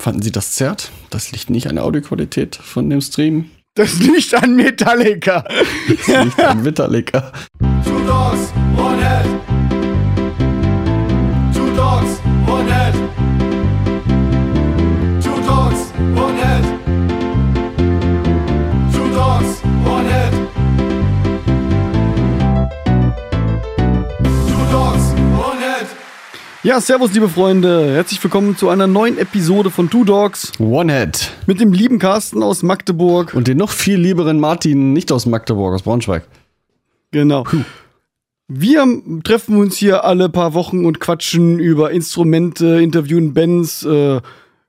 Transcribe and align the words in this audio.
Fanden 0.00 0.22
Sie 0.22 0.30
das 0.30 0.52
zerrt? 0.52 0.92
Das 1.10 1.32
liegt 1.32 1.50
nicht 1.50 1.66
an 1.66 1.74
der 1.74 1.84
Audioqualität 1.84 2.54
von 2.56 2.88
dem 2.88 3.00
Stream. 3.00 3.50
Das 3.74 3.98
liegt 3.98 4.34
an 4.34 4.54
Metallica. 4.54 5.44
Das 6.06 6.24
liegt 6.24 6.40
an 6.40 6.62
Metallica. 6.62 7.32
Ja, 26.66 26.80
servus, 26.80 27.12
liebe 27.12 27.28
Freunde. 27.28 27.92
Herzlich 27.94 28.20
willkommen 28.24 28.56
zu 28.56 28.68
einer 28.70 28.88
neuen 28.88 29.18
Episode 29.18 29.70
von 29.70 29.88
Two 29.88 30.02
Dogs 30.02 30.50
One-Head. 30.58 31.30
mit 31.46 31.60
dem 31.60 31.72
lieben 31.72 32.00
Carsten 32.00 32.42
aus 32.42 32.64
Magdeburg. 32.64 33.34
Und 33.34 33.46
den 33.46 33.56
noch 33.56 33.70
viel 33.70 34.00
lieberen 34.00 34.40
Martin, 34.40 34.92
nicht 34.92 35.12
aus 35.12 35.26
Magdeburg, 35.26 35.74
aus 35.74 35.82
Braunschweig. 35.82 36.26
Genau. 37.12 37.44
Wir 38.48 38.84
treffen 39.22 39.58
uns 39.58 39.76
hier 39.76 40.02
alle 40.02 40.28
paar 40.28 40.54
Wochen 40.54 40.84
und 40.86 40.98
quatschen 40.98 41.60
über 41.60 41.92
Instrumente, 41.92 42.80
interviewen 42.80 43.32
Bands, 43.32 43.84
äh, 43.84 44.20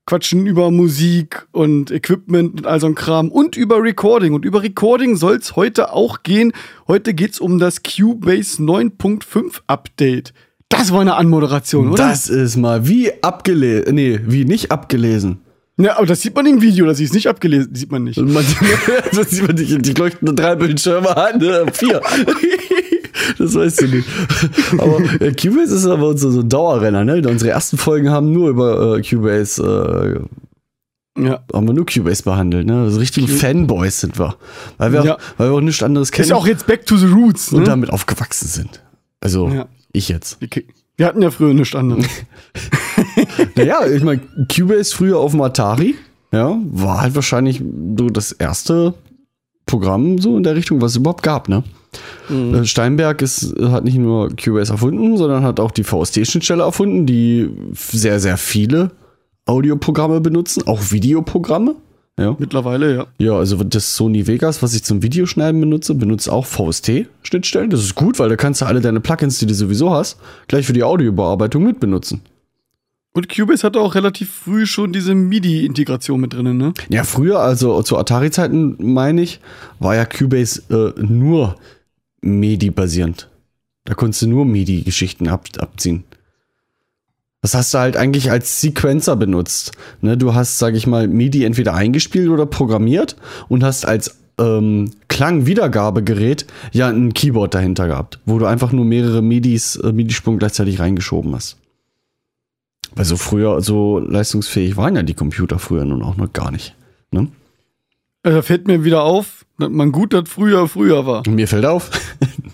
quatschen 0.06 0.46
über 0.46 0.70
Musik 0.70 1.48
und 1.52 1.90
Equipment 1.90 2.60
und 2.60 2.68
all 2.68 2.80
so 2.80 2.86
ein 2.86 2.94
Kram 2.94 3.32
und 3.32 3.58
über 3.58 3.82
Recording. 3.82 4.36
Und 4.36 4.46
über 4.46 4.62
Recording 4.62 5.16
soll 5.16 5.38
es 5.38 5.56
heute 5.56 5.92
auch 5.94 6.22
gehen. 6.22 6.54
Heute 6.88 7.16
geht's 7.16 7.40
um 7.40 7.58
das 7.58 7.82
Cubase 7.82 8.62
9.5 8.62 9.62
Update. 9.66 10.36
Das 10.70 10.92
war 10.92 11.02
eine 11.02 11.16
Anmoderation, 11.16 11.92
oder? 11.92 12.08
Das 12.10 12.28
ist 12.30 12.58
mal 12.58 12.88
wie 12.88 13.12
abgelesen. 13.24 13.96
Nee, 13.96 14.20
wie 14.26 14.46
nicht 14.46 14.72
abgelesen. 14.72 15.40
Ja, 15.80 15.98
aber 15.98 16.08
das 16.08 16.22
sieht 16.22 16.36
man 16.36 16.46
im 16.48 16.62
Video, 16.62 16.86
dass 16.88 17.00
ich 17.00 17.08
es 17.10 17.14
nicht 17.14 17.28
abgelesen, 17.28 17.74
sieht 17.74 17.92
man 17.92 18.04
nicht. 18.04 18.18
Man 18.18 18.34
das 19.16 19.30
sieht 19.30 19.46
man 19.48 19.56
nicht. 19.56 19.86
Die 19.86 19.94
leuchten 19.94 20.36
drei 20.36 20.56
Bildschirme 20.56 21.16
an, 21.16 21.40
ne? 21.40 21.66
vier. 21.72 22.02
Das 23.40 23.56
weißt 23.56 23.82
du 23.82 23.88
nicht. 23.88 24.08
Aber 24.78 25.00
äh, 25.20 25.34
Cubase 25.34 25.76
ist 25.76 25.86
aber 25.86 26.08
unser 26.10 26.32
so 26.32 26.40
ein 26.42 26.50
Dauerrenner, 26.50 27.04
ne? 27.04 27.22
Unsere 27.28 27.52
ersten 27.52 27.78
Folgen 27.78 28.10
haben 28.10 28.32
nur 28.32 28.50
über 28.50 28.98
äh, 28.98 29.02
Cubase, 29.02 30.22
äh, 31.18 31.24
Ja. 31.24 31.44
haben 31.54 31.68
wir 31.68 31.74
nur 31.74 31.86
Cubase 31.86 32.24
behandelt, 32.24 32.68
ne? 32.68 32.84
Also 32.84 33.00
richtige 33.00 33.28
Fanboys 33.28 34.00
sind 34.00 34.18
wir. 34.18 34.36
Weil 34.78 34.94
wir, 34.94 35.04
Ja. 35.04 35.16
auch, 35.16 35.20
weil 35.38 35.50
wir 35.50 35.56
auch 35.58 35.62
nichts 35.62 35.84
anderes 35.84 36.12
kennen 36.12 36.26
Ist 36.28 36.32
auch 36.32 36.48
jetzt 36.48 36.68
back 36.68 36.86
to 36.86 36.96
the 36.96 37.08
roots, 37.08 37.52
und 37.52 37.62
ne? 37.62 37.66
damit 37.66 37.90
aufgewachsen 37.90 38.48
sind. 38.48 38.82
Also 39.20 39.50
Ja. 39.50 39.68
Ich 39.94 40.10
jetzt. 40.10 40.40
Wir- 40.42 41.06
hatten 41.08 41.22
ja 41.22 41.30
früher 41.32 41.54
nichts 41.54 41.76
anderes. 41.76 42.06
Naja, 43.56 43.86
ich 43.88 44.04
meine, 44.04 44.22
Cubase 44.54 44.96
früher 44.96 45.18
auf 45.20 45.32
dem 45.32 45.42
Atari, 45.42 45.96
ja, 46.32 46.58
war 46.72 47.02
halt 47.02 47.16
wahrscheinlich 47.16 47.62
so 47.98 48.10
das 48.10 48.32
erste 48.32 48.94
Programm 49.66 50.20
so 50.20 50.38
in 50.38 50.44
der 50.44 50.56
Richtung, 50.56 50.82
was 50.82 50.92
es 50.92 50.98
überhaupt 50.98 51.24
gab, 51.24 51.50
ne? 51.50 51.64
Äh, 52.30 52.66
Steinberg 52.66 53.22
ist, 53.22 53.56
hat 53.60 53.84
nicht 53.84 53.98
nur 53.98 54.30
Cubase 54.36 54.72
erfunden, 54.74 55.18
sondern 55.18 55.44
hat 55.44 55.60
auch 55.60 55.72
die 55.72 55.84
VST-Schnittstelle 55.84 56.64
erfunden, 56.64 57.06
die 57.06 57.50
sehr, 57.74 58.20
sehr 58.20 58.38
viele 58.38 58.92
Audioprogramme 59.46 60.22
benutzen, 60.22 60.64
auch 60.68 60.92
Videoprogramme. 60.92 61.76
Ja. 62.20 62.36
Mittlerweile, 62.40 62.96
ja. 62.96 63.08
ja, 63.20 63.34
also 63.34 63.64
das 63.64 63.96
Sony 63.96 64.26
Vegas, 64.26 64.64
was 64.64 64.74
ich 64.74 64.84
zum 64.84 65.04
Videoschneiden 65.04 65.62
benutze, 65.62 65.94
benutzt 65.94 66.30
auch 66.30 66.48
VST-Schnittstellen. 66.48 67.70
Das 67.70 67.82
ist 67.82 67.94
gut, 67.94 68.18
weil 68.18 68.30
da 68.30 68.36
kannst 68.36 68.62
du 68.62 68.66
alle 68.66 68.82
deine 68.82 69.00
Plugins, 69.00 69.38
die 69.38 69.46
du 69.46 69.54
sowieso 69.54 69.92
hast, 69.92 70.18
gleich 70.48 70.66
für 70.66 70.74
die 70.74 70.84
Audiobearbeitung 70.84 71.64
mit 71.64 71.80
benutzen. 71.80 72.22
Und 73.14 73.30
Cubase 73.30 73.66
hatte 73.66 73.80
auch 73.80 73.96
relativ 73.96 74.32
früh 74.32 74.66
schon 74.66 74.94
diese 74.94 75.14
MIDI-Integration 75.16 76.20
mit 76.20 76.34
drinnen, 76.34 76.58
ne? 76.58 76.74
Ja, 76.90 77.04
früher, 77.04 77.40
also 77.40 77.82
zu 77.84 77.98
Atari-Zeiten, 77.98 78.76
meine 78.80 79.22
ich, 79.22 79.40
war 79.80 79.96
ja 79.96 80.06
Cubase 80.06 80.62
äh, 80.70 81.02
nur 81.02 81.56
MIDI-basierend. 82.22 83.30
Da 83.86 83.94
konntest 83.94 84.24
du 84.24 84.28
nur 84.28 84.46
MIDI-Geschichten 84.46 85.28
ab, 85.28 85.48
abziehen. 85.58 86.04
Das 87.48 87.56
hast 87.56 87.74
du 87.74 87.78
halt 87.78 87.96
eigentlich 87.96 88.30
als 88.30 88.60
Sequencer 88.60 89.16
benutzt. 89.16 89.72
Ne, 90.02 90.18
du 90.18 90.34
hast, 90.34 90.60
sag 90.60 90.76
ich 90.76 90.86
mal, 90.86 91.08
MIDI 91.08 91.46
entweder 91.46 91.74
eingespielt 91.76 92.28
oder 92.28 92.46
programmiert 92.46 93.16
und 93.48 93.64
hast 93.64 93.86
als 93.86 94.18
ähm, 94.38 94.92
Klangwiedergabegerät 95.08 96.46
ja 96.74 96.90
ein 96.90 97.14
Keyboard 97.14 97.54
dahinter 97.54 97.88
gehabt, 97.88 98.20
wo 98.26 98.38
du 98.38 98.48
einfach 98.48 98.74
nur 98.74 98.84
mehrere 98.84 99.22
MIDIs, 99.22 99.78
äh, 99.78 99.94
MIDI-Sprung 99.94 100.40
gleichzeitig 100.40 100.82
reingeschoben 100.82 101.34
hast. 101.34 101.56
Weil 102.96 103.06
so 103.06 103.16
früher, 103.16 103.62
so 103.62 104.00
leistungsfähig 104.00 104.76
waren 104.76 104.98
ja 104.98 105.04
die 105.04 105.14
Computer 105.14 105.58
früher 105.58 105.86
nun 105.86 106.04
auch 106.04 106.18
noch 106.18 106.34
gar 106.34 106.52
nicht. 106.52 106.76
Ne? 107.12 107.30
Äh, 108.24 108.32
Da 108.32 108.42
fällt 108.42 108.68
mir 108.68 108.84
wieder 108.84 109.04
auf, 109.04 109.46
dass 109.58 109.70
man 109.70 109.94
gut, 109.94 110.12
dass 110.12 110.28
früher 110.28 110.68
früher 110.68 111.06
war. 111.06 111.24
Mir 111.30 111.48
fällt 111.48 111.66
auf. 111.66 111.92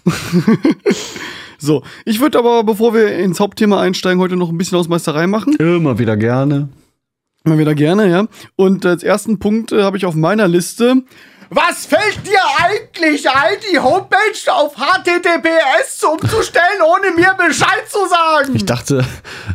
So, 1.63 1.81
ich 2.03 2.19
würde 2.19 2.39
aber, 2.39 2.65
bevor 2.65 2.93
wir 2.93 3.17
ins 3.17 3.39
Hauptthema 3.39 3.79
einsteigen, 3.79 4.19
heute 4.19 4.35
noch 4.35 4.49
ein 4.49 4.57
bisschen 4.57 4.77
Hausmeisterei 4.77 5.27
machen. 5.27 5.55
Immer 5.55 5.97
wieder 5.97 6.17
gerne. 6.17 6.67
Mal 7.45 7.57
wieder 7.57 7.73
gerne, 7.73 8.09
ja. 8.09 8.25
Und 8.57 8.85
als 8.85 9.01
ersten 9.01 9.39
Punkt 9.39 9.71
äh, 9.71 9.81
habe 9.83 9.95
ich 9.95 10.05
auf 10.05 10.13
meiner 10.13 10.49
Liste. 10.49 11.03
Was 11.49 11.85
fällt 11.85 12.27
dir 12.27 12.39
eigentlich 12.57 13.29
ein, 13.29 13.55
die 13.71 13.79
Homepage 13.79 14.51
auf 14.51 14.75
HTTPS 14.75 16.03
umzustellen, 16.03 16.81
ohne 16.85 17.15
mir 17.15 17.33
Bescheid 17.37 17.87
zu 17.87 17.99
sagen? 18.09 18.55
Ich 18.55 18.65
dachte, 18.65 19.05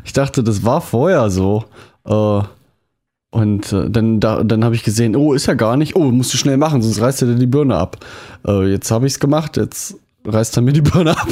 ich 0.04 0.14
dachte, 0.14 0.42
das 0.42 0.64
war 0.64 0.80
vorher 0.80 1.28
so. 1.28 1.64
Äh, 2.06 2.40
und 3.30 3.70
äh, 3.70 3.90
dann, 3.90 4.18
da, 4.20 4.44
dann 4.44 4.64
habe 4.64 4.74
ich 4.74 4.82
gesehen, 4.82 5.14
oh, 5.14 5.34
ist 5.34 5.44
ja 5.44 5.54
gar 5.54 5.76
nicht. 5.76 5.94
Oh, 5.94 6.10
musst 6.10 6.32
du 6.32 6.38
schnell 6.38 6.56
machen, 6.56 6.80
sonst 6.80 7.02
reißt 7.02 7.20
er 7.20 7.28
dir 7.28 7.34
die 7.34 7.46
Birne 7.46 7.76
ab. 7.76 7.98
Äh, 8.46 8.70
jetzt 8.70 8.90
habe 8.90 9.06
ich 9.06 9.12
es 9.12 9.20
gemacht, 9.20 9.58
jetzt 9.58 9.96
reißt 10.24 10.56
er 10.58 10.62
mir 10.62 10.72
die 10.72 10.82
Birne 10.82 11.18
ab. 11.18 11.26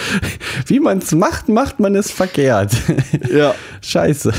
Wie 0.66 0.80
man 0.80 0.98
es 0.98 1.12
macht, 1.12 1.48
macht 1.48 1.78
man 1.80 1.94
es 1.94 2.10
verkehrt. 2.10 2.72
Ja, 3.32 3.54
Scheiße. 3.80 4.32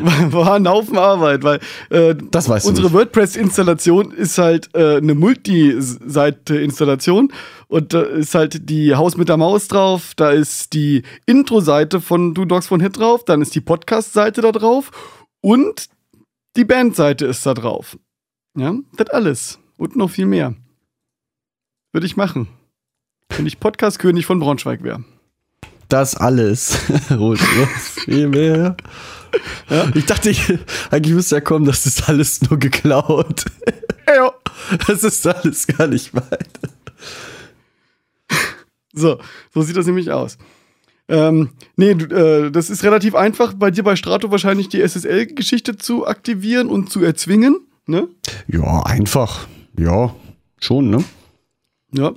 war 0.00 0.54
ein 0.54 0.68
Haufen 0.68 0.98
Arbeit, 0.98 1.42
weil 1.44 1.60
äh, 1.90 2.14
Das 2.30 2.48
weißt 2.48 2.66
unsere. 2.66 2.92
WordPress-Installation 2.92 4.10
ist 4.12 4.36
halt 4.38 4.68
äh, 4.74 4.96
eine 4.98 5.14
Multi-Seite-Installation 5.14 7.32
und 7.68 7.94
da 7.94 8.02
ist 8.02 8.34
halt 8.34 8.68
die 8.68 8.94
Haus 8.94 9.16
mit 9.16 9.28
der 9.30 9.36
Maus 9.38 9.68
drauf, 9.68 10.12
da 10.16 10.30
ist 10.30 10.74
die 10.74 11.02
Intro-Seite 11.26 12.00
von 12.00 12.34
Du 12.34 12.44
Dogs 12.44 12.66
von 12.66 12.80
Hit 12.80 12.98
drauf, 12.98 13.24
dann 13.24 13.40
ist 13.40 13.54
die 13.54 13.60
Podcast-Seite 13.62 14.42
da 14.42 14.52
drauf 14.52 14.90
und 15.40 15.86
die 16.56 16.64
Band-Seite 16.64 17.24
ist 17.26 17.46
da 17.46 17.54
drauf. 17.54 17.96
Ja, 18.56 18.74
das 18.96 19.08
alles 19.10 19.58
und 19.78 19.96
noch 19.96 20.10
viel 20.10 20.26
mehr. 20.26 20.54
Würde 21.92 22.06
ich 22.06 22.16
machen. 22.16 22.48
Wenn 23.30 23.46
ich 23.46 23.60
Podcast-König 23.60 24.26
von 24.26 24.38
Braunschweig 24.38 24.82
wäre. 24.82 25.04
Das 25.88 26.16
alles. 26.16 26.78
Ruhig, 27.10 27.40
viel 27.40 28.28
mehr. 28.28 28.76
Ich 29.94 30.06
dachte, 30.06 30.30
ich, 30.30 30.52
eigentlich 30.90 31.14
müsste 31.14 31.36
ja 31.36 31.40
kommen, 31.40 31.64
das 31.64 31.86
ist 31.86 32.08
alles 32.08 32.42
nur 32.42 32.58
geklaut. 32.58 33.44
Ja. 34.06 34.32
Das 34.86 35.02
ist 35.02 35.26
alles 35.26 35.66
gar 35.66 35.86
nicht 35.86 36.12
mein. 36.12 36.26
So, 38.92 39.18
so 39.52 39.62
sieht 39.62 39.76
das 39.76 39.86
nämlich 39.86 40.10
aus. 40.10 40.36
Ähm, 41.08 41.50
nee, 41.76 41.94
du, 41.94 42.04
äh, 42.14 42.50
das 42.50 42.70
ist 42.70 42.84
relativ 42.84 43.14
einfach, 43.14 43.54
bei 43.54 43.70
dir 43.70 43.82
bei 43.82 43.96
Strato 43.96 44.30
wahrscheinlich 44.30 44.68
die 44.68 44.80
SSL-Geschichte 44.86 45.76
zu 45.76 46.06
aktivieren 46.06 46.68
und 46.68 46.90
zu 46.90 47.02
erzwingen. 47.02 47.60
Ne? 47.86 48.08
Ja, 48.46 48.82
einfach. 48.84 49.46
Ja, 49.76 50.14
schon, 50.60 50.90
ne? 50.90 51.02
Ja. 51.92 52.12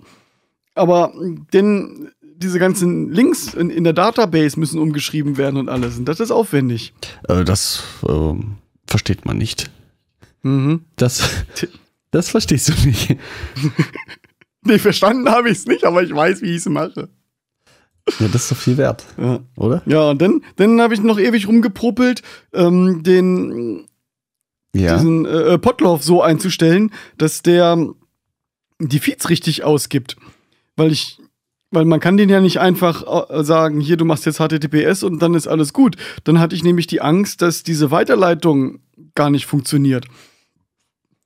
Aber 0.78 1.14
denn 1.54 2.10
diese 2.38 2.60
ganzen 2.60 3.12
Links 3.12 3.54
in, 3.54 3.70
in 3.70 3.84
der 3.84 3.94
Database 3.94 4.60
müssen 4.60 4.80
umgeschrieben 4.80 5.38
werden 5.38 5.58
und 5.58 5.70
alles. 5.70 5.98
Und 5.98 6.06
das 6.06 6.20
ist 6.20 6.32
aufwendig. 6.32 6.94
Äh, 7.28 7.44
das 7.44 7.84
ähm, 8.08 8.58
versteht 8.86 9.26
man 9.26 9.38
nicht. 9.38 9.72
Mhm. 10.44 10.82
Das, 10.98 11.28
das 12.12 12.30
verstehst 12.30 12.70
du 12.70 12.74
nicht. 12.88 13.16
Nee, 14.64 14.80
verstanden 14.80 15.30
habe 15.30 15.50
ich 15.50 15.60
es 15.60 15.66
nicht, 15.66 15.86
aber 15.86 16.04
ich 16.04 16.14
weiß, 16.14 16.42
wie 16.42 16.50
ich 16.50 16.58
es 16.58 16.66
mache. 16.68 17.08
Ja, 18.20 18.28
das 18.28 18.44
ist 18.44 18.52
doch 18.52 18.58
viel 18.58 18.76
wert, 18.76 19.06
Ja. 19.18 19.40
oder? 19.56 19.82
Ja, 19.86 20.10
und 20.10 20.22
dann, 20.22 20.42
dann 20.58 20.82
habe 20.82 20.94
ich 20.94 21.02
noch 21.02 21.18
ewig 21.18 21.48
rumgepuppelt, 21.48 22.22
ähm, 22.54 23.02
den 23.02 23.86
Ja. 24.76 24.96
diesen 24.98 25.26
äh, 25.26 25.58
Potlauf 25.58 26.04
so 26.04 26.22
einzustellen, 26.22 26.92
dass 27.18 27.44
der 27.44 27.78
die 28.80 29.00
Feeds 29.00 29.30
richtig 29.30 29.64
ausgibt. 29.64 30.18
Weil 30.78 30.92
ich, 30.92 31.20
weil 31.72 31.84
man 31.84 32.00
kann 32.00 32.16
den 32.16 32.30
ja 32.30 32.40
nicht 32.40 32.60
einfach 32.60 33.30
äh, 33.30 33.44
sagen, 33.44 33.82
hier, 33.82 33.98
du 33.98 34.06
machst 34.06 34.26
jetzt 34.26 34.38
HTTPS 34.38 35.04
und 35.04 35.22
dann 35.22 35.34
ist 35.34 35.48
alles 35.48 35.74
gut. 35.74 35.98
Dann 36.24 36.40
hatte 36.40 36.56
ich 36.56 36.64
nämlich 36.64 36.88
die 36.88 37.02
Angst, 37.02 37.42
dass 37.42 37.64
diese 37.64 37.92
Weiterleitung 37.92 38.80
gar 39.16 39.30
nicht 39.30 39.46
funktioniert. 39.46 40.06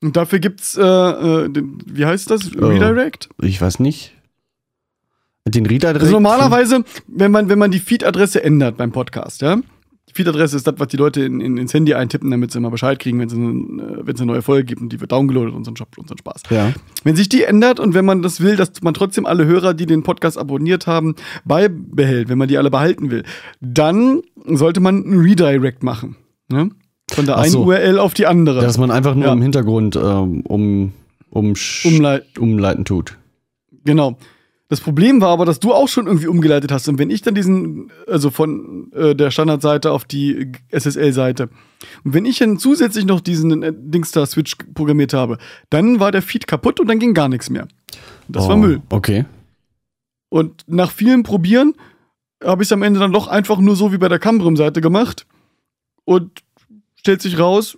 Und 0.02 0.18
dafür 0.18 0.40
gibt's, 0.40 0.76
äh, 0.78 0.82
äh, 0.82 1.50
wie 1.86 2.06
heißt 2.06 2.32
das? 2.32 2.56
Redirect? 2.56 3.30
Ich 3.42 3.62
weiß 3.62 3.80
nicht. 3.80 4.14
Den 5.48 5.66
Reader 5.66 5.94
direkt. 5.94 6.04
Also 6.04 6.14
normalerweise, 6.14 6.84
wenn 7.08 7.32
man, 7.32 7.50
wenn 7.50 7.60
man 7.60 7.72
die 7.72 7.80
Feed-Adresse 7.80 8.44
ändert 8.44 8.78
beim 8.78 8.92
Podcast, 8.92 9.42
ja. 9.42 9.58
Die 10.12 10.16
Feed-Adresse 10.16 10.58
ist 10.58 10.68
das, 10.68 10.74
was 10.78 10.90
die 10.90 10.98
Leute 10.98 11.24
in, 11.24 11.40
in, 11.40 11.58
ins 11.58 11.74
Handy 11.74 11.94
eintippen, 11.94 12.30
damit 12.32 12.52
sie 12.52 12.60
mal 12.60 12.70
Bescheid 12.70 13.00
kriegen, 13.00 13.18
wenn 13.20 13.28
es 13.28 13.34
eine, 13.34 14.04
eine 14.06 14.26
neue 14.26 14.42
Folge 14.42 14.66
gibt 14.66 14.82
und 14.82 14.92
die 14.92 15.00
wird 15.00 15.12
downgeloadet 15.14 15.54
und 15.56 15.64
so 15.64 15.72
ein, 15.72 15.76
Job, 15.76 15.88
und 15.98 16.10
so 16.10 16.16
ein 16.16 16.18
Spaß. 16.18 16.44
Ja. 16.50 16.74
Wenn 17.06 17.16
sich 17.16 17.30
die 17.30 17.44
ändert 17.44 17.80
und 17.80 17.94
wenn 17.94 18.04
man 18.04 18.22
das 18.22 18.42
will, 18.42 18.58
dass 18.58 18.72
man 18.82 18.94
trotzdem 18.94 19.26
alle 19.26 19.46
Hörer, 19.46 19.74
die 19.74 19.86
den 19.86 20.04
Podcast 20.04 20.38
abonniert 20.38 20.86
haben, 20.86 21.16
beibehält, 21.46 22.28
wenn 22.28 22.38
man 22.38 22.50
die 22.50 22.58
alle 22.58 22.70
behalten 22.70 23.10
will, 23.10 23.24
dann 23.62 24.22
sollte 24.46 24.82
man 24.82 25.04
einen 25.06 25.22
Redirect 25.22 25.82
machen. 25.82 26.18
Ne? 26.50 26.72
Von 27.12 27.26
der 27.26 27.38
Ach 27.38 27.44
einen 27.44 27.52
so. 27.52 27.64
URL 27.64 27.98
auf 27.98 28.14
die 28.14 28.26
andere. 28.26 28.60
Dass 28.62 28.78
man 28.78 28.92
einfach 28.92 29.16
nur 29.16 29.26
Ja. 29.28 29.34
im 29.34 29.42
Hintergrund 29.42 29.96
ähm, 29.96 30.42
um, 30.42 30.92
um, 31.30 31.54
Umleit- 31.84 32.38
umleiten 32.38 32.84
tut. 32.86 33.18
Genau. 33.86 34.18
Das 34.72 34.80
Problem 34.80 35.20
war 35.20 35.32
aber, 35.32 35.44
dass 35.44 35.60
du 35.60 35.74
auch 35.74 35.90
schon 35.90 36.08
irgendwie 36.08 36.28
umgeleitet 36.28 36.72
hast. 36.72 36.88
Und 36.88 36.98
wenn 36.98 37.10
ich 37.10 37.22
dann 37.22 37.36
diesen, 37.36 37.92
also 38.08 38.32
von 38.32 38.90
äh, 38.94 39.14
der 39.14 39.30
Standardseite 39.30 39.92
auf 39.92 40.06
die 40.06 40.54
SSL-Seite, 40.70 41.50
und 42.06 42.14
wenn 42.14 42.24
ich 42.24 42.40
dann 42.40 42.58
zusätzlich 42.58 43.04
noch 43.04 43.20
diesen 43.20 43.64
äh, 43.64 43.74
Dingstar-Switch 43.76 44.56
programmiert 44.74 45.14
habe, 45.14 45.40
dann 45.70 46.00
war 46.00 46.14
der 46.14 46.22
Feed 46.22 46.48
kaputt 46.48 46.80
und 46.80 46.88
dann 46.88 47.00
ging 47.00 47.14
gar 47.14 47.28
nichts 47.28 47.50
mehr. 47.50 47.68
Das 48.30 48.48
war 48.48 48.56
Oh, 48.56 48.60
Müll. 48.60 48.82
Okay. 48.88 49.26
Und 50.30 50.64
nach 50.68 50.92
vielen 50.92 51.24
Probieren 51.24 51.74
habe 52.42 52.64
ich 52.64 52.70
es 52.70 52.72
am 52.72 52.82
Ende 52.82 53.02
dann 53.02 53.12
doch 53.12 53.28
einfach 53.28 53.60
nur 53.60 53.76
so 53.76 53.92
wie 53.92 53.98
bei 53.98 54.08
der 54.08 54.20
Cambrim-Seite 54.20 54.80
gemacht. 54.80 55.28
Und 56.06 56.44
stellt 56.96 57.22
sich 57.22 57.38
raus, 57.38 57.78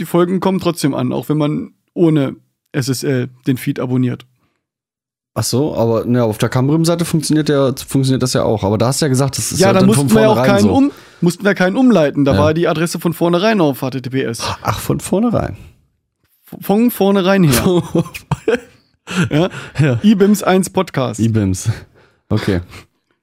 die 0.00 0.04
Folgen 0.04 0.40
kommen 0.40 0.58
trotzdem 0.58 0.94
an, 0.94 1.12
auch 1.12 1.28
wenn 1.28 1.38
man 1.38 1.74
ohne 1.92 2.34
SSL 2.72 3.28
den 3.46 3.56
Feed 3.56 3.78
abonniert. 3.78 4.26
Ach 5.36 5.42
so, 5.42 5.74
aber 5.74 6.04
ne, 6.04 6.22
auf 6.22 6.38
der 6.38 6.48
Cambrim-Seite 6.48 7.04
funktioniert, 7.04 7.48
der, 7.48 7.74
funktioniert 7.76 8.22
das 8.22 8.34
ja 8.34 8.44
auch. 8.44 8.62
Aber 8.62 8.78
da 8.78 8.86
hast 8.86 9.00
du 9.02 9.06
ja 9.06 9.08
gesagt, 9.08 9.36
das 9.36 9.50
ist 9.50 9.58
ja, 9.58 9.66
halt 9.66 9.76
da 9.76 9.80
dann 9.80 9.88
mussten 9.88 10.14
wir 10.14 10.22
ja 10.22 10.28
auch 10.28 10.44
keinen 10.46 10.60
so. 10.62 10.72
um, 10.72 10.92
mussten 11.20 11.44
wir 11.44 11.54
keinen 11.56 11.76
umleiten. 11.76 12.24
Da 12.24 12.34
Ja. 12.34 12.38
war 12.38 12.54
die 12.54 12.68
Adresse 12.68 13.00
von 13.00 13.12
vornherein 13.14 13.60
auf 13.60 13.80
HTTPS. 13.80 14.40
Ach, 14.62 14.78
von 14.78 15.00
vornherein. 15.00 15.56
Von 16.60 16.92
vornherein 16.92 17.42
her. 17.42 17.82
ja? 19.30 19.48
Ja. 19.80 19.98
IBIMS 20.04 20.44
1 20.44 20.70
Podcast. 20.70 21.18
IBIMS. 21.18 21.68
Okay. 22.28 22.60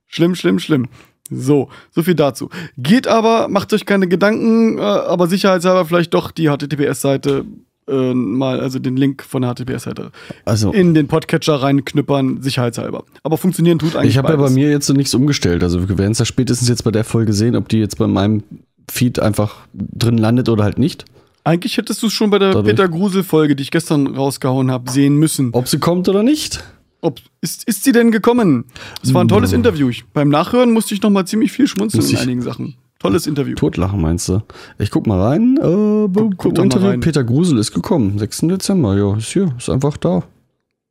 Schlimm, 0.07 0.36
schlimm, 0.36 0.60
schlimm. 0.60 0.90
So, 1.30 1.69
so 1.92 2.04
viel 2.04 2.16
dazu. 2.16 2.50
Geht 2.78 3.07
aber, 3.07 3.48
macht 3.48 3.72
euch 3.72 3.86
keine 3.86 4.10
Gedanken, 4.10 4.80
äh, 4.80 4.81
aber 4.81 5.28
sicherheitshalber 5.28 5.86
vielleicht 5.86 6.14
doch 6.14 6.31
die 6.31 6.50
HTTPS-Seite 6.50 7.46
äh, 7.88 8.13
mal, 8.13 8.60
also 8.60 8.80
den 8.80 8.95
Link 8.98 9.24
von 9.24 9.42
der 9.42 9.54
HTTPS-Seite 9.54 10.12
Also, 10.45 10.72
in 10.72 10.94
den 10.94 11.07
Podcatcher 11.07 11.56
reinknüppern, 11.56 12.42
sicherheitshalber. 12.42 13.04
Aber 13.24 13.38
funktionieren 13.38 13.80
tut 13.80 13.95
eigentlich 13.95 14.12
ich 14.12 14.18
habe 14.18 14.30
ja 14.30 14.36
bei 14.36 14.50
mir 14.50 14.69
jetzt 14.69 14.88
so 14.88 14.94
nichts 14.94 15.13
umgestellt. 15.13 15.63
Also, 15.63 15.88
wir 15.89 15.98
werden 15.98 16.12
es 16.12 16.19
ja 16.19 16.25
spätestens 16.25 16.69
jetzt 16.69 16.83
bei 16.83 16.92
der 16.92 17.04
Folge 17.04 17.33
sehen, 17.33 17.56
ob 17.56 17.69
die 17.69 17.78
jetzt 17.80 17.98
bei 17.98 18.07
meinem 18.07 18.44
Feed 18.89 19.19
einfach 19.19 19.56
drin 19.74 20.18
landet 20.18 20.50
oder 20.50 20.63
halt 20.63 20.78
nicht. 20.80 21.06
Eigentlich 21.44 21.78
hättest 21.78 22.04
du 22.04 22.07
es 22.07 22.13
schon 22.13 22.30
bei 22.30 22.38
der 22.39 22.50
Dadurch- 22.54 22.68
Peter 22.75 22.88
Grusel-Folge, 22.88 23.56
die 23.56 23.63
ich 23.63 23.72
gestern 23.72 24.07
rausgehauen 24.07 24.69
habe, 24.69 24.92
sehen 24.92 25.16
müssen. 25.16 25.50
Ob 25.54 25.68
sie 25.68 25.80
kommt 25.80 26.07
oder 26.07 26.22
nicht? 26.24 26.63
Ob, 27.04 27.19
ist, 27.42 27.68
ist 27.68 27.83
sie 27.83 27.94
denn 27.94 28.12
gekommen? 28.12 28.66
Es 29.01 29.12
war 29.12 29.24
ein 29.24 29.28
tolles 29.28 29.54
Interview. 29.54 29.89
Ich, 29.89 30.06
beim 30.13 30.30
Nachhören 30.30 30.72
musste 30.72 30.94
ich 30.94 31.01
noch 31.01 31.10
mal 31.10 31.25
ziemlich 31.25 31.51
viel 31.51 31.68
schmunzeln 31.68 32.04
Muss 32.04 32.12
in 32.12 32.16
ich- 32.18 32.22
einigen 32.22 32.42
Sachen. 32.44 32.75
Tolles 33.01 33.27
Interview. 33.27 33.56
Totlachen 33.56 34.00
meinst 34.01 34.30
du? 34.30 34.42
Ich 34.77 34.92
guck 34.92 35.07
mal 35.07 35.19
rein. 35.21 35.57
Äh, 35.57 36.07
guck 36.38 36.57
mal 36.57 36.63
Interview 36.63 36.88
rein. 36.88 37.00
Peter 37.00 37.24
Grusel 37.24 37.57
ist 37.57 37.74
gekommen. 37.74 38.19
6. 38.19 38.42
Dezember. 38.42 38.95
Ja, 38.98 39.18
ist 39.18 39.27
hier. 39.31 39.53
Ist 39.57 39.69
einfach 39.69 39.98
da. 39.98 40.24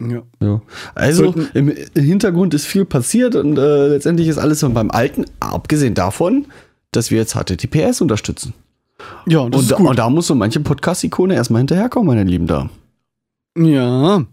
Ja. 0.01 0.23
Ja. 0.43 0.61
Also 0.95 1.35
im, 1.55 1.73
Hintergrund 1.95 2.55
ist 2.55 2.67
viel 2.67 2.85
passiert 2.85 3.37
und 3.37 3.59
äh, 3.59 3.89
letztendlich 3.89 4.29
ist 4.29 4.39
alles 4.39 4.61
beim 4.61 4.91
Alten, 4.91 5.27
abgesehen 5.41 5.95
davon, 5.95 6.47
dass 6.93 7.11
wir 7.11 7.19
jetzt 7.19 7.35
HTTPS 7.35 8.01
unterstützen. 8.01 8.55
ja, 9.27 9.41
und 9.41 9.55
das 9.55 9.61
Und 9.61 9.65
ist 9.65 9.73
da, 9.73 9.77
gut. 9.77 9.89
und 9.89 9.99
da 9.99 10.09
muss 10.11 10.27
so 10.27 10.35
manche 10.35 10.61
Podcast-Ikone 10.61 11.35
erstmal 11.35 11.61
hinterherkommen, 11.61 12.07
meine 12.07 12.29
Lieben 12.29 12.47
Damen. 12.47 12.71
ja. 13.57 14.25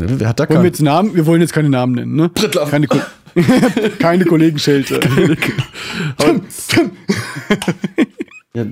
Wer 0.00 0.28
hat 0.28 0.38
da 0.38 0.48
Wollen 0.48 0.60
wir 0.60 0.68
jetzt 0.68 0.80
Namen? 0.80 1.16
Wir 1.16 1.26
wollen 1.26 1.40
jetzt 1.40 1.52
keine 1.52 1.68
Namen 1.70 1.94
nennen, 1.96 2.14
ne? 2.14 2.30
Keine, 2.70 2.86
keine 3.98 4.24
Kollegenschelte. 4.24 5.00
Ja, 8.54 8.64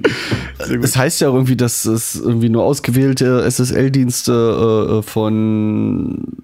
es 0.83 0.97
heißt 0.97 1.21
ja 1.21 1.29
irgendwie, 1.29 1.55
dass 1.55 1.85
es 1.85 2.17
irgendwie 2.17 2.49
nur 2.49 2.65
ausgewählte 2.65 3.49
SSL-Dienste 3.49 4.99
äh, 4.99 5.03
von 5.03 6.43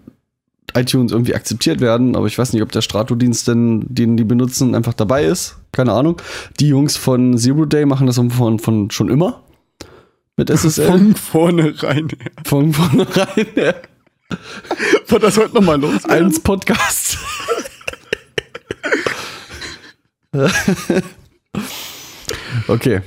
iTunes 0.74 1.12
irgendwie 1.12 1.34
akzeptiert 1.34 1.80
werden, 1.80 2.14
aber 2.14 2.26
ich 2.26 2.38
weiß 2.38 2.52
nicht, 2.52 2.62
ob 2.62 2.70
der 2.72 2.82
Strato-Dienst 2.82 3.48
denn, 3.48 3.84
den 3.88 4.16
die 4.16 4.24
benutzen, 4.24 4.74
einfach 4.74 4.94
dabei 4.94 5.24
ist. 5.24 5.56
Keine 5.72 5.92
Ahnung. 5.92 6.20
Die 6.60 6.68
Jungs 6.68 6.96
von 6.96 7.36
Zero 7.36 7.64
Day 7.64 7.86
machen 7.86 8.06
das 8.06 8.16
von, 8.16 8.58
von 8.58 8.90
schon 8.90 9.08
immer 9.08 9.42
mit 10.36 10.50
SSL. 10.50 10.86
Von 10.90 11.14
vornherein. 11.14 12.08
Von 12.44 12.72
vornherein. 12.72 13.46
Ja. 13.54 13.74
War 15.08 15.18
das 15.18 15.36
heute 15.36 15.54
nochmal 15.54 15.80
los? 15.80 16.04
Eins 16.06 16.40
Podcast. 16.40 17.18
okay. 22.68 23.00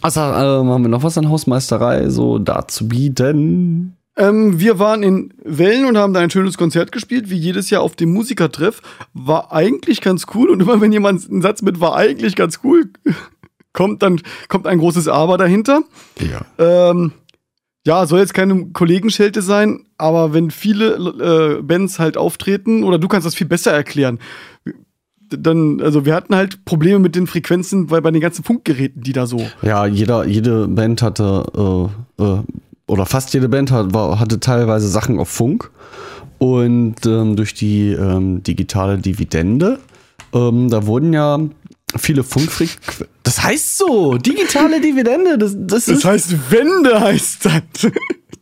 Also, 0.00 0.20
ähm, 0.20 0.70
haben 0.70 0.82
wir 0.82 0.88
noch 0.88 1.02
was 1.02 1.18
an 1.18 1.28
Hausmeisterei 1.28 2.08
so 2.08 2.38
dazu 2.38 2.88
bieten? 2.88 3.96
Ähm, 4.16 4.58
wir 4.58 4.78
waren 4.78 5.02
in 5.02 5.32
Wellen 5.44 5.86
und 5.86 5.96
haben 5.96 6.12
da 6.12 6.20
ein 6.20 6.30
schönes 6.30 6.58
Konzert 6.58 6.92
gespielt, 6.92 7.30
wie 7.30 7.36
jedes 7.36 7.70
Jahr 7.70 7.82
auf 7.82 7.96
dem 7.96 8.12
Musikertreff. 8.12 8.82
War 9.14 9.52
eigentlich 9.52 10.00
ganz 10.00 10.26
cool 10.34 10.50
und 10.50 10.60
immer 10.60 10.80
wenn 10.80 10.92
jemand 10.92 11.30
einen 11.30 11.42
Satz 11.42 11.62
mit 11.62 11.80
war 11.80 11.96
eigentlich 11.96 12.36
ganz 12.36 12.60
cool 12.64 12.90
kommt, 13.72 14.02
dann 14.02 14.20
kommt 14.48 14.66
ein 14.66 14.78
großes 14.78 15.08
Aber 15.08 15.38
dahinter. 15.38 15.82
Ja. 16.18 16.44
Ähm, 16.90 17.12
ja, 17.86 18.04
soll 18.04 18.18
jetzt 18.18 18.34
keine 18.34 18.66
Kollegenschelte 18.72 19.40
sein, 19.40 19.86
aber 19.96 20.34
wenn 20.34 20.50
viele 20.50 21.58
äh, 21.58 21.62
Bands 21.62 21.98
halt 21.98 22.18
auftreten, 22.18 22.84
oder 22.84 22.98
du 22.98 23.08
kannst 23.08 23.26
das 23.26 23.34
viel 23.34 23.46
besser 23.46 23.72
erklären, 23.72 24.18
dann, 25.30 25.80
also 25.80 26.04
wir 26.04 26.14
hatten 26.14 26.34
halt 26.34 26.64
Probleme 26.64 26.98
mit 26.98 27.14
den 27.14 27.26
Frequenzen 27.26 27.86
bei, 27.86 28.00
bei 28.00 28.10
den 28.10 28.20
ganzen 28.20 28.44
Funkgeräten, 28.44 29.02
die 29.02 29.12
da 29.12 29.26
so. 29.26 29.46
Ja, 29.62 29.86
jeder, 29.86 30.26
jede 30.26 30.68
Band 30.68 31.02
hatte, 31.02 31.90
äh, 32.18 32.22
äh, 32.22 32.38
oder 32.86 33.06
fast 33.06 33.32
jede 33.34 33.48
Band 33.48 33.70
hat, 33.70 33.94
war, 33.94 34.18
hatte 34.18 34.40
teilweise 34.40 34.88
Sachen 34.88 35.18
auf 35.18 35.28
Funk. 35.28 35.70
Und 36.38 37.04
ähm, 37.06 37.36
durch 37.36 37.54
die 37.54 37.90
ähm, 37.90 38.42
digitale 38.42 38.98
Dividende, 38.98 39.78
ähm, 40.32 40.70
da 40.70 40.86
wurden 40.86 41.12
ja 41.12 41.38
viele 41.98 42.24
Funkfrequenzen. 42.24 43.06
Das 43.22 43.42
heißt 43.42 43.78
so, 43.78 44.16
digitale 44.16 44.80
Dividende, 44.80 45.38
das, 45.38 45.54
das 45.56 45.88
ist 45.88 46.04
heißt, 46.04 46.50
Wende 46.50 47.00
heißt 47.00 47.44
das. 47.44 47.92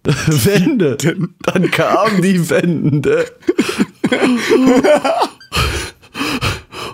Wende. 0.44 0.96
Dann 1.42 1.70
kam 1.70 2.22
die 2.22 2.48
Wende. 2.48 3.26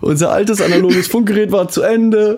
Unser 0.04 0.30
altes 0.30 0.60
analoges 0.60 1.08
Funkgerät 1.08 1.50
war 1.50 1.68
zu 1.68 1.82
Ende. 1.82 2.36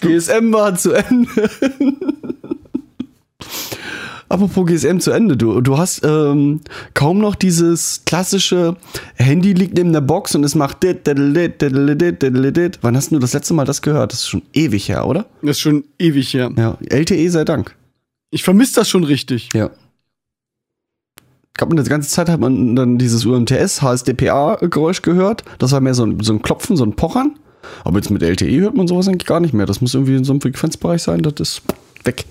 GSM 0.00 0.52
war 0.52 0.74
zu 0.74 0.92
Ende. 0.92 1.28
Apropos 4.28 4.66
GSM 4.66 4.98
zu 4.98 5.10
Ende, 5.10 5.36
du, 5.36 5.60
du 5.60 5.76
hast 5.76 6.02
ähm, 6.04 6.62
kaum 6.94 7.18
noch 7.18 7.34
dieses 7.34 8.02
klassische 8.06 8.76
Handy 9.14 9.52
liegt 9.52 9.74
neben 9.74 9.92
der 9.92 10.00
Box 10.00 10.34
und 10.34 10.42
es 10.42 10.54
macht 10.54 10.82
dit, 10.82 11.06
diddle-dit, 11.06 11.60
diddle-dit. 11.60 12.78
Wann 12.80 12.96
hast 12.96 13.12
du 13.12 13.18
das 13.18 13.34
letzte 13.34 13.52
Mal 13.52 13.66
das 13.66 13.82
gehört? 13.82 14.12
Das 14.12 14.20
ist 14.20 14.28
schon 14.28 14.42
ewig 14.54 14.88
her, 14.88 15.06
oder? 15.06 15.26
Das 15.42 15.58
ist 15.58 15.60
schon 15.60 15.84
ewig 15.98 16.32
her. 16.32 16.50
Ja, 16.56 16.78
LTE 16.88 17.28
sei 17.28 17.44
Dank. 17.44 17.76
Ich 18.30 18.42
vermisse 18.42 18.76
das 18.76 18.88
schon 18.88 19.04
richtig. 19.04 19.50
Ja. 19.52 19.70
Glaube, 21.62 21.80
die 21.80 21.88
ganze 21.88 22.08
Zeit 22.08 22.28
hat 22.28 22.40
man 22.40 22.74
dann 22.74 22.98
dieses 22.98 23.24
UMTS, 23.24 23.82
HSDPA-Geräusch 23.82 25.02
gehört. 25.02 25.44
Das 25.58 25.70
war 25.70 25.80
mehr 25.80 25.94
so 25.94 26.04
ein, 26.04 26.18
so 26.18 26.32
ein 26.32 26.42
Klopfen, 26.42 26.76
so 26.76 26.84
ein 26.84 26.96
Pochern. 26.96 27.38
Aber 27.84 27.98
jetzt 27.98 28.10
mit 28.10 28.20
LTE 28.20 28.62
hört 28.62 28.74
man 28.74 28.88
sowas 28.88 29.06
eigentlich 29.06 29.26
gar 29.26 29.38
nicht 29.38 29.54
mehr. 29.54 29.64
Das 29.64 29.80
muss 29.80 29.94
irgendwie 29.94 30.16
in 30.16 30.24
so 30.24 30.32
einem 30.32 30.40
Frequenzbereich 30.40 31.02
sein, 31.02 31.22
das 31.22 31.34
ist 31.38 31.62
weg. 32.02 32.24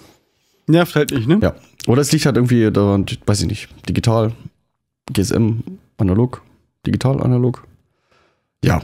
Nervt 0.67 0.95
halt 0.95 1.11
nicht, 1.11 1.29
ne? 1.29 1.39
Ja. 1.41 1.55
Oder 1.87 2.01
es 2.01 2.11
liegt 2.11 2.25
halt 2.25 2.35
irgendwie 2.35 2.69
daran, 2.71 3.05
weiß 3.25 3.41
ich 3.43 3.47
nicht, 3.47 3.69
digital, 3.87 4.33
GSM, 5.13 5.59
analog, 5.97 6.41
digital, 6.85 7.21
analog. 7.23 7.65
Ja. 8.65 8.81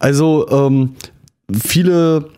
Also, 0.00 0.48
ähm, 0.50 0.96
viele 1.52 2.28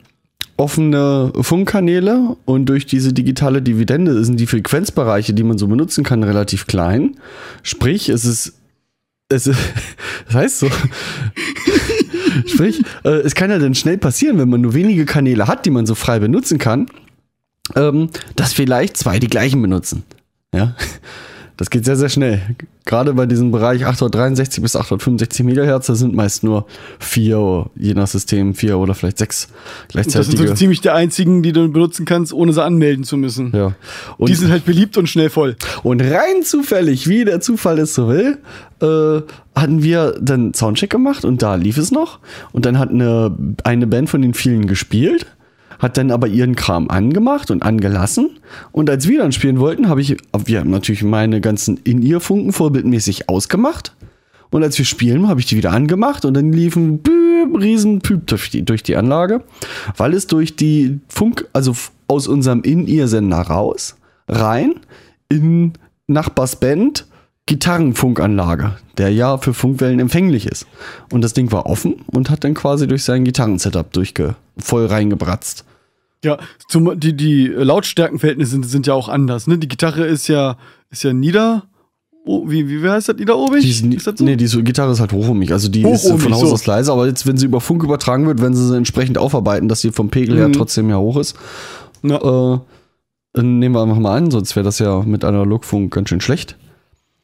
offene 0.59 1.33
Funkkanäle 1.41 2.37
und 2.45 2.67
durch 2.67 2.85
diese 2.85 3.13
digitale 3.13 3.63
Dividende 3.63 4.25
sind 4.25 4.39
die 4.39 4.47
Frequenzbereiche, 4.47 5.33
die 5.33 5.45
man 5.45 5.57
so 5.57 5.69
benutzen 5.69 6.05
kann, 6.05 6.25
relativ 6.25 6.67
klein. 6.67 7.17
Sprich, 7.63 8.09
es 8.09 8.25
ist, 8.25 8.55
es 9.29 9.47
ist, 9.47 9.59
das 10.27 10.35
heißt 10.35 10.59
so, 10.59 10.71
sprich, 12.47 12.83
äh, 13.05 13.21
es 13.21 13.37
kann 13.37 13.51
ja 13.51 13.59
dann 13.59 13.77
schnell 13.77 13.99
passieren, 13.99 14.39
wenn 14.39 14.49
man 14.49 14.61
nur 14.61 14.75
wenige 14.75 15.07
Kanäle 15.07 15.47
hat, 15.47 15.65
die 15.65 15.71
man 15.71 15.87
so 15.87 15.95
frei 15.95 16.19
benutzen 16.19 16.59
kann, 16.59 16.89
ähm, 17.77 18.11
dass 18.35 18.53
vielleicht 18.53 18.97
zwei 18.97 19.21
die 19.21 19.29
gleichen 19.29 19.63
benutzen. 19.63 20.03
Ja. 20.53 20.75
Das 21.59 21.71
geht 21.71 21.85
sehr, 21.85 21.97
sehr 21.97 22.09
schnell. 22.09 22.41
Gerade 22.85 23.13
bei 23.15 23.27
diesem 23.27 23.51
Bereich 23.51 23.85
863 23.85 24.63
bis 24.63 24.77
865 24.77 25.45
Megahertz, 25.45 25.89
da 25.89 25.97
sind 25.97 26.15
meist 26.15 26.45
nur 26.45 26.67
vier, 27.01 27.67
je 27.75 27.95
nach 27.95 28.07
System, 28.07 28.55
vier 28.55 28.79
oder 28.79 28.95
vielleicht 28.95 29.19
sechs 29.19 29.49
Und 29.93 30.15
das 30.15 30.27
sind 30.29 30.39
so 30.39 30.55
ziemlich 30.55 30.83
die 30.83 30.91
einzigen, 30.91 31.43
die 31.43 31.51
du 31.51 31.69
benutzen 31.69 32.07
kannst, 32.07 32.33
ohne 32.33 32.53
sie 32.53 32.63
anmelden 32.63 33.03
zu 33.03 33.17
müssen. 33.17 33.51
Ja. 33.55 33.75
Und, 34.19 34.31
Die 34.31 34.37
sind 34.37 34.53
halt 34.53 34.67
beliebt 34.67 34.97
und 34.97 35.09
schnell 35.09 35.31
voll. 35.31 35.57
und 35.83 36.01
rein 36.01 36.45
zufällig, 36.45 37.09
wie 37.09 37.25
der 37.25 37.41
Zufall 37.41 37.81
es 37.81 37.93
so 37.93 38.09
will, 38.09 38.39
äh, 38.81 39.23
hatten 39.59 39.83
wir 39.83 40.15
dann 40.21 40.55
Soundcheck 40.55 40.91
gemacht 40.91 41.25
und 41.25 41.43
da 41.43 41.57
lief 41.57 41.77
es 41.77 41.91
noch. 41.91 42.21
Und 42.53 42.67
dann 42.67 42.79
hat 42.79 42.91
eine, 42.91 43.37
eine 43.65 43.89
Band 43.89 44.09
von 44.09 44.23
den 44.23 44.33
vielen 44.33 44.69
gespielt, 44.69 45.27
hat 45.79 45.97
dann 45.97 46.11
aber 46.11 46.27
ihren 46.27 46.57
Kram 46.57 46.89
angemacht 46.89 47.51
und 47.51 47.63
angelassen. 47.63 48.39
Und 48.73 48.91
als 48.91 49.09
wir 49.09 49.19
dann 49.19 49.33
spielen 49.33 49.61
wollten, 49.61 49.89
habe 49.89 50.01
ich, 50.01 50.17
wir 50.45 50.61
haben 50.61 50.71
natürlich 50.71 51.03
meine 51.03 51.41
ganzen 51.41 51.77
In-Ear-Funken 51.79 52.53
vorbildmäßig 52.53 53.29
ausgemacht. 53.29 53.95
Und 54.51 54.63
als 54.63 54.79
wir 54.79 54.85
spielen, 54.85 55.29
habe 55.29 55.41
ich 55.41 55.47
die 55.47 55.57
wieder 55.57 55.73
angemacht 55.73 56.25
und 56.25 56.35
dann 56.35 56.53
lief 56.53 56.77
ein 56.77 56.99
Büb, 56.99 57.61
riesen 57.61 58.01
Püb 58.01 58.27
durch 58.27 58.51
die, 58.51 58.65
durch 58.65 58.83
die 58.83 58.97
Anlage, 58.97 59.45
weil 59.97 60.15
es 60.15 60.27
durch 60.27 60.57
die 60.57 61.01
Funk, 61.09 61.47
also 61.53 61.75
aus 62.09 62.27
unserem 62.27 62.63
In-Ear-Sender 62.63 63.41
raus, 63.41 63.97
rein 64.27 64.75
in 65.29 65.75
Nachbarsband 66.07 67.07
Gitarrenfunkanlage, 67.49 68.77
der 68.99 69.11
ja 69.11 69.39
für 69.39 69.55
Funkwellen 69.55 69.99
empfänglich 70.01 70.47
ist. 70.47 70.67
Und 71.11 71.23
das 71.23 71.33
Ding 71.33 71.51
war 71.51 71.67
offen 71.67 71.97
und 72.13 72.31
hat 72.31 72.45
dann 72.45 72.55
quasi 72.55 72.87
durch 72.87 73.03
sein 73.05 73.25
Gitarrensetup 73.25 73.93
durchge 73.93 74.37
voll 74.59 74.87
reingebratzt. 74.87 75.65
Ja, 76.25 76.39
zum, 76.69 76.99
die, 77.01 77.17
die 77.17 77.47
Lautstärkenverhältnisse 77.47 78.51
sind, 78.51 78.67
sind 78.67 78.87
ja 78.87 78.95
auch 78.95 79.09
anders. 79.09 79.47
Ne? 79.47 79.57
Die 79.59 79.69
Gitarre 79.69 80.05
ist 80.05 80.29
ja, 80.29 80.57
ist 80.91 81.05
ja 81.05 81.13
nieder. 81.13 81.65
Oh, 82.27 82.45
wie, 82.51 82.69
wie 82.69 82.87
heißt 82.89 83.09
das? 83.09 83.17
Niederobig? 83.17 83.63
Die 83.63 83.71
ist, 83.71 83.83
ist 83.85 84.07
das 84.07 84.19
so? 84.19 84.25
Nee, 84.25 84.37
die 84.37 84.47
Gitarre 84.63 84.93
ist 84.93 85.01
halt 85.01 85.13
hochohmig. 85.13 85.51
Also 85.53 85.69
die 85.69 85.81
ist 85.83 86.05
Hochohmig, 86.05 86.23
von 86.25 86.35
Haus 86.35 86.41
so. 86.49 86.53
aus 86.53 86.67
leise, 86.67 86.93
aber 86.93 87.07
jetzt, 87.07 87.27
wenn 87.27 87.39
sie 87.39 87.47
über 87.47 87.61
Funk 87.63 87.83
übertragen 87.83 88.27
wird, 88.27 88.43
wenn 88.43 88.53
sie 88.53 88.67
sie 88.69 88.77
entsprechend 88.77 89.17
aufarbeiten, 89.17 89.69
dass 89.69 89.81
sie 89.81 89.93
vom 89.93 90.11
Pegel 90.11 90.37
her 90.37 90.49
Mhm. 90.49 90.53
trotzdem 90.53 90.91
ja 90.91 90.99
hoch 90.99 91.17
ist. 91.17 91.37
Ja. 92.03 92.17
Äh, 92.55 92.59
dann 93.33 93.59
nehmen 93.59 93.75
wir 93.75 93.83
einfach 93.83 93.99
mal 93.99 94.17
an, 94.17 94.31
sonst 94.31 94.57
wäre 94.57 94.65
das 94.65 94.79
ja 94.81 95.03
mit 95.03 95.25
Analogfunk 95.25 95.95
ganz 95.95 96.09
schön 96.09 96.21
schlecht. 96.21 96.57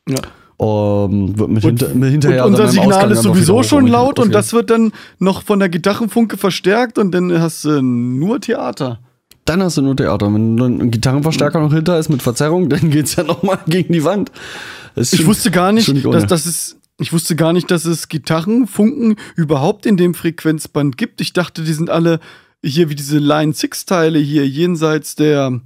Ja. 0.08 0.16
Ähm, 0.61 1.37
wird 1.38 1.50
mit, 1.50 1.64
Und, 1.64 1.80
hinter, 1.80 1.94
mit 1.94 2.11
hinterher 2.12 2.44
und 2.46 2.52
unser 2.52 2.68
Signal 2.68 2.92
Ausgang 2.92 3.11
ist 3.11 3.23
sowieso 3.23 3.62
schon 3.64 3.87
laut 3.88 4.18
und 4.20 4.32
das 4.32 4.52
wird 4.52 4.70
dann 4.70 4.92
noch 5.18 5.42
von 5.42 5.58
der 5.58 5.68
Gitarrenfunke 5.68 6.37
verstärkt 6.37 6.96
und 6.99 7.12
dann 7.12 7.40
hast 7.40 7.64
du 7.64 7.82
nur 7.82 8.40
Theater. 8.40 9.00
Dann 9.46 9.62
hast 9.62 9.76
du 9.76 9.82
nur 9.82 9.96
Theater. 9.96 10.32
Wenn 10.32 10.56
ein 10.58 10.90
Gitarrenverstärker 10.90 11.58
noch 11.61 11.73
hinter 11.73 11.99
ist 11.99 12.08
mit 12.08 12.23
Verzerrung, 12.23 12.68
dann 12.70 12.90
geht's 12.90 13.16
ja 13.16 13.25
nochmal 13.25 13.58
gegen 13.66 13.92
die 13.92 14.04
Wand. 14.04 14.30
Das 14.94 15.08
ist 15.08 15.14
Ich 15.14 15.20
schon- 15.20 15.26
wusste 15.28 15.50
gar 15.50 15.73
nicht, 15.73 15.87
schon 15.87 16.04
ohne. 16.06 16.18
dass, 16.18 16.26
dass 16.26 16.46
es. 16.46 16.76
Ich 17.00 17.12
wusste 17.12 17.34
gar 17.34 17.52
nicht, 17.52 17.73
dass 17.73 17.84
es 17.84 18.06
Gitarrenfunken 18.08 19.16
überhaupt 19.34 19.84
in 19.84 19.96
dem 19.96 20.14
Frequenzband 20.14 20.96
gibt. 20.96 21.20
Ich 21.20 21.32
dachte, 21.32 21.62
die 21.64 21.73
sind 21.73 21.90
alle 21.90 22.20
hier 22.64 22.88
wie 22.88 22.94
diese 22.94 23.18
Line 23.18 23.52
6 23.52 23.87
Teile 23.87 24.20
hier 24.20 24.46
jenseits 24.46 25.16
der. 25.16 25.61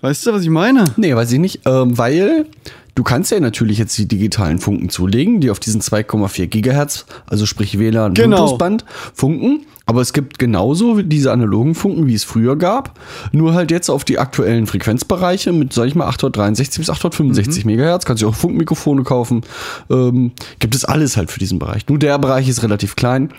Weißt 0.00 0.26
du, 0.26 0.32
was 0.32 0.42
ich 0.42 0.48
meine? 0.48 0.86
Nee, 0.96 1.14
weiß 1.14 1.30
ich 1.32 1.38
nicht. 1.38 1.60
Ähm, 1.66 1.96
weil 1.98 2.46
du 2.94 3.02
kannst 3.02 3.30
ja 3.30 3.40
natürlich 3.40 3.78
jetzt 3.78 3.96
die 3.98 4.06
digitalen 4.06 4.58
Funken 4.58 4.88
zulegen, 4.88 5.40
die 5.40 5.50
auf 5.50 5.60
diesen 5.60 5.80
2,4 5.80 6.46
Gigahertz, 6.46 7.06
also 7.26 7.46
sprich 7.46 7.78
WLAN 7.78 8.14
Genau. 8.14 8.36
Bluetooth-Band, 8.36 8.84
funken. 9.14 9.66
Aber 9.84 10.00
es 10.00 10.12
gibt 10.12 10.38
genauso 10.38 11.02
diese 11.02 11.32
analogen 11.32 11.74
Funken, 11.74 12.06
wie 12.06 12.14
es 12.14 12.22
früher 12.22 12.56
gab. 12.56 12.98
Nur 13.32 13.54
halt 13.54 13.70
jetzt 13.72 13.90
auf 13.90 14.04
die 14.04 14.18
aktuellen 14.18 14.66
Frequenzbereiche 14.66 15.52
mit, 15.52 15.72
sag 15.72 15.86
ich 15.86 15.94
mal, 15.96 16.06
863 16.06 16.78
bis 16.78 16.88
865 16.88 17.64
Megahertz. 17.64 18.04
Kannst 18.04 18.22
du 18.22 18.28
auch 18.28 18.34
Funkmikrofone 18.34 19.02
kaufen. 19.02 19.42
Ähm, 19.90 20.32
gibt 20.60 20.76
es 20.76 20.84
alles 20.84 21.16
halt 21.16 21.32
für 21.32 21.40
diesen 21.40 21.58
Bereich. 21.58 21.88
Nur 21.88 21.98
der 21.98 22.16
Bereich 22.18 22.48
ist 22.48 22.62
relativ 22.62 22.94
klein. 22.94 23.32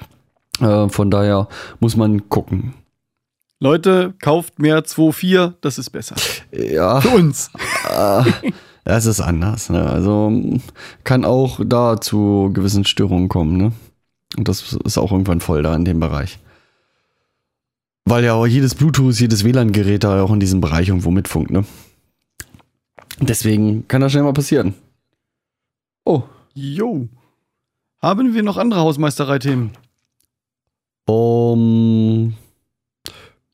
Äh, 0.59 0.89
von 0.89 1.09
daher 1.09 1.47
muss 1.79 1.95
man 1.95 2.27
gucken. 2.29 2.73
Leute, 3.61 4.13
kauft 4.21 4.59
mehr 4.59 4.83
2.4, 4.83 5.53
das 5.61 5.77
ist 5.77 5.91
besser. 5.91 6.15
Ja. 6.51 6.99
Für 6.99 7.15
uns. 7.15 7.49
Es 8.85 9.05
ist 9.05 9.21
anders. 9.21 9.69
Ne? 9.69 9.85
Also 9.89 10.59
kann 11.03 11.25
auch 11.25 11.59
da 11.65 11.99
zu 11.99 12.51
gewissen 12.53 12.85
Störungen 12.85 13.29
kommen. 13.29 13.57
Ne? 13.57 13.71
Und 14.37 14.47
das 14.47 14.73
ist 14.73 14.97
auch 14.97 15.11
irgendwann 15.11 15.39
voll 15.39 15.63
da 15.63 15.75
in 15.75 15.85
dem 15.85 15.99
Bereich. 15.99 16.39
Weil 18.05 18.25
ja 18.25 18.33
auch 18.33 18.45
jedes 18.45 18.75
Bluetooth, 18.75 19.15
jedes 19.19 19.45
WLAN-Gerät 19.45 20.03
da 20.03 20.21
auch 20.21 20.31
in 20.33 20.39
diesem 20.41 20.59
Bereich 20.59 20.89
irgendwo 20.89 21.11
mitfunkt. 21.11 21.51
Ne? 21.51 21.63
Deswegen 23.19 23.87
kann 23.87 24.01
das 24.01 24.11
schnell 24.11 24.23
mal 24.23 24.33
passieren. 24.33 24.73
Oh, 26.03 26.23
Jo. 26.53 27.07
Haben 28.01 28.33
wir 28.33 28.43
noch 28.43 28.57
andere 28.57 28.81
Hausmeisterei-Themen? 28.81 29.71
um, 31.05 32.33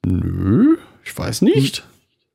nö, 0.06 0.78
ich 1.04 1.18
weiß 1.18 1.42
nicht. 1.42 1.88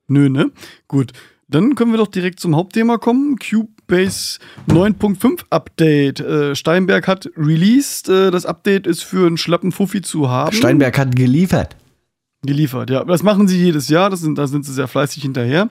Nö, 0.09 0.29
ne? 0.29 0.51
Gut. 0.89 1.13
Dann 1.55 1.77
können 1.77 1.93
wir 1.93 1.99
doch 1.99 2.09
direkt 2.09 2.41
zum 2.41 2.57
Hauptthema 2.57 2.99
kommen. 2.99 3.37
Cubase 3.37 4.41
9.5 4.69 5.45
Update. 5.51 6.19
Äh, 6.19 6.57
Steinberg 6.57 7.07
hat 7.07 7.31
released. 7.37 8.09
Äh, 8.09 8.33
das 8.33 8.45
Update 8.45 8.89
ist 8.89 9.05
für 9.05 9.29
einen 9.29 9.37
schlappen 9.37 9.71
Fuffi 9.71 10.03
zu 10.03 10.29
haben. 10.29 10.53
Steinberg 10.53 10.99
hat 10.99 11.15
geliefert. 11.15 11.77
Geliefert, 12.43 12.91
ja. 12.91 13.05
Das 13.05 13.23
machen 13.23 13.47
sie 13.47 13.57
jedes 13.57 13.89
Jahr. 13.89 14.11
Das 14.11 14.21
sind, 14.21 14.37
da 14.37 14.49
sind 14.49 14.67
sie 14.67 14.73
sehr 14.73 14.89
fleißig 14.89 15.23
hinterher. 15.23 15.69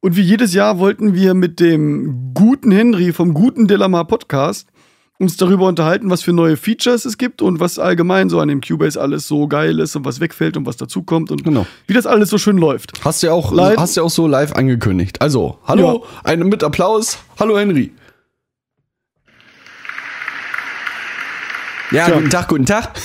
Und 0.00 0.14
wie 0.16 0.20
jedes 0.20 0.52
Jahr 0.52 0.78
wollten 0.78 1.14
wir 1.14 1.32
mit 1.32 1.58
dem 1.58 2.34
guten 2.34 2.70
Henry 2.70 3.14
vom 3.14 3.32
guten 3.32 3.66
Delamar 3.66 4.06
Podcast 4.06 4.68
uns 5.20 5.36
darüber 5.36 5.66
unterhalten, 5.66 6.10
was 6.10 6.22
für 6.22 6.32
neue 6.32 6.56
Features 6.56 7.04
es 7.04 7.18
gibt 7.18 7.42
und 7.42 7.58
was 7.58 7.78
allgemein 7.80 8.30
so 8.30 8.38
an 8.38 8.46
dem 8.48 8.60
Cubase 8.60 9.00
alles 9.00 9.26
so 9.26 9.48
geil 9.48 9.80
ist 9.80 9.96
und 9.96 10.04
was 10.04 10.20
wegfällt 10.20 10.56
und 10.56 10.64
was 10.64 10.76
dazukommt 10.76 11.32
und 11.32 11.42
Genau. 11.42 11.66
wie 11.88 11.94
das 11.94 12.06
alles 12.06 12.30
so 12.30 12.38
schön 12.38 12.56
läuft. 12.56 12.92
Hast 13.04 13.22
du 13.22 13.26
ja 13.26 13.32
auch, 13.32 13.52
Live- 13.52 13.78
hast 13.78 13.96
ja 13.96 14.04
auch 14.04 14.10
so 14.10 14.28
live 14.28 14.52
angekündigt. 14.52 15.20
Also, 15.20 15.58
hallo, 15.64 16.04
eine 16.22 16.44
mit 16.44 16.62
Applaus. 16.62 17.18
Hallo 17.40 17.58
Henry. 17.58 17.92
Ja, 21.90 22.06
Tja. 22.06 22.16
guten 22.16 22.30
Tag, 22.30 22.48
guten 22.48 22.66
Tag. 22.66 22.94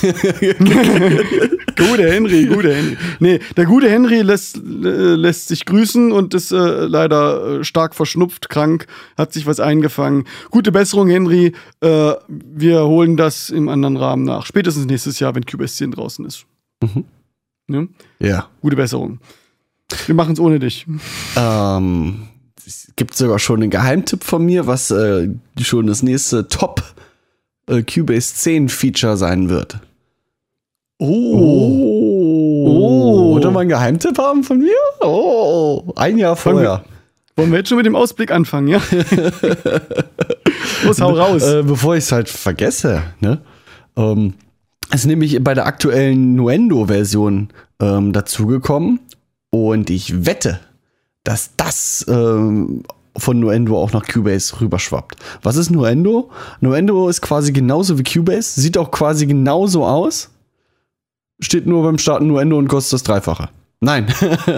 Gute 1.76 2.08
Henry, 2.08 2.46
gute 2.46 2.74
Henry. 2.74 2.96
Nee, 3.18 3.40
der 3.56 3.64
gute 3.64 3.90
Henry 3.90 4.22
lässt, 4.22 4.56
äh, 4.56 5.14
lässt 5.14 5.48
sich 5.48 5.64
grüßen 5.64 6.12
und 6.12 6.32
ist 6.32 6.52
äh, 6.52 6.56
leider 6.56 7.60
äh, 7.60 7.64
stark 7.64 7.96
verschnupft, 7.96 8.48
krank, 8.48 8.86
hat 9.16 9.32
sich 9.32 9.46
was 9.46 9.58
eingefangen. 9.58 10.24
Gute 10.50 10.70
Besserung, 10.70 11.08
Henry. 11.08 11.52
Äh, 11.80 12.12
wir 12.28 12.84
holen 12.84 13.16
das 13.16 13.50
im 13.50 13.68
anderen 13.68 13.96
Rahmen 13.96 14.24
nach. 14.24 14.46
Spätestens 14.46 14.86
nächstes 14.86 15.18
Jahr, 15.18 15.34
wenn 15.34 15.44
Cubase 15.44 15.74
10 15.74 15.90
draußen 15.92 16.24
ist. 16.24 16.46
Ne? 17.66 17.88
ja. 18.20 18.48
Gute 18.60 18.76
Besserung. 18.76 19.18
Wir 20.06 20.14
machen 20.14 20.34
es 20.34 20.40
ohne 20.40 20.58
dich. 20.60 20.86
Ähm, 21.36 22.28
es 22.64 22.92
gibt 22.94 23.14
sogar 23.14 23.38
schon 23.38 23.62
einen 23.62 23.70
Geheimtipp 23.70 24.22
von 24.22 24.44
mir, 24.44 24.66
was 24.66 24.90
äh, 24.90 25.28
schon 25.60 25.86
das 25.86 26.02
nächste 26.02 26.46
Top 26.48 26.82
äh, 27.68 27.82
Cubase 27.82 28.34
10 28.34 28.68
Feature 28.68 29.16
sein 29.16 29.48
wird. 29.48 29.78
Oh. 30.98 31.06
Oh. 32.66 33.32
Wollt 33.32 33.44
ihr 33.44 33.50
mal 33.50 33.60
einen 33.60 33.68
Geheimtipp 33.70 34.18
haben 34.18 34.44
von 34.44 34.58
mir? 34.58 34.76
Oh, 35.00 35.92
ein 35.96 36.18
Jahr 36.18 36.36
vorher. 36.36 36.84
Wollen 37.36 37.50
wir 37.50 37.58
jetzt 37.58 37.68
schon 37.68 37.78
mit 37.78 37.86
dem 37.86 37.96
Ausblick 37.96 38.30
anfangen, 38.30 38.68
ja? 38.68 38.80
Los, 40.84 41.00
hau 41.00 41.10
raus. 41.10 41.42
Äh, 41.42 41.64
bevor 41.64 41.96
ich 41.96 42.04
es 42.04 42.12
halt 42.12 42.28
vergesse, 42.28 43.02
ne? 43.20 43.40
Ähm, 43.96 44.34
ist 44.92 45.06
nämlich 45.06 45.42
bei 45.42 45.54
der 45.54 45.66
aktuellen 45.66 46.36
Nuendo-Version 46.36 47.48
ähm, 47.80 48.12
dazugekommen 48.12 49.00
und 49.50 49.90
ich 49.90 50.26
wette, 50.26 50.60
dass 51.24 51.50
das 51.56 52.04
ähm, 52.08 52.84
von 53.16 53.38
Nuendo 53.40 53.78
auch 53.78 53.92
nach 53.92 54.06
Cubase 54.06 54.60
rüberschwappt. 54.60 55.16
Was 55.42 55.56
ist 55.56 55.70
Nuendo? 55.70 56.30
Nuendo 56.60 57.08
ist 57.08 57.22
quasi 57.22 57.52
genauso 57.52 57.98
wie 57.98 58.02
Cubase, 58.02 58.60
sieht 58.60 58.76
auch 58.76 58.90
quasi 58.90 59.26
genauso 59.26 59.84
aus, 59.84 60.30
steht 61.40 61.66
nur 61.66 61.82
beim 61.82 61.98
Starten 61.98 62.26
Nuendo 62.26 62.58
und 62.58 62.68
kostet 62.68 62.94
das 62.94 63.02
Dreifache. 63.02 63.48
Nein, 63.80 64.06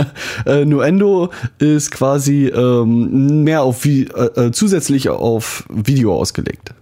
äh, 0.47 0.65
Nuendo 0.65 1.31
ist 1.59 1.91
quasi 1.91 2.47
ähm, 2.47 3.43
mehr 3.43 3.63
auf 3.63 3.85
wie, 3.85 4.05
äh, 4.05 4.47
äh, 4.47 4.53
zusätzlich 4.53 5.09
auf 5.09 5.67
Video 5.69 6.15
ausgelegt. 6.15 6.75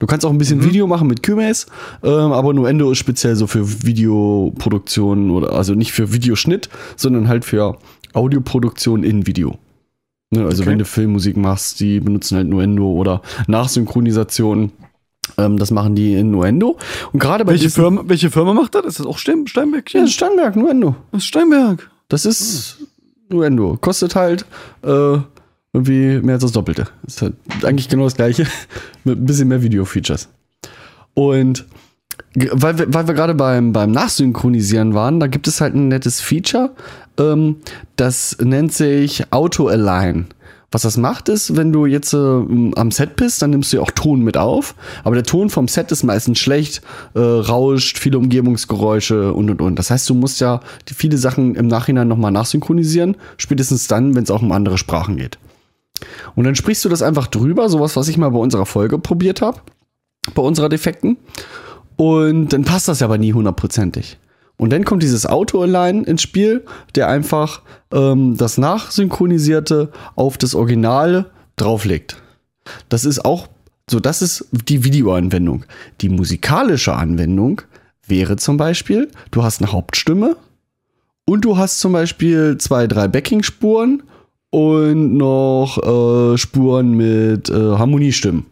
Du 0.00 0.06
kannst 0.06 0.24
auch 0.24 0.30
ein 0.30 0.38
bisschen 0.38 0.58
Mhm. 0.58 0.64
Video 0.64 0.86
machen 0.86 1.08
mit 1.08 1.22
Cubase, 1.22 1.66
ähm, 2.02 2.32
aber 2.32 2.52
Nuendo 2.52 2.90
ist 2.90 2.98
speziell 2.98 3.36
so 3.36 3.46
für 3.46 3.84
Videoproduktion 3.84 5.30
oder 5.30 5.52
also 5.52 5.74
nicht 5.74 5.92
für 5.92 6.12
Videoschnitt, 6.12 6.68
sondern 6.96 7.28
halt 7.28 7.44
für 7.44 7.78
Audioproduktion 8.12 9.02
in 9.02 9.26
Video. 9.26 9.58
Ne, 10.30 10.44
also 10.44 10.62
Okay. 10.62 10.70
wenn 10.72 10.78
du 10.78 10.84
Filmmusik 10.84 11.36
machst, 11.36 11.80
die 11.80 12.00
benutzen 12.00 12.36
halt 12.36 12.48
Nuendo 12.48 12.90
oder 12.92 13.22
Nachsynchronisation. 13.46 14.72
Ähm, 15.36 15.56
das 15.58 15.70
machen 15.70 15.94
die 15.94 16.14
in 16.14 16.30
Nuendo. 16.30 16.76
Und 17.12 17.20
gerade 17.20 17.44
bei 17.44 17.52
welche, 17.52 17.70
Firma, 17.70 18.02
welche 18.06 18.30
Firma 18.30 18.54
macht 18.54 18.74
das? 18.74 18.84
Ist 18.84 19.00
das 19.00 19.06
auch 19.06 19.18
Stein, 19.18 19.46
Steinberg? 19.46 19.92
Ja, 19.92 20.00
das 20.00 20.10
ist 20.10 20.16
Steinberg, 20.16 20.56
Nuendo. 20.56 20.96
Das 21.12 21.22
ist 21.22 21.26
Steinberg. 21.28 21.90
Das 22.08 22.24
ist 22.26 22.78
Nuendo. 23.28 23.76
Kostet 23.80 24.14
halt, 24.16 24.44
äh, 24.82 25.18
irgendwie 25.74 26.20
mehr 26.22 26.34
als 26.36 26.42
das 26.42 26.52
Doppelte. 26.52 26.88
Ist 27.06 27.20
halt 27.22 27.34
eigentlich 27.62 27.88
genau 27.88 28.04
das 28.04 28.16
gleiche, 28.16 28.46
mit 29.04 29.18
ein 29.18 29.26
bisschen 29.26 29.48
mehr 29.48 29.62
Video-Features. 29.62 30.28
Und 31.14 31.66
weil 32.50 32.78
wir, 32.78 32.92
weil 32.92 33.06
wir 33.06 33.14
gerade 33.14 33.34
beim, 33.34 33.72
beim 33.72 33.90
Nachsynchronisieren 33.92 34.94
waren, 34.94 35.20
da 35.20 35.26
gibt 35.26 35.46
es 35.48 35.60
halt 35.60 35.74
ein 35.74 35.88
nettes 35.88 36.20
Feature, 36.20 36.74
das 37.96 38.36
nennt 38.40 38.72
sich 38.72 39.32
Auto-Align. 39.32 40.28
Was 40.70 40.82
das 40.82 40.98
macht, 40.98 41.30
ist, 41.30 41.56
wenn 41.56 41.72
du 41.72 41.86
jetzt 41.86 42.12
äh, 42.12 42.16
am 42.16 42.90
Set 42.90 43.16
bist, 43.16 43.40
dann 43.40 43.50
nimmst 43.50 43.72
du 43.72 43.78
ja 43.78 43.82
auch 43.82 43.90
Ton 43.90 44.20
mit 44.20 44.36
auf. 44.36 44.74
Aber 45.02 45.14
der 45.14 45.24
Ton 45.24 45.48
vom 45.48 45.66
Set 45.66 45.90
ist 45.92 46.02
meistens 46.02 46.38
schlecht, 46.38 46.82
äh, 47.14 47.20
rauscht, 47.20 47.96
viele 47.96 48.18
Umgebungsgeräusche 48.18 49.32
und 49.32 49.48
und 49.48 49.62
und. 49.62 49.78
Das 49.78 49.90
heißt, 49.90 50.10
du 50.10 50.14
musst 50.14 50.42
ja 50.42 50.60
die 50.88 50.94
viele 50.94 51.16
Sachen 51.16 51.54
im 51.54 51.68
Nachhinein 51.68 52.06
nochmal 52.06 52.32
nachsynchronisieren, 52.32 53.16
spätestens 53.38 53.86
dann, 53.86 54.14
wenn 54.14 54.24
es 54.24 54.30
auch 54.30 54.42
um 54.42 54.52
andere 54.52 54.76
Sprachen 54.76 55.16
geht. 55.16 55.38
Und 56.34 56.44
dann 56.44 56.54
sprichst 56.54 56.84
du 56.84 56.90
das 56.90 57.00
einfach 57.00 57.28
drüber, 57.28 57.70
sowas, 57.70 57.96
was 57.96 58.08
ich 58.08 58.18
mal 58.18 58.30
bei 58.30 58.38
unserer 58.38 58.66
Folge 58.66 58.98
probiert 58.98 59.40
habe, 59.40 59.60
bei 60.34 60.42
unserer 60.42 60.68
Defekten. 60.68 61.16
Und 61.96 62.52
dann 62.52 62.64
passt 62.64 62.88
das 62.88 63.00
aber 63.00 63.16
nie 63.16 63.32
hundertprozentig. 63.32 64.18
Und 64.58 64.70
dann 64.70 64.84
kommt 64.84 65.02
dieses 65.02 65.24
Auto-Align 65.24 66.04
ins 66.04 66.22
Spiel, 66.22 66.64
der 66.94 67.08
einfach 67.08 67.62
ähm, 67.92 68.36
das 68.36 68.58
Nachsynchronisierte 68.58 69.90
auf 70.16 70.36
das 70.36 70.54
Original 70.54 71.30
drauflegt. 71.56 72.20
Das 72.88 73.04
ist 73.04 73.24
auch 73.24 73.48
so, 73.88 74.00
das 74.00 74.20
ist 74.20 74.46
die 74.50 74.84
Videoanwendung. 74.84 75.64
Die 76.02 76.10
musikalische 76.10 76.94
Anwendung 76.94 77.62
wäre 78.06 78.36
zum 78.36 78.56
Beispiel, 78.56 79.08
du 79.30 79.42
hast 79.42 79.62
eine 79.62 79.72
Hauptstimme 79.72 80.36
und 81.24 81.44
du 81.44 81.56
hast 81.56 81.80
zum 81.80 81.92
Beispiel 81.92 82.58
zwei, 82.58 82.86
drei 82.86 83.08
Backing-Spuren 83.08 84.02
und 84.50 85.16
noch 85.16 85.78
äh, 85.78 86.36
Spuren 86.36 86.92
mit 86.92 87.48
äh, 87.48 87.54
Harmoniestimmen. 87.54 88.46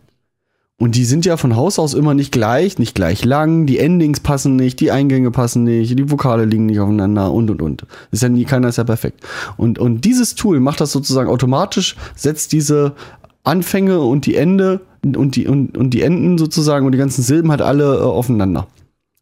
Und 0.79 0.95
die 0.95 1.07
sind 1.07 1.25
ja 1.25 1.39
von 1.39 1.57
Haus 1.57 1.79
aus 1.79 1.95
immer 1.95 2.13
nicht 2.13 2.33
gleich, 2.33 2.79
nicht 2.79 2.95
gleich 2.95 3.25
lang, 3.25 3.65
die 3.65 3.79
Endings 3.79 4.21
passen 4.21 4.57
nicht, 4.57 4.79
die 4.81 4.91
Eingänge 4.91 5.31
passen 5.31 5.65
nicht, 5.65 5.99
die 5.99 6.11
Vokale 6.11 6.45
liegen 6.45 6.67
nicht 6.67 6.81
aufeinander 6.81 7.33
und 7.33 7.51
und 7.51 7.63
und. 7.63 7.87
Ist 8.11 8.23
ja 8.23 8.29
nie, 8.29 8.45
keiner 8.45 8.69
ist 8.69 8.77
ja 8.77 8.85
perfekt. 8.85 9.27
Und, 9.57 9.79
und 9.79 10.05
dieses 10.05 10.35
Tool 10.35 10.61
macht 10.61 10.83
das 10.83 10.93
sozusagen 10.93 11.31
automatisch, 11.31 11.97
setzt 12.15 12.53
diese 12.53 12.95
Anfänge 13.43 14.01
und 14.01 14.27
die 14.27 14.35
Ende 14.35 14.81
und 15.03 15.37
die, 15.37 15.47
und, 15.47 15.79
und 15.79 15.91
die 15.91 16.03
Enden 16.03 16.37
sozusagen 16.37 16.85
und 16.85 16.93
die 16.93 16.99
ganzen 16.99 17.23
Silben 17.23 17.51
halt 17.51 17.63
alle 17.63 17.97
äh, 17.97 18.03
aufeinander 18.03 18.67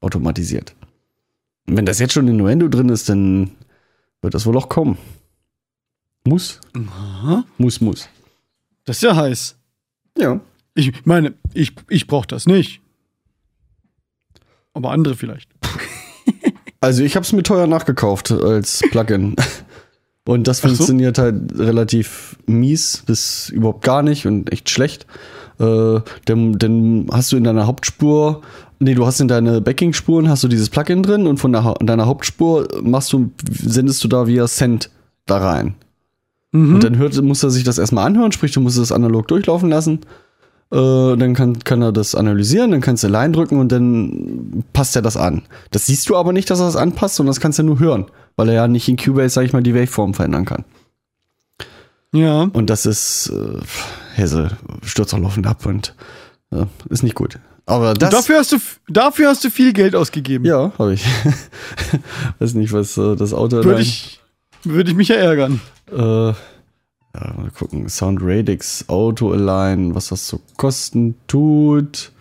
automatisiert. 0.01 0.75
Und 1.69 1.77
wenn 1.77 1.87
das 1.87 2.01
jetzt 2.01 2.15
schon 2.15 2.27
in 2.27 2.37
Nuendo 2.37 2.69
drin 2.69 2.89
ist, 2.89 3.09
dann 3.09 3.53
wird 4.23 4.35
das 4.35 4.47
wohl 4.47 4.57
auch 4.57 4.69
kommen. 4.69 4.99
Muss, 6.27 6.61
Aha. 6.75 7.45
muss, 7.59 7.81
muss. 7.81 8.09
Das 8.87 8.97
ist 8.97 9.03
ja 9.03 9.15
heiß. 9.15 9.57
Ja. 10.19 10.41
Ich 10.75 11.07
meine, 11.07 11.35
ich, 11.53 11.73
ich 11.89 12.07
brauche 12.07 12.27
das 12.27 12.47
nicht. 12.47 12.81
Aber 14.73 14.91
andere 14.91 15.15
vielleicht. 15.15 15.51
Also 16.81 17.03
ich 17.03 17.17
habe 17.17 17.25
es 17.25 17.33
mir 17.33 17.43
teuer 17.43 17.67
nachgekauft 17.67 18.31
als 18.31 18.83
Plugin. 18.91 19.37
Und 20.27 20.47
das 20.47 20.59
so. 20.59 20.69
funktioniert 20.69 21.17
halt 21.17 21.59
relativ 21.59 22.37
mies 22.45 23.03
bis 23.07 23.49
überhaupt 23.49 23.83
gar 23.83 24.03
nicht 24.03 24.27
und 24.27 24.53
echt 24.53 24.71
schlecht. 24.71 25.07
Äh, 25.59 26.01
dann, 26.25 26.59
dann 26.59 27.07
hast 27.11 27.31
du 27.31 27.37
in 27.37 27.45
deiner 27.45 27.67
Hauptspur, 27.67 28.41
nee, 28.81 28.95
du 28.95 29.07
hast 29.07 29.21
in 29.21 29.29
deine 29.29 29.61
Backing-Spuren 29.61 30.29
hast 30.29 30.43
du 30.43 30.49
dieses 30.49 30.71
Plugin 30.71 31.03
drin 31.03 31.27
und 31.27 31.39
von 31.39 31.53
der, 31.53 31.75
deiner 31.81 32.07
Hauptspur 32.07 32.69
machst 32.83 33.13
du, 33.13 33.31
sendest 33.51 34.03
du 34.03 34.09
da 34.09 34.27
via 34.27 34.47
Send 34.47 34.91
da 35.27 35.39
rein. 35.39 35.75
Mhm. 36.53 36.77
Und 36.77 36.85
dann 36.85 36.97
hört, 36.97 37.21
muss 37.23 37.43
er 37.43 37.51
sich 37.51 37.65
das 37.65 37.79
erstmal 37.79 38.07
anhören, 38.07 38.33
sprich, 38.33 38.53
du 38.53 38.61
musst 38.61 38.79
es 38.79 38.93
analog 38.93 39.29
durchlaufen 39.29 39.69
lassen. 39.69 40.01
Äh, 40.75 41.17
dann 41.17 41.35
kann, 41.35 41.61
kann 41.61 41.83
er 41.83 41.93
das 41.93 42.17
analysieren, 42.17 42.73
dann 42.73 42.81
kannst 42.81 43.05
du 43.05 43.09
Line 43.09 43.33
drücken 43.33 43.61
und 43.61 43.71
dann 43.71 44.65
passt 44.73 44.97
er 44.97 45.03
das 45.03 45.17
an. 45.17 45.43
Das 45.71 45.87
siehst 45.87 46.09
du 46.09 46.17
aber 46.17 46.33
nicht, 46.33 46.51
dass 46.51 46.59
er 46.59 46.67
das 46.67 46.75
anpasst, 46.75 47.15
sondern 47.15 47.31
das 47.31 47.41
kannst 47.41 47.61
du 47.61 47.63
nur 47.63 47.79
hören, 47.79 48.07
weil 48.35 48.49
er 48.49 48.55
ja 48.55 48.69
nicht 48.69 48.89
in 48.89 48.97
Cubase, 48.97 49.29
sag 49.31 49.45
ich 49.45 49.53
mal, 49.53 49.63
die 49.63 49.75
Waveform 49.75 50.15
verändern 50.15 50.45
kann. 50.45 50.65
ja. 52.13 52.49
Und 52.53 52.71
das 52.71 52.87
ist 52.87 53.31
äh, 53.33 53.61
Hesse, 54.15 54.51
stürzt 54.83 55.15
auch 55.15 55.21
laufend 55.21 55.47
ab 55.47 55.65
und 55.65 55.95
äh, 56.51 56.67
ist 56.89 57.05
nicht 57.05 57.15
gut. 57.15 57.39
Aber 57.67 57.95
das. 57.95 58.11
Dafür 58.11 58.39
hast, 58.39 58.51
du, 58.51 58.57
dafür 58.89 59.29
hast 59.29 59.45
du 59.45 59.51
viel 59.51 59.73
Geld 59.73 59.95
ausgegeben. 59.95 60.45
ja, 60.45 60.73
habe 60.77 60.95
ich. 60.95 61.07
Weiß 62.41 62.55
nicht, 62.55 62.73
was 62.73 62.99
äh, 62.99 63.15
das 63.15 63.33
Auto 63.33 63.63
Würde 63.63 63.81
ich, 63.81 64.21
würde 64.65 64.91
ich 64.91 64.97
mich 64.97 65.09
ja 65.09 65.17
ärgern. 65.17 65.61
Äh, 65.91 66.33
ja, 67.15 67.33
mal 67.37 67.51
gucken. 67.51 67.89
Sound 67.89 68.21
Radix, 68.23 68.89
Auto 68.89 69.33
Align, 69.33 69.95
was 69.95 70.09
das 70.09 70.29
so 70.29 70.41
kosten 70.57 71.15
tut. 71.27 72.13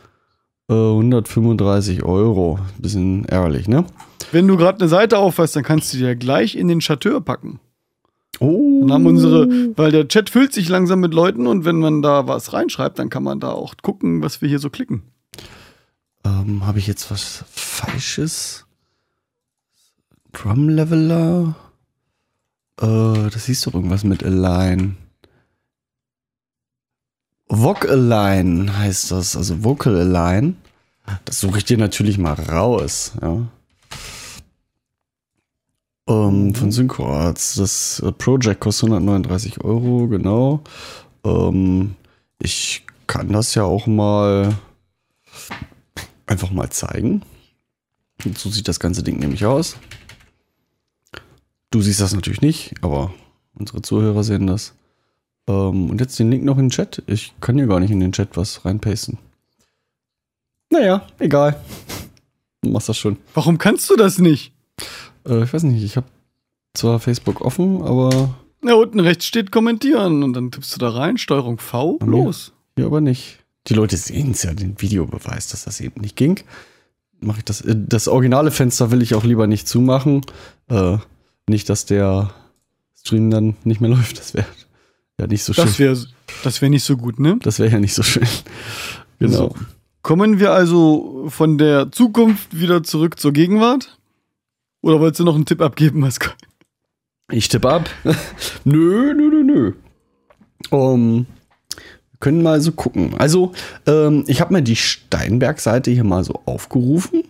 Äh, 0.70 0.74
135 0.74 2.04
Euro. 2.04 2.60
Bisschen 2.78 3.26
ärgerlich, 3.26 3.68
ne? 3.68 3.86
Wenn 4.32 4.48
du 4.48 4.58
gerade 4.58 4.80
eine 4.80 4.90
Seite 4.90 5.18
aufweist, 5.18 5.56
dann 5.56 5.64
kannst 5.64 5.94
du 5.94 5.98
die 5.98 6.04
ja 6.04 6.14
gleich 6.14 6.56
in 6.56 6.68
den 6.68 6.80
Chateur 6.80 7.22
packen. 7.22 7.60
Oh. 8.40 8.82
Dann 8.82 8.94
haben 8.94 9.06
unsere, 9.06 9.48
weil 9.78 9.92
der 9.92 10.08
Chat 10.08 10.30
füllt 10.30 10.54
sich 10.54 10.68
langsam 10.70 11.00
mit 11.00 11.14
Leuten 11.14 11.46
und 11.48 11.66
wenn 11.66 11.80
man 11.80 12.02
da 12.02 12.28
was 12.28 12.54
reinschreibt, 12.54 12.98
dann 12.98 13.10
kann 13.10 13.24
man 13.24 13.40
da 13.40 13.52
auch 13.52 13.76
gucken, 13.82 14.24
was 14.24 14.42
wir 14.42 14.50
hier 14.50 14.60
so 14.60 14.70
klicken. 14.70 15.04
Ähm, 16.26 16.66
Habe 16.66 16.80
ich 16.80 16.88
jetzt 16.88 17.12
was 17.12 17.46
Falsches? 17.50 18.66
Drum 20.32 20.70
Leveler? 20.70 21.56
Äh, 22.82 23.30
das 23.30 23.46
hieß 23.46 23.62
doch 23.62 23.74
irgendwas 23.74 24.04
mit 24.04 24.24
Align. 24.24 24.98
Voc 27.48 27.88
Align 27.88 28.76
heißt 28.78 29.12
das, 29.12 29.36
also 29.36 29.64
Vocal 29.64 29.96
Align. 29.96 30.58
Das 31.26 31.40
suche 31.40 31.60
ich 31.60 31.66
dir 31.66 31.78
natürlich 31.78 32.18
mal 32.18 32.34
raus, 32.34 33.14
ja. 33.22 33.48
Ähm, 36.08 36.54
von 36.56 36.72
Synchroarts. 36.72 37.56
Das 37.56 38.02
äh, 38.06 38.12
Project 38.12 38.60
kostet 38.60 38.90
139 38.90 39.62
Euro, 39.64 40.08
genau. 40.08 40.62
Ähm, 41.24 41.96
ich 42.40 42.86
kann 43.08 43.32
das 43.32 43.56
ja 43.56 43.64
auch 43.64 43.88
mal 43.88 44.56
einfach 46.26 46.52
mal 46.52 46.70
zeigen. 46.70 47.22
Und 48.26 48.38
so 48.38 48.50
sieht 48.50 48.68
das 48.68 48.80
ganze 48.80 49.04
Ding 49.04 49.20
nämlich 49.20 49.46
aus. 49.46 49.78
Du 51.74 51.82
siehst 51.82 52.00
das 52.02 52.14
natürlich 52.14 52.42
nicht, 52.42 52.76
aber 52.82 53.12
unsere 53.56 53.82
Zuhörer 53.82 54.24
sehen 54.24 54.46
das. 54.46 54.76
Ähm, 55.48 55.90
und 55.90 56.00
jetzt 56.00 56.20
den 56.20 56.30
Link 56.30 56.44
noch 56.44 56.58
in 56.60 56.66
den 56.66 56.70
Chat. 56.70 57.02
Ich 57.08 57.34
kann 57.42 57.56
hier 57.58 57.66
gar 57.66 57.80
nicht 57.80 57.90
in 57.90 58.00
den 58.00 58.12
Chat 58.12 58.38
was 58.38 58.64
reinpasten. 58.64 59.18
Naja, 60.70 61.08
egal. 61.18 61.60
Du 62.62 62.70
machst 62.70 62.90
das 62.90 62.98
schon. 62.98 63.18
Warum 63.34 63.58
kannst 63.58 63.90
du 63.90 63.96
das 63.96 64.20
nicht? 64.20 64.54
Äh, 65.28 65.44
ich 65.44 65.52
weiß 65.54 65.64
nicht, 65.64 65.84
ich 65.84 65.98
habe 65.98 66.06
zwar 66.76 67.00
Facebook 67.00 67.42
offen, 67.42 67.82
aber 67.82 68.36
Na, 68.62 68.76
unten 68.76 69.00
rechts 69.00 69.26
steht 69.26 69.52
kommentieren 69.52 70.22
und 70.22 70.34
dann 70.34 70.52
tippst 70.52 70.76
du 70.76 70.80
da 70.80 70.90
rein, 70.90 71.18
Steuerung 71.18 71.58
V, 71.58 71.98
los. 72.06 72.54
hier 72.76 72.86
aber 72.86 73.02
nicht. 73.02 73.40
Die 73.68 73.74
Leute 73.74 73.98
sehen 73.98 74.32
es 74.32 74.44
ja, 74.44 74.54
den 74.54 74.80
Videobeweis, 74.80 75.48
dass 75.48 75.64
das 75.64 75.82
eben 75.82 76.02
nicht 76.02 76.16
ging. 76.18 76.40
Mache 77.20 77.40
ich 77.40 77.46
das. 77.46 77.62
äh, 77.62 77.76
Das 77.76 78.08
originale 78.08 78.52
Fenster 78.52 78.92
will 78.92 79.02
ich 79.02 79.16
auch 79.16 79.24
lieber 79.24 79.48
nicht 79.48 79.68
zumachen. 79.68 80.22
Äh, 80.70 80.98
nicht, 81.48 81.70
dass 81.70 81.86
der 81.86 82.34
Stream 82.98 83.30
dann 83.30 83.56
nicht 83.64 83.82
mehr 83.82 83.90
läuft. 83.96 84.20
Das 84.20 84.34
wäre 84.34 84.48
ja 85.20 85.28
nicht 85.28 85.44
so 85.44 85.54
schön. 85.54 85.66
Das 85.66 85.80
wäre 85.80 85.98
das 86.44 86.62
wär 86.62 86.70
nicht 86.70 86.84
so 86.84 86.98
gut, 86.98 87.20
ne? 87.20 87.38
Das 87.42 87.60
wäre 87.60 87.72
ja 87.72 87.80
nicht 87.80 87.94
so 87.94 88.04
schön. 88.04 88.28
Genau. 89.20 89.38
So. 89.38 89.56
Kommen 90.02 90.40
wir 90.40 90.52
also 90.52 91.28
von 91.30 91.58
der 91.58 91.94
Zukunft 91.94 92.60
wieder 92.60 92.84
zurück 92.84 93.18
zur 93.20 93.32
Gegenwart? 93.32 93.98
Oder 94.82 95.00
wolltest 95.00 95.22
du 95.22 95.24
noch 95.24 95.36
einen 95.36 95.46
Tipp 95.46 95.62
abgeben, 95.62 96.02
Masko? 96.02 96.30
Ich 97.32 97.48
tippe 97.48 97.70
ab. 97.70 97.90
nö, 98.66 99.14
nö, 99.14 99.30
nö, 99.30 99.44
nö. 99.44 99.74
Um, 100.72 101.26
wir 102.12 102.20
können 102.20 102.44
mal 102.44 102.60
so 102.60 102.74
gucken. 102.74 103.16
Also, 103.18 103.54
ähm, 103.88 104.26
ich 104.28 104.42
habe 104.42 104.52
mir 104.52 104.62
die 104.62 104.76
Steinberg-Seite 104.76 105.90
hier 105.90 106.04
mal 106.04 106.26
so 106.26 106.42
aufgerufen. 106.46 107.24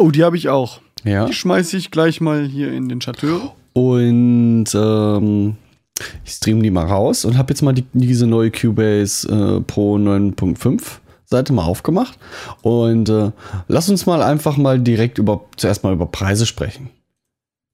Oh, 0.00 0.10
die 0.10 0.24
habe 0.24 0.38
ich 0.38 0.48
auch. 0.48 0.80
Ja. 1.04 1.26
Die 1.26 1.34
schmeiße 1.34 1.76
ich 1.76 1.90
gleich 1.90 2.22
mal 2.22 2.46
hier 2.46 2.72
in 2.72 2.88
den 2.88 3.00
Chateur. 3.00 3.54
Und 3.74 4.66
ähm, 4.74 5.56
ich 6.24 6.32
streame 6.32 6.62
die 6.62 6.70
mal 6.70 6.86
raus 6.86 7.26
und 7.26 7.36
habe 7.36 7.52
jetzt 7.52 7.60
mal 7.60 7.74
die, 7.74 7.84
diese 7.92 8.26
neue 8.26 8.50
Cubase 8.50 9.28
äh, 9.28 9.60
Pro 9.60 9.96
9.5 9.96 10.82
Seite 11.26 11.52
mal 11.52 11.64
aufgemacht. 11.64 12.18
Und 12.62 13.10
äh, 13.10 13.30
lass 13.68 13.90
uns 13.90 14.06
mal 14.06 14.22
einfach 14.22 14.56
mal 14.56 14.80
direkt 14.80 15.18
über 15.18 15.44
zuerst 15.56 15.84
mal 15.84 15.92
über 15.92 16.06
Preise 16.06 16.46
sprechen. 16.46 16.88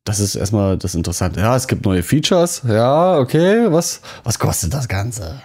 Das 0.05 0.19
ist 0.19 0.35
erstmal 0.35 0.79
das 0.79 0.97
Interessante. 0.97 1.39
Ja, 1.39 1.55
es 1.55 1.69
gibt 1.69 1.85
neue 1.85 2.03
Features. 2.03 2.63
Ja, 2.67 3.19
okay. 3.19 3.67
Was, 3.71 4.01
was 4.25 4.41
kostet 4.41 4.75
das 4.75 4.89
Ganze? 4.89 5.41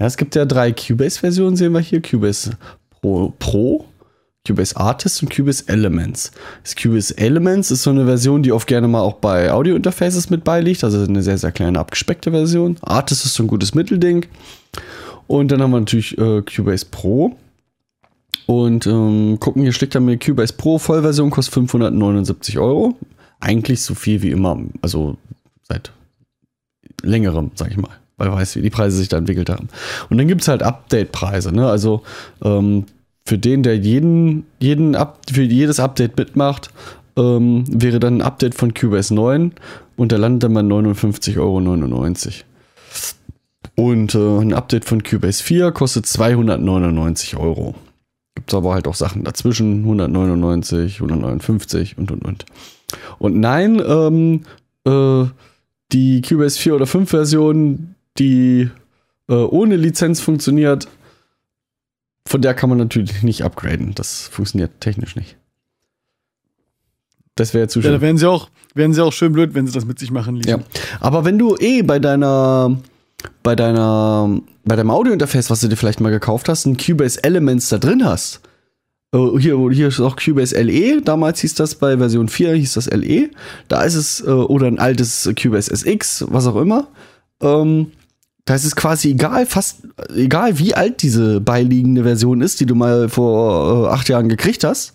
Ja, 0.00 0.06
es 0.06 0.16
gibt 0.16 0.34
ja 0.34 0.44
drei 0.44 0.72
Cubase-Versionen, 0.72 1.54
sehen 1.54 1.72
wir 1.72 1.80
hier. 1.80 2.02
Cubase 2.02 2.56
Pro, 3.00 3.32
Pro, 3.38 3.84
Cubase 4.46 4.76
Artist 4.76 5.22
und 5.22 5.34
Cubase 5.34 5.64
Elements. 5.66 6.32
Das 6.62 6.76
Cubase 6.76 7.16
Elements 7.16 7.70
ist 7.70 7.82
so 7.82 7.90
eine 7.90 8.04
Version, 8.04 8.42
die 8.42 8.52
oft 8.52 8.66
gerne 8.66 8.88
mal 8.88 9.00
auch 9.00 9.14
bei 9.14 9.52
Audio-Interfaces 9.52 10.30
mit 10.30 10.44
beiliegt, 10.44 10.84
also 10.84 11.02
eine 11.02 11.22
sehr, 11.22 11.38
sehr 11.38 11.52
kleine, 11.52 11.78
abgespeckte 11.78 12.30
Version. 12.30 12.76
Artist 12.82 13.24
ist 13.24 13.34
so 13.34 13.42
ein 13.42 13.48
gutes 13.48 13.74
Mittelding. 13.74 14.26
Und 15.26 15.50
dann 15.50 15.60
haben 15.60 15.72
wir 15.72 15.80
natürlich 15.80 16.16
äh, 16.18 16.42
Cubase 16.42 16.86
Pro. 16.90 17.36
Und 18.46 18.86
ähm, 18.86 19.38
gucken, 19.40 19.62
hier 19.62 19.72
schlägt 19.72 19.94
er 19.96 20.00
mir 20.00 20.18
Cubase 20.18 20.52
Pro 20.52 20.78
Vollversion, 20.78 21.30
kostet 21.30 21.54
579 21.54 22.58
Euro. 22.58 22.94
Eigentlich 23.40 23.82
so 23.82 23.94
viel 23.94 24.22
wie 24.22 24.30
immer, 24.30 24.58
also 24.82 25.16
seit 25.64 25.92
längerem, 27.02 27.50
sag 27.54 27.70
ich 27.70 27.76
mal, 27.76 27.90
weil 28.16 28.32
weiß, 28.32 28.56
wie 28.56 28.62
die 28.62 28.70
Preise 28.70 28.96
sich 28.96 29.08
da 29.08 29.18
entwickelt 29.18 29.50
haben. 29.50 29.68
Und 30.08 30.18
dann 30.18 30.28
gibt 30.28 30.42
es 30.42 30.48
halt 30.48 30.62
Update-Preise, 30.62 31.52
ne? 31.52 31.68
Also 31.68 32.02
ähm, 32.42 32.84
für 33.26 33.38
den, 33.38 33.62
der 33.62 33.76
jeden, 33.76 34.46
jeden 34.60 34.94
Up, 34.94 35.18
für 35.30 35.42
jedes 35.42 35.80
Update 35.80 36.16
mitmacht, 36.16 36.70
ähm, 37.16 37.64
wäre 37.68 37.98
dann 37.98 38.18
ein 38.18 38.22
Update 38.22 38.54
von 38.54 38.72
Cubase 38.72 39.14
9 39.14 39.52
und 39.96 40.12
der 40.12 40.18
landet 40.18 40.44
dann 40.44 40.54
bei 40.54 40.60
59,99 40.60 41.38
Euro. 41.38 41.60
Und 43.74 44.14
äh, 44.14 44.38
ein 44.40 44.54
Update 44.54 44.84
von 44.84 45.02
Cubase 45.02 45.42
4 45.42 45.72
kostet 45.72 46.06
299 46.06 47.36
Euro. 47.36 47.74
Gibt 48.34 48.50
es 48.50 48.54
aber 48.54 48.74
halt 48.74 48.86
auch 48.86 48.94
Sachen 48.94 49.24
dazwischen, 49.24 49.80
199, 49.80 51.00
159 51.00 51.98
und 51.98 52.12
und 52.12 52.24
und. 52.24 52.46
Und 53.18 53.36
nein, 53.40 53.82
ähm, 53.86 54.42
äh, 54.86 55.24
die 55.92 56.22
Cubase 56.22 56.58
4 56.58 56.76
oder 56.76 56.86
5 56.86 57.10
Version, 57.10 57.94
die 58.18 58.70
äh, 59.28 59.34
ohne 59.34 59.76
Lizenz 59.76 60.20
funktioniert, 60.20 60.86
von 62.26 62.42
der 62.42 62.52
kann 62.54 62.68
man 62.68 62.78
natürlich 62.78 63.22
nicht 63.22 63.42
upgraden. 63.44 63.94
Das 63.94 64.28
funktioniert 64.28 64.80
technisch 64.80 65.16
nicht. 65.16 65.36
Das 67.36 67.54
wäre 67.54 67.68
zu 67.68 67.78
Ja, 67.80 67.84
schön. 67.84 67.92
da 67.92 68.00
wären 68.00 68.18
sie, 68.18 68.28
auch, 68.28 68.48
wären 68.74 68.92
sie 68.92 69.02
auch 69.04 69.12
schön 69.12 69.32
blöd, 69.32 69.54
wenn 69.54 69.66
sie 69.66 69.72
das 69.72 69.84
mit 69.86 69.98
sich 69.98 70.10
machen 70.10 70.36
ließen. 70.36 70.60
Ja. 70.60 70.66
Aber 71.00 71.24
wenn 71.24 71.38
du 71.38 71.56
eh 71.56 71.82
bei 71.82 71.98
deiner, 71.98 72.78
bei 73.42 73.54
deiner, 73.54 74.40
bei 74.64 74.74
deinem 74.76 74.90
Audiointerface, 74.90 75.50
was 75.50 75.60
du 75.60 75.68
dir 75.68 75.76
vielleicht 75.76 76.00
mal 76.00 76.10
gekauft 76.10 76.48
hast, 76.48 76.66
ein 76.66 76.76
Cubase 76.76 77.22
Elements 77.22 77.68
da 77.68 77.78
drin 77.78 78.04
hast, 78.04 78.40
äh, 79.12 79.38
hier, 79.38 79.58
hier 79.70 79.88
ist 79.88 80.00
auch 80.00 80.16
Cubase 80.16 80.60
LE, 80.60 81.02
damals 81.02 81.40
hieß 81.40 81.54
das 81.54 81.74
bei 81.74 81.98
Version 81.98 82.28
4, 82.28 82.54
hieß 82.54 82.74
das 82.74 82.86
LE, 82.90 83.30
da 83.68 83.82
ist 83.82 83.94
es, 83.94 84.20
äh, 84.22 84.30
oder 84.30 84.66
ein 84.66 84.78
altes 84.78 85.30
Cubase 85.40 85.70
SX, 85.70 86.24
was 86.28 86.46
auch 86.46 86.56
immer, 86.56 86.88
ähm, 87.42 87.92
da 88.46 88.54
ist 88.54 88.64
es 88.64 88.76
quasi 88.76 89.10
egal, 89.10 89.44
fast 89.44 89.82
egal, 90.14 90.58
wie 90.58 90.74
alt 90.74 91.02
diese 91.02 91.40
beiliegende 91.40 92.04
Version 92.04 92.40
ist, 92.40 92.60
die 92.60 92.66
du 92.66 92.74
mal 92.74 93.08
vor 93.08 93.88
äh, 93.88 93.88
acht 93.88 94.08
Jahren 94.08 94.28
gekriegt 94.28 94.64
hast. 94.64 94.94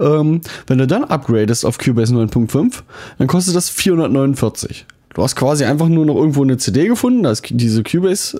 Ähm, 0.00 0.40
wenn 0.66 0.78
du 0.78 0.86
dann 0.86 1.04
upgradest 1.04 1.64
auf 1.64 1.78
Cubase 1.78 2.12
9.5, 2.12 2.82
dann 3.18 3.28
kostet 3.28 3.54
das 3.54 3.70
449. 3.70 4.84
Du 5.14 5.22
hast 5.22 5.36
quasi 5.36 5.64
einfach 5.64 5.88
nur 5.88 6.06
noch 6.06 6.16
irgendwo 6.16 6.42
eine 6.42 6.58
CD 6.58 6.88
gefunden, 6.88 7.22
da 7.22 7.30
ist 7.30 7.44
diese 7.48 7.84
Cubase 7.84 8.36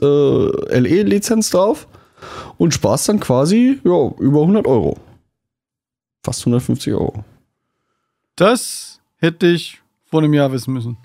äh, 0.70 0.78
LE-Lizenz 0.78 1.50
drauf 1.50 1.86
und 2.58 2.74
sparst 2.74 3.08
dann 3.08 3.20
quasi 3.20 3.80
ja, 3.84 4.10
über 4.18 4.40
100 4.40 4.66
Euro. 4.66 4.98
Fast 6.24 6.40
150 6.40 6.92
Euro. 6.94 7.24
Das 8.34 9.00
hätte 9.18 9.46
ich 9.46 9.80
vor 10.04 10.20
einem 10.20 10.34
Jahr 10.34 10.50
wissen 10.50 10.74
müssen. 10.74 10.96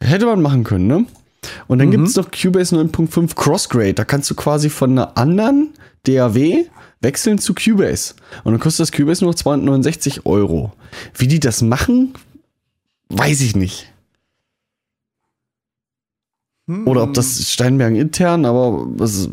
Hätte 0.00 0.26
man 0.26 0.40
machen 0.40 0.62
können, 0.62 0.86
ne? 0.86 1.06
Und 1.68 1.78
dann 1.78 1.88
Mhm. 1.88 1.92
gibt 1.92 2.08
es 2.08 2.16
noch 2.16 2.30
Cubase 2.30 2.74
9.5 2.76 3.34
Crossgrade. 3.34 3.94
Da 3.94 4.04
kannst 4.04 4.30
du 4.30 4.34
quasi 4.34 4.68
von 4.70 4.90
einer 4.92 5.16
anderen 5.16 5.70
DAW 6.06 6.66
wechseln 7.00 7.38
zu 7.38 7.54
Cubase. 7.54 8.14
Und 8.44 8.52
dann 8.52 8.60
kostet 8.60 8.80
das 8.80 8.92
Cubase 8.92 9.24
nur 9.24 9.32
noch 9.32 9.38
269 9.38 10.26
Euro. 10.26 10.72
Wie 11.14 11.28
die 11.28 11.40
das 11.40 11.62
machen, 11.62 12.14
weiß 13.08 13.40
ich 13.40 13.56
nicht. 13.56 13.86
Hm. 16.68 16.86
Oder 16.86 17.02
ob 17.04 17.14
das 17.14 17.50
Steinbergen 17.50 17.96
intern, 17.98 18.44
aber 18.44 18.86
es 19.02 19.28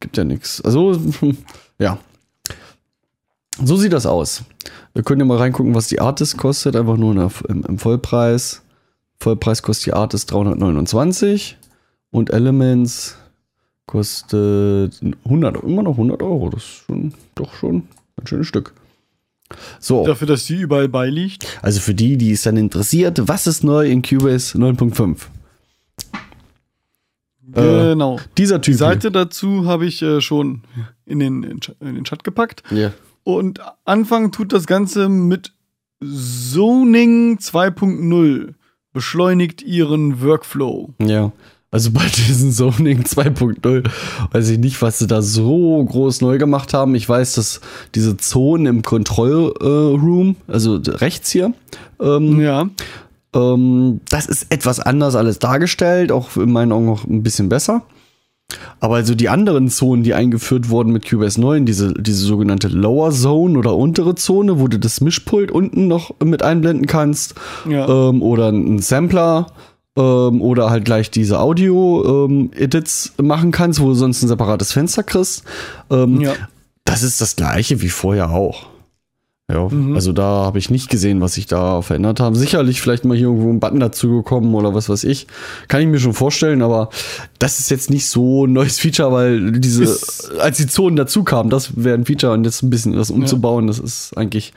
gibt 0.00 0.16
ja 0.16 0.24
nichts. 0.24 0.60
Also, 0.62 1.00
ja. 1.78 1.98
So 3.62 3.76
sieht 3.76 3.92
das 3.92 4.06
aus. 4.06 4.42
Wir 4.94 5.02
können 5.02 5.20
ja 5.20 5.26
mal 5.26 5.36
reingucken, 5.38 5.74
was 5.74 5.88
die 5.88 6.00
Artist 6.00 6.38
kostet. 6.38 6.76
Einfach 6.76 6.96
nur 6.96 7.30
im, 7.48 7.64
im 7.64 7.78
Vollpreis. 7.78 8.62
Vollpreis 9.20 9.62
kostet 9.62 9.86
die 9.86 9.92
Artist 9.92 10.30
329 10.32 11.58
und 12.10 12.30
Elements 12.30 13.16
kostet 13.86 14.98
100, 15.24 15.62
immer 15.62 15.82
noch 15.82 15.92
100 15.92 16.22
Euro. 16.22 16.48
Das 16.50 16.62
ist 16.62 16.84
schon, 16.86 17.14
doch 17.34 17.52
schon 17.54 17.82
ein 18.20 18.26
schönes 18.26 18.46
Stück. 18.46 18.72
So, 19.78 20.06
Dafür, 20.06 20.28
dass 20.28 20.46
sie 20.46 20.60
überall 20.60 20.88
beiliegt. 20.88 21.44
also 21.60 21.80
für 21.80 21.92
die, 21.94 22.16
die 22.16 22.32
es 22.32 22.42
dann 22.42 22.56
interessiert, 22.56 23.20
was 23.28 23.46
ist 23.46 23.64
neu 23.64 23.88
in 23.90 24.00
Cubase 24.02 24.56
9.5? 24.56 25.16
Äh, 27.52 27.90
Genau. 27.90 28.20
Dieser 28.38 28.60
Typ. 28.60 28.72
Die 28.72 28.78
Seite 28.78 29.10
dazu 29.10 29.66
habe 29.66 29.84
ich 29.86 30.00
äh, 30.02 30.20
schon 30.20 30.62
in 31.04 31.18
den, 31.18 31.42
in 31.42 31.60
den 31.94 32.04
Chat 32.04 32.22
gepackt. 32.22 32.62
Ja. 32.70 32.92
Und 33.24 33.60
anfangen 33.84 34.30
tut 34.30 34.52
das 34.52 34.66
Ganze 34.66 35.08
mit 35.08 35.52
Zoning 36.00 37.38
2.0. 37.38 38.54
Beschleunigt 38.92 39.62
ihren 39.62 40.22
Workflow. 40.22 40.90
Ja. 41.00 41.32
Also 41.70 41.92
bei 41.92 42.04
diesem 42.28 42.50
Zoning 42.50 43.02
2.0 43.02 43.88
weiß 44.32 44.50
ich 44.50 44.58
nicht, 44.58 44.82
was 44.82 44.98
sie 44.98 45.06
da 45.06 45.22
so 45.22 45.84
groß 45.84 46.20
neu 46.20 46.38
gemacht 46.38 46.74
haben. 46.74 46.94
Ich 46.96 47.08
weiß, 47.08 47.34
dass 47.34 47.60
diese 47.94 48.16
Zonen 48.16 48.66
im 48.66 48.82
Control 48.82 49.54
äh, 49.60 49.64
Room, 49.64 50.36
also 50.48 50.80
rechts 50.84 51.30
hier, 51.30 51.52
ähm, 52.00 52.40
Ja. 52.40 52.68
ähm, 53.34 54.00
das 54.08 54.26
ist 54.26 54.46
etwas 54.52 54.80
anders 54.80 55.14
alles 55.14 55.38
dargestellt, 55.38 56.10
auch 56.10 56.36
in 56.36 56.50
meinen 56.50 56.72
Augen 56.72 56.86
noch 56.86 57.04
ein 57.04 57.22
bisschen 57.22 57.48
besser. 57.48 57.82
Aber 58.80 58.96
also 58.96 59.14
die 59.14 59.28
anderen 59.28 59.68
Zonen, 59.68 60.02
die 60.02 60.14
eingeführt 60.14 60.68
wurden 60.70 60.92
mit 60.92 61.08
Cubase 61.08 61.40
9, 61.40 61.66
diese, 61.66 61.92
diese 61.94 62.24
sogenannte 62.24 62.68
Lower 62.68 63.10
Zone 63.10 63.58
oder 63.58 63.76
untere 63.76 64.14
Zone, 64.14 64.58
wo 64.60 64.68
du 64.68 64.78
das 64.78 65.00
Mischpult 65.00 65.50
unten 65.50 65.86
noch 65.88 66.14
mit 66.24 66.42
einblenden 66.42 66.86
kannst, 66.86 67.34
Ja. 67.68 68.08
ähm, 68.08 68.22
oder 68.22 68.48
ein 68.50 68.78
Sampler 68.78 69.46
ähm, 69.96 70.40
oder 70.40 70.70
halt 70.70 70.84
gleich 70.84 71.10
diese 71.10 71.40
Audio-Edits 71.40 73.14
machen 73.20 73.50
kannst, 73.50 73.80
wo 73.80 73.86
du 73.88 73.94
sonst 73.94 74.22
ein 74.22 74.28
separates 74.28 74.72
Fenster 74.72 75.02
kriegst. 75.02 75.44
Ähm, 75.90 76.20
ja. 76.20 76.32
Das 76.84 77.02
ist 77.02 77.20
das 77.20 77.36
gleiche 77.36 77.82
wie 77.82 77.88
vorher 77.88 78.30
auch. 78.30 78.66
Ja, 79.50 79.68
Mhm. 79.68 79.94
also 79.94 80.12
da 80.12 80.22
habe 80.22 80.58
ich 80.58 80.70
nicht 80.70 80.90
gesehen, 80.90 81.20
was 81.20 81.34
sich 81.34 81.46
da 81.46 81.82
verändert 81.82 82.20
haben. 82.20 82.34
Sicherlich 82.36 82.80
vielleicht 82.80 83.04
mal 83.04 83.16
hier 83.16 83.26
irgendwo 83.28 83.50
ein 83.50 83.58
Button 83.60 83.80
dazu 83.80 84.08
gekommen 84.10 84.54
oder 84.54 84.74
was 84.74 84.88
weiß 84.88 85.04
ich. 85.04 85.26
Kann 85.68 85.80
ich 85.80 85.86
mir 85.88 85.98
schon 85.98 86.14
vorstellen, 86.14 86.62
aber 86.62 86.90
das 87.38 87.58
ist 87.58 87.70
jetzt 87.70 87.90
nicht 87.90 88.06
so 88.06 88.46
ein 88.46 88.52
neues 88.52 88.78
Feature, 88.78 89.10
weil 89.12 89.52
diese, 89.60 89.84
Ist- 89.84 90.30
als 90.38 90.58
die 90.58 90.66
Zonen 90.66 90.96
dazu 90.96 91.24
kamen, 91.24 91.50
das 91.50 91.76
wäre 91.82 91.96
ein 91.98 92.04
Feature 92.04 92.32
und 92.32 92.44
jetzt 92.44 92.62
ein 92.62 92.70
bisschen 92.70 92.92
das 92.92 93.10
umzubauen, 93.10 93.66
das 93.66 93.78
ist 93.78 94.16
eigentlich, 94.16 94.52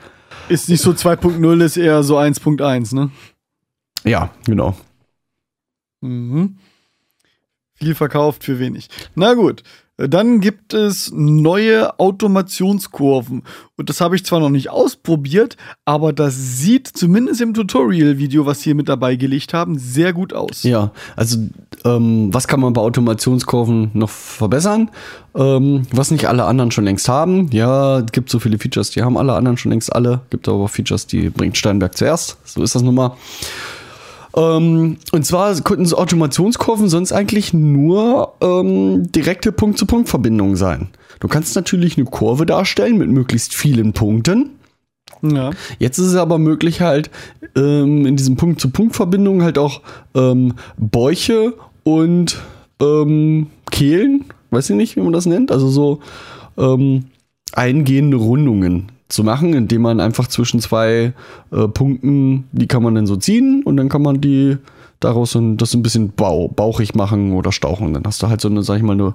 Ist 0.48 0.68
nicht 0.68 0.82
so 0.82 0.92
2.0, 0.92 1.60
ist 1.64 1.76
eher 1.76 2.02
so 2.02 2.16
1.1, 2.18 2.94
ne? 2.94 3.10
ja, 4.04 4.30
genau. 4.46 4.74
Mhm. 6.02 6.58
Viel 7.74 7.94
verkauft 7.94 8.44
für 8.44 8.58
wenig. 8.58 8.88
Na 9.14 9.34
gut. 9.34 9.62
Dann 9.96 10.40
gibt 10.40 10.74
es 10.74 11.12
neue 11.14 12.00
Automationskurven. 12.00 13.44
Und 13.76 13.88
das 13.88 14.00
habe 14.00 14.16
ich 14.16 14.24
zwar 14.24 14.40
noch 14.40 14.50
nicht 14.50 14.70
ausprobiert, 14.70 15.56
aber 15.84 16.12
das 16.12 16.58
sieht 16.58 16.88
zumindest 16.88 17.40
im 17.40 17.54
Tutorial-Video, 17.54 18.44
was 18.44 18.58
sie 18.58 18.64
hier 18.64 18.74
mit 18.74 18.88
dabei 18.88 19.14
gelegt 19.14 19.54
haben, 19.54 19.78
sehr 19.78 20.12
gut 20.12 20.32
aus. 20.32 20.64
Ja, 20.64 20.90
also 21.14 21.38
ähm, 21.84 22.28
was 22.32 22.48
kann 22.48 22.60
man 22.60 22.72
bei 22.72 22.80
Automationskurven 22.80 23.90
noch 23.94 24.10
verbessern? 24.10 24.90
Ähm, 25.36 25.82
was 25.92 26.10
nicht 26.10 26.26
alle 26.26 26.44
anderen 26.44 26.72
schon 26.72 26.84
längst 26.84 27.08
haben. 27.08 27.48
Ja, 27.52 28.00
es 28.00 28.10
gibt 28.10 28.30
so 28.30 28.40
viele 28.40 28.58
Features, 28.58 28.90
die 28.90 29.02
haben 29.02 29.16
alle 29.16 29.34
anderen 29.34 29.56
schon 29.56 29.70
längst 29.70 29.94
alle. 29.94 30.22
Gibt 30.30 30.48
aber 30.48 30.68
Features, 30.68 31.06
die 31.06 31.30
bringt 31.30 31.56
Steinberg 31.56 31.96
zuerst. 31.96 32.36
So 32.44 32.62
ist 32.62 32.74
das 32.74 32.82
nun 32.82 32.96
mal. 32.96 33.16
Ähm, 34.36 34.96
und 35.12 35.26
zwar 35.26 35.54
könnten 35.60 35.86
so 35.86 35.96
Automationskurven 35.96 36.88
sonst 36.88 37.12
eigentlich 37.12 37.54
nur 37.54 38.34
ähm, 38.40 39.10
direkte 39.12 39.52
Punkt-zu-Punkt-Verbindungen 39.52 40.56
sein. 40.56 40.88
Du 41.20 41.28
kannst 41.28 41.54
natürlich 41.54 41.96
eine 41.96 42.06
Kurve 42.06 42.44
darstellen 42.44 42.98
mit 42.98 43.08
möglichst 43.08 43.54
vielen 43.54 43.92
Punkten. 43.92 44.50
Ja. 45.22 45.50
Jetzt 45.78 45.98
ist 45.98 46.08
es 46.08 46.16
aber 46.16 46.38
möglich, 46.38 46.80
halt 46.80 47.10
ähm, 47.56 48.06
in 48.06 48.16
diesen 48.16 48.36
Punkt-zu-Punkt-Verbindungen 48.36 49.42
halt 49.42 49.58
auch 49.58 49.82
ähm, 50.14 50.54
Bäuche 50.76 51.54
und 51.84 52.42
ähm, 52.80 53.46
Kehlen, 53.70 54.24
weiß 54.50 54.70
ich 54.70 54.76
nicht, 54.76 54.96
wie 54.96 55.00
man 55.00 55.12
das 55.12 55.26
nennt, 55.26 55.52
also 55.52 55.68
so 55.68 56.00
ähm, 56.58 57.06
eingehende 57.52 58.16
Rundungen 58.16 58.90
zu 59.08 59.22
machen, 59.22 59.52
indem 59.54 59.82
man 59.82 60.00
einfach 60.00 60.28
zwischen 60.28 60.60
zwei 60.60 61.12
äh, 61.52 61.68
Punkten, 61.68 62.48
die 62.52 62.66
kann 62.66 62.82
man 62.82 62.94
dann 62.94 63.06
so 63.06 63.16
ziehen 63.16 63.62
und 63.64 63.76
dann 63.76 63.88
kann 63.88 64.02
man 64.02 64.20
die 64.20 64.58
daraus 65.04 65.32
so 65.32 65.38
ein, 65.38 65.56
das 65.56 65.74
ein 65.74 65.82
bisschen 65.82 66.12
bau, 66.12 66.48
bauchig 66.48 66.94
machen 66.94 67.32
oder 67.32 67.52
stauchen. 67.52 67.92
Dann 67.92 68.04
hast 68.06 68.22
du 68.22 68.28
halt 68.28 68.40
so 68.40 68.48
eine, 68.48 68.62
sag 68.62 68.78
ich 68.78 68.82
mal, 68.82 68.94
eine, 68.94 69.14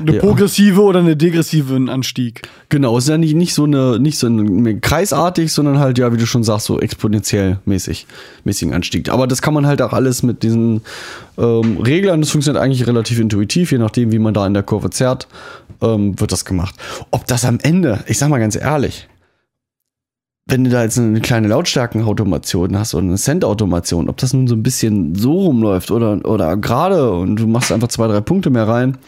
Eine 0.00 0.14
ja. 0.14 0.20
progressive 0.20 0.80
oder 0.80 1.00
eine 1.00 1.16
degressive 1.16 1.74
Anstieg. 1.90 2.42
Genau, 2.68 2.96
es 2.96 3.04
ist 3.04 3.10
ja 3.10 3.18
nicht, 3.18 3.34
nicht 3.34 3.54
so 3.54 3.64
eine, 3.64 3.98
nicht 3.98 4.18
so 4.18 4.28
eine 4.28 4.78
kreisartig, 4.78 5.52
sondern 5.52 5.78
halt, 5.78 5.98
ja, 5.98 6.12
wie 6.12 6.16
du 6.16 6.26
schon 6.26 6.44
sagst, 6.44 6.66
so 6.66 6.80
exponentiell 6.80 7.58
mäßig, 7.64 8.06
mäßigen 8.44 8.74
Anstieg. 8.74 9.08
Aber 9.08 9.26
das 9.26 9.42
kann 9.42 9.54
man 9.54 9.66
halt 9.66 9.82
auch 9.82 9.92
alles 9.92 10.22
mit 10.22 10.42
diesen 10.42 10.82
ähm, 11.36 11.78
Reglern, 11.78 12.20
das 12.20 12.30
funktioniert 12.30 12.62
eigentlich 12.62 12.86
relativ 12.86 13.18
intuitiv, 13.18 13.72
je 13.72 13.78
nachdem, 13.78 14.12
wie 14.12 14.18
man 14.18 14.34
da 14.34 14.46
in 14.46 14.54
der 14.54 14.62
Kurve 14.62 14.90
zerrt, 14.90 15.26
ähm, 15.82 16.18
wird 16.20 16.30
das 16.30 16.44
gemacht. 16.44 16.76
Ob 17.10 17.26
das 17.26 17.44
am 17.44 17.58
Ende, 17.60 18.04
ich 18.06 18.18
sag 18.18 18.28
mal 18.28 18.38
ganz 18.38 18.54
ehrlich, 18.56 19.08
wenn 20.46 20.64
du 20.64 20.70
da 20.70 20.82
jetzt 20.82 20.98
eine 20.98 21.20
kleine 21.20 21.48
Lautstärkenautomation 21.48 22.78
hast 22.78 22.94
oder 22.94 23.06
eine 23.06 23.16
Cent-Automation, 23.16 24.10
ob 24.10 24.18
das 24.18 24.34
nun 24.34 24.46
so 24.46 24.54
ein 24.54 24.62
bisschen 24.62 25.14
so 25.14 25.32
rumläuft 25.32 25.90
oder, 25.90 26.24
oder 26.24 26.56
gerade 26.56 27.12
und 27.12 27.36
du 27.36 27.46
machst 27.46 27.72
einfach 27.72 27.88
zwei, 27.88 28.08
drei 28.08 28.20
Punkte 28.20 28.50
mehr 28.50 28.68
rein, 28.68 28.98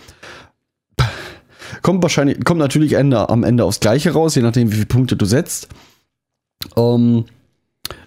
kommt 1.83 2.03
wahrscheinlich, 2.03 2.43
kommt 2.45 2.61
natürlich 2.61 2.95
Ende, 2.95 3.29
am 3.29 3.45
Ende 3.45 3.65
aufs 3.65 3.81
Gleiche 3.81 4.13
raus, 4.13 4.35
je 4.35 4.43
nachdem, 4.43 4.71
wie 4.71 4.77
viele 4.77 4.87
Punkte 4.87 5.17
du 5.17 5.27
setzt. 5.27 5.69
Ähm, 6.77 7.27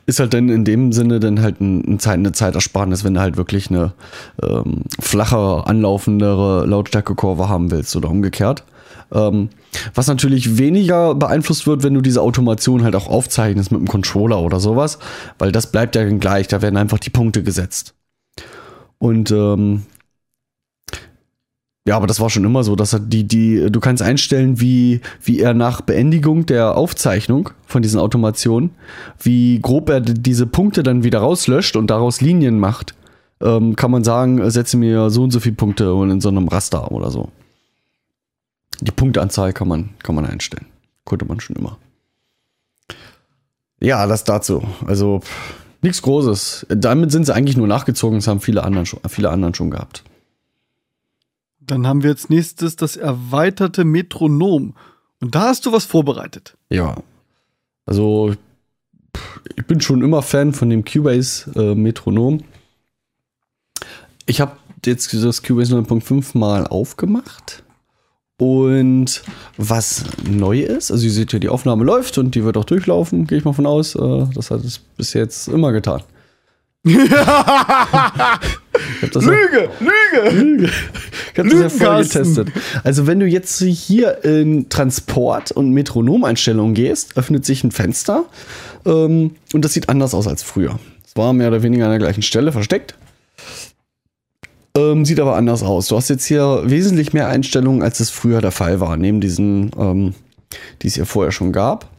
ist 0.07 0.19
halt 0.19 0.33
dann 0.33 0.49
in 0.49 0.65
dem 0.65 0.91
Sinne 0.91 1.19
dann 1.19 1.41
halt 1.41 1.61
ein, 1.61 1.83
ein 1.87 1.99
Zeit, 1.99 2.15
eine 2.15 2.31
Zeitersparnis, 2.31 3.03
wenn 3.03 3.13
du 3.13 3.19
halt 3.19 3.37
wirklich 3.37 3.69
eine 3.69 3.93
ähm, 4.41 4.81
flache, 4.99 5.67
anlaufendere 5.67 6.65
Lautstärkekurve 6.65 7.47
haben 7.47 7.69
willst 7.69 7.95
oder 7.95 8.09
umgekehrt. 8.09 8.63
Ähm, 9.11 9.49
was 9.93 10.07
natürlich 10.07 10.57
weniger 10.57 11.15
beeinflusst 11.15 11.65
wird, 11.67 11.83
wenn 11.83 11.93
du 11.93 12.01
diese 12.01 12.21
Automation 12.21 12.83
halt 12.83 12.95
auch 12.95 13.07
aufzeichnest 13.07 13.71
mit 13.71 13.79
einem 13.79 13.87
Controller 13.87 14.39
oder 14.41 14.59
sowas, 14.59 14.99
weil 15.37 15.51
das 15.51 15.71
bleibt 15.71 15.95
ja 15.95 16.03
dann 16.03 16.19
gleich, 16.19 16.47
da 16.47 16.61
werden 16.61 16.77
einfach 16.77 16.99
die 16.99 17.09
Punkte 17.09 17.43
gesetzt. 17.43 17.95
Und 18.99 19.31
ähm, 19.31 19.83
ja, 21.87 21.95
aber 21.95 22.05
das 22.05 22.19
war 22.19 22.29
schon 22.29 22.43
immer 22.43 22.63
so, 22.63 22.75
dass 22.75 22.95
die, 23.07 23.27
die, 23.27 23.71
du 23.71 23.79
kannst 23.79 24.03
einstellen, 24.03 24.61
wie, 24.61 25.01
wie 25.23 25.39
er 25.39 25.55
nach 25.55 25.81
Beendigung 25.81 26.45
der 26.45 26.77
Aufzeichnung 26.77 27.49
von 27.65 27.81
diesen 27.81 27.99
Automationen, 27.99 28.71
wie 29.19 29.59
grob 29.59 29.89
er 29.89 30.01
diese 30.01 30.45
Punkte 30.45 30.83
dann 30.83 31.03
wieder 31.03 31.19
rauslöscht 31.19 31.75
und 31.75 31.89
daraus 31.89 32.21
Linien 32.21 32.59
macht. 32.59 32.93
Ähm, 33.41 33.75
kann 33.75 33.89
man 33.89 34.03
sagen, 34.03 34.39
äh, 34.39 34.51
setze 34.51 34.77
mir 34.77 35.09
so 35.09 35.23
und 35.23 35.31
so 35.31 35.39
viele 35.39 35.55
Punkte 35.55 35.85
in 35.85 36.21
so 36.21 36.29
einem 36.29 36.47
Raster 36.49 36.91
oder 36.91 37.09
so. 37.09 37.29
Die 38.81 38.91
Punkteanzahl 38.91 39.53
kann 39.53 39.67
man, 39.67 39.89
kann 40.03 40.15
man 40.15 40.25
einstellen. 40.25 40.65
Konnte 41.05 41.25
man 41.25 41.39
schon 41.39 41.55
immer. 41.55 41.77
Ja, 43.81 44.05
das 44.07 44.23
dazu. 44.23 44.63
Also 44.85 45.21
nichts 45.81 46.01
Großes. 46.01 46.67
Damit 46.69 47.11
sind 47.11 47.25
sie 47.25 47.33
eigentlich 47.33 47.57
nur 47.57 47.67
nachgezogen. 47.67 48.17
Das 48.17 48.27
haben 48.27 48.41
viele 48.41 48.63
anderen 48.63 48.85
schon, 48.85 48.99
viele 49.07 49.29
anderen 49.29 49.53
schon 49.53 49.71
gehabt. 49.71 50.03
Dann 51.59 51.87
haben 51.87 52.03
wir 52.03 52.09
jetzt 52.09 52.29
nächstes 52.29 52.75
das 52.75 52.95
erweiterte 52.95 53.85
Metronom. 53.85 54.75
Und 55.21 55.35
da 55.35 55.41
hast 55.41 55.65
du 55.65 55.71
was 55.71 55.85
vorbereitet. 55.85 56.57
Ja. 56.69 56.97
Also, 57.85 58.35
ich 59.55 59.65
bin 59.65 59.81
schon 59.81 60.01
immer 60.01 60.21
Fan 60.21 60.53
von 60.53 60.69
dem 60.69 60.85
Cubase 60.85 61.51
äh, 61.55 61.75
Metronom. 61.75 62.43
Ich 64.25 64.41
habe 64.41 64.57
jetzt 64.85 65.13
das 65.13 65.43
Cubase 65.43 65.75
9.5 65.75 66.37
mal 66.37 66.67
aufgemacht. 66.67 67.63
Und 68.39 69.21
was 69.57 70.05
neu 70.27 70.61
ist, 70.61 70.91
also 70.91 71.03
ihr 71.05 71.11
seht 71.11 71.33
ja, 71.33 71.39
die 71.39 71.49
Aufnahme 71.49 71.83
läuft 71.83 72.17
und 72.17 72.33
die 72.35 72.43
wird 72.45 72.55
auch 72.57 72.63
durchlaufen, 72.63 73.27
gehe 73.27 73.37
ich 73.37 73.43
mal 73.45 73.51
von 73.53 73.65
aus. 73.65 73.95
Äh, 73.95 74.25
das 74.33 74.49
hat 74.49 74.63
es 74.63 74.79
bis 74.79 75.13
jetzt 75.13 75.49
immer 75.49 75.71
getan. 75.73 76.01
Das 79.11 79.25
ja- 79.25 79.31
Lüge, 79.31 79.69
Lüge! 79.79 80.29
Lüge. 80.31 80.69
Ich 81.33 81.39
hab 81.39 81.49
das 81.49 81.79
ja 81.79 81.97
Lügenkasten. 81.97 82.35
getestet. 82.45 82.47
Also 82.83 83.07
wenn 83.07 83.19
du 83.19 83.25
jetzt 83.27 83.61
hier 83.61 84.23
in 84.23 84.69
Transport- 84.69 85.51
und 85.51 85.71
Metronomeinstellungen 85.71 86.73
gehst, 86.73 87.17
öffnet 87.17 87.45
sich 87.45 87.63
ein 87.63 87.71
Fenster 87.71 88.23
ähm, 88.85 89.35
und 89.53 89.65
das 89.65 89.73
sieht 89.73 89.89
anders 89.89 90.13
aus 90.13 90.27
als 90.27 90.43
früher. 90.43 90.79
Es 91.05 91.15
war 91.17 91.33
mehr 91.33 91.49
oder 91.49 91.61
weniger 91.63 91.85
an 91.85 91.91
der 91.91 91.99
gleichen 91.99 92.21
Stelle 92.21 92.51
versteckt. 92.51 92.95
Ähm, 94.79 95.03
sieht 95.03 95.19
aber 95.19 95.35
anders 95.35 95.61
aus. 95.61 95.87
Du 95.87 95.97
hast 95.97 96.09
jetzt 96.09 96.25
hier 96.25 96.61
wesentlich 96.65 97.11
mehr 97.11 97.27
Einstellungen, 97.27 97.83
als 97.83 97.99
es 97.99 98.09
früher 98.09 98.39
der 98.39 98.51
Fall 98.51 98.79
war. 98.79 98.95
Neben 98.95 99.19
diesen, 99.19 99.71
ähm, 99.77 100.13
die 100.81 100.87
es 100.87 100.95
ja 100.95 101.05
vorher 101.05 101.31
schon 101.31 101.51
gab, 101.51 101.89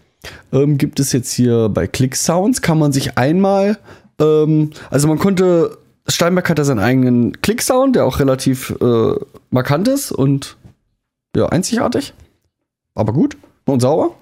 ähm, 0.52 0.78
gibt 0.78 0.98
es 0.98 1.12
jetzt 1.12 1.32
hier 1.32 1.68
bei 1.68 1.86
Click 1.86 2.16
Sounds, 2.16 2.62
kann 2.62 2.78
man 2.78 2.92
sich 2.92 3.18
einmal, 3.18 3.78
ähm, 4.20 4.70
also 4.90 5.08
man 5.08 5.18
konnte, 5.18 5.76
Steinberg 6.06 6.48
hat 6.48 6.58
ja 6.58 6.64
seinen 6.64 6.78
eigenen 6.78 7.40
Click 7.42 7.60
Sound, 7.60 7.96
der 7.96 8.06
auch 8.06 8.18
relativ 8.18 8.74
äh, 8.80 9.14
markant 9.50 9.88
ist 9.88 10.10
und 10.10 10.56
ja, 11.36 11.46
einzigartig. 11.46 12.14
Aber 12.94 13.12
gut 13.12 13.36
und 13.66 13.80
sauber. 13.80 14.14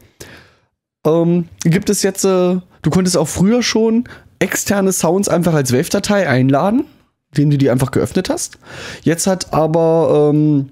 Ähm, 1.07 1.49
gibt 1.65 1.91
es 1.91 2.03
jetzt, 2.03 2.25
äh, 2.25 2.57
du 2.83 2.91
konntest 2.91 3.17
auch 3.17 3.29
früher 3.29 3.63
schon 3.63 4.05
externe 4.41 4.93
Sounds 4.93 5.29
einfach 5.29 5.55
als 5.55 5.73
Wave-Datei 5.73 6.29
einladen, 6.29 6.85
indem 7.33 7.51
du 7.51 7.59
die 7.59 7.71
einfach 7.71 7.91
geöffnet 7.91 8.31
hast. 8.31 8.59
Jetzt 9.03 9.27
hat 9.27 9.53
aber 9.53 10.31
ähm, 10.33 10.71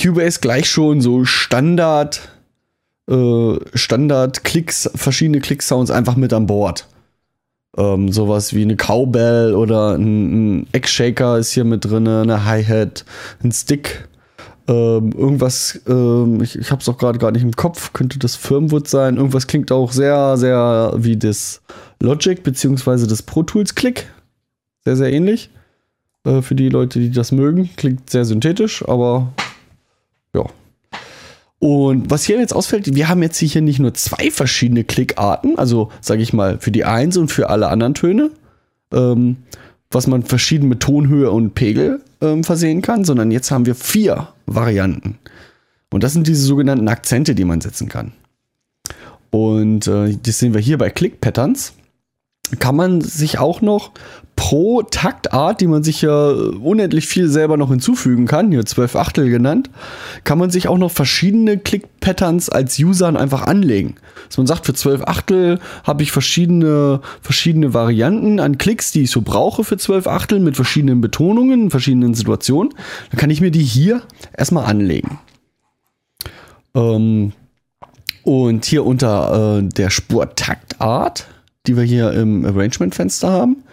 Cubase 0.00 0.40
gleich 0.40 0.68
schon 0.68 1.00
so 1.00 1.24
Standard, 1.24 2.28
äh, 3.08 3.56
Standard-Klicks, 3.74 4.90
verschiedene 4.94 5.40
Click-Sounds 5.40 5.90
einfach 5.90 6.16
mit 6.16 6.32
an 6.32 6.46
Bord. 6.46 6.86
Ähm, 7.76 8.12
sowas 8.12 8.52
wie 8.52 8.62
eine 8.62 8.76
Cowbell 8.76 9.54
oder 9.54 9.94
ein, 9.96 10.60
ein 10.60 10.66
Eggshaker 10.72 11.38
ist 11.38 11.52
hier 11.52 11.64
mit 11.64 11.84
drin, 11.84 12.06
eine 12.06 12.44
Hi-Hat, 12.44 13.04
ein 13.42 13.52
Stick. 13.52 14.08
Ähm, 14.68 15.12
irgendwas, 15.12 15.80
ähm, 15.88 16.40
ich, 16.42 16.56
ich 16.56 16.70
habe 16.70 16.82
auch 16.86 16.98
gerade 16.98 17.18
gar 17.18 17.32
nicht 17.32 17.42
im 17.42 17.56
Kopf, 17.56 17.92
könnte 17.92 18.18
das 18.18 18.36
Firmwood 18.36 18.88
sein. 18.88 19.16
Irgendwas 19.16 19.46
klingt 19.46 19.72
auch 19.72 19.90
sehr, 19.90 20.36
sehr 20.36 20.92
wie 20.96 21.16
das 21.16 21.62
Logic 22.00 22.42
beziehungsweise 22.42 23.06
das 23.06 23.22
Pro 23.22 23.42
Tools 23.42 23.74
Click. 23.74 24.06
Sehr, 24.84 24.96
sehr 24.96 25.12
ähnlich. 25.12 25.50
Äh, 26.24 26.42
für 26.42 26.54
die 26.54 26.68
Leute, 26.68 26.98
die 26.98 27.10
das 27.10 27.32
mögen. 27.32 27.70
Klingt 27.76 28.10
sehr 28.10 28.24
synthetisch, 28.24 28.86
aber 28.86 29.32
ja. 30.34 30.44
Und 31.58 32.10
was 32.10 32.24
hier 32.24 32.38
jetzt 32.38 32.54
ausfällt, 32.54 32.94
wir 32.94 33.08
haben 33.08 33.22
jetzt 33.22 33.38
hier 33.38 33.62
nicht 33.62 33.78
nur 33.78 33.94
zwei 33.94 34.30
verschiedene 34.30 34.82
Klickarten, 34.82 35.58
also 35.58 35.90
sage 36.00 36.22
ich 36.22 36.32
mal 36.32 36.58
für 36.58 36.72
die 36.72 36.84
Eins 36.84 37.16
und 37.16 37.28
für 37.28 37.50
alle 37.50 37.68
anderen 37.68 37.94
Töne, 37.94 38.30
ähm, 38.92 39.36
was 39.90 40.08
man 40.08 40.24
verschieden 40.24 40.68
mit 40.68 40.80
Tonhöhe 40.80 41.30
und 41.30 41.54
Pegel 41.54 42.00
ähm, 42.20 42.42
versehen 42.42 42.82
kann, 42.82 43.04
sondern 43.04 43.30
jetzt 43.30 43.50
haben 43.50 43.66
wir 43.66 43.76
vier 43.76 44.28
Varianten. 44.46 45.18
Und 45.92 46.02
das 46.02 46.14
sind 46.14 46.26
diese 46.26 46.42
sogenannten 46.42 46.88
Akzente, 46.88 47.34
die 47.34 47.44
man 47.44 47.60
setzen 47.60 47.88
kann. 47.88 48.12
Und 49.30 49.86
äh, 49.86 50.16
das 50.20 50.38
sehen 50.38 50.54
wir 50.54 50.60
hier 50.60 50.78
bei 50.78 50.90
Click 50.90 51.20
Patterns. 51.20 51.74
Kann 52.58 52.76
man 52.76 53.00
sich 53.00 53.38
auch 53.38 53.60
noch 53.60 53.92
pro 54.36 54.82
Taktart, 54.82 55.60
die 55.60 55.66
man 55.66 55.82
sich 55.82 56.02
ja 56.02 56.30
unendlich 56.30 57.06
viel 57.06 57.28
selber 57.28 57.56
noch 57.56 57.70
hinzufügen 57.70 58.26
kann, 58.26 58.50
hier 58.50 58.64
12 58.64 58.96
Achtel 58.96 59.30
genannt, 59.30 59.70
kann 60.24 60.38
man 60.38 60.50
sich 60.50 60.68
auch 60.68 60.78
noch 60.78 60.90
verschiedene 60.90 61.58
Click-Patterns 61.58 62.48
als 62.48 62.78
Usern 62.78 63.16
einfach 63.16 63.42
anlegen. 63.42 63.96
Dass 64.28 64.38
man 64.38 64.46
sagt, 64.46 64.66
für 64.66 64.74
12 64.74 65.02
Achtel 65.02 65.60
habe 65.84 66.02
ich 66.02 66.12
verschiedene, 66.12 67.00
verschiedene 67.20 67.74
Varianten 67.74 68.40
an 68.40 68.58
Klicks, 68.58 68.90
die 68.92 69.02
ich 69.02 69.10
so 69.10 69.20
brauche 69.22 69.64
für 69.64 69.76
12 69.76 70.06
Achtel 70.06 70.40
mit 70.40 70.56
verschiedenen 70.56 71.00
Betonungen, 71.00 71.70
verschiedenen 71.70 72.14
Situationen. 72.14 72.72
Dann 73.10 73.20
kann 73.20 73.30
ich 73.30 73.40
mir 73.40 73.50
die 73.50 73.62
hier 73.62 74.02
erstmal 74.36 74.64
anlegen. 74.64 75.18
Ähm, 76.74 77.32
und 78.24 78.64
hier 78.64 78.86
unter 78.86 79.58
äh, 79.58 79.62
der 79.62 79.90
Spur 79.90 80.34
Taktart, 80.34 81.26
die 81.66 81.76
wir 81.76 81.84
hier 81.84 82.12
im 82.12 82.44
Arrangement-Fenster 82.44 83.30
haben, 83.30 83.64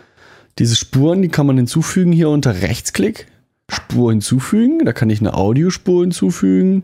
diese 0.58 0.76
Spuren, 0.76 1.22
die 1.22 1.30
kann 1.30 1.46
man 1.46 1.58
hinzufügen 1.58 2.12
hier 2.12 2.30
unter 2.30 2.62
Rechtsklick. 2.62 3.28
Spur 3.70 4.12
hinzufügen. 4.12 4.84
Da 4.86 4.94
kann 4.94 5.10
ich 5.10 5.20
eine 5.20 5.34
Audiospur 5.34 6.02
hinzufügen, 6.02 6.84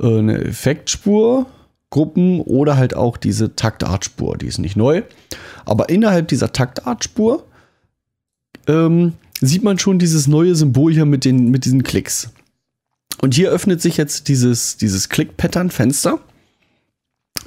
äh, 0.00 0.18
eine 0.18 0.44
Effektspur, 0.44 1.46
Gruppen 1.90 2.40
oder 2.40 2.76
halt 2.76 2.94
auch 2.94 3.16
diese 3.16 3.56
Taktartspur. 3.56 4.36
Die 4.36 4.46
ist 4.46 4.58
nicht 4.58 4.76
neu. 4.76 5.02
Aber 5.64 5.88
innerhalb 5.88 6.28
dieser 6.28 6.52
Taktartspur 6.52 7.44
ähm, 8.66 9.14
sieht 9.40 9.62
man 9.62 9.78
schon 9.78 9.98
dieses 9.98 10.26
neue 10.26 10.54
Symbol 10.54 10.92
hier 10.92 11.04
mit, 11.04 11.24
den, 11.24 11.50
mit 11.50 11.64
diesen 11.64 11.82
Klicks. 11.82 12.30
Und 13.20 13.34
hier 13.34 13.50
öffnet 13.50 13.80
sich 13.80 13.96
jetzt 13.96 14.28
dieses, 14.28 14.76
dieses 14.76 15.08
Click-Pattern-Fenster. 15.08 16.18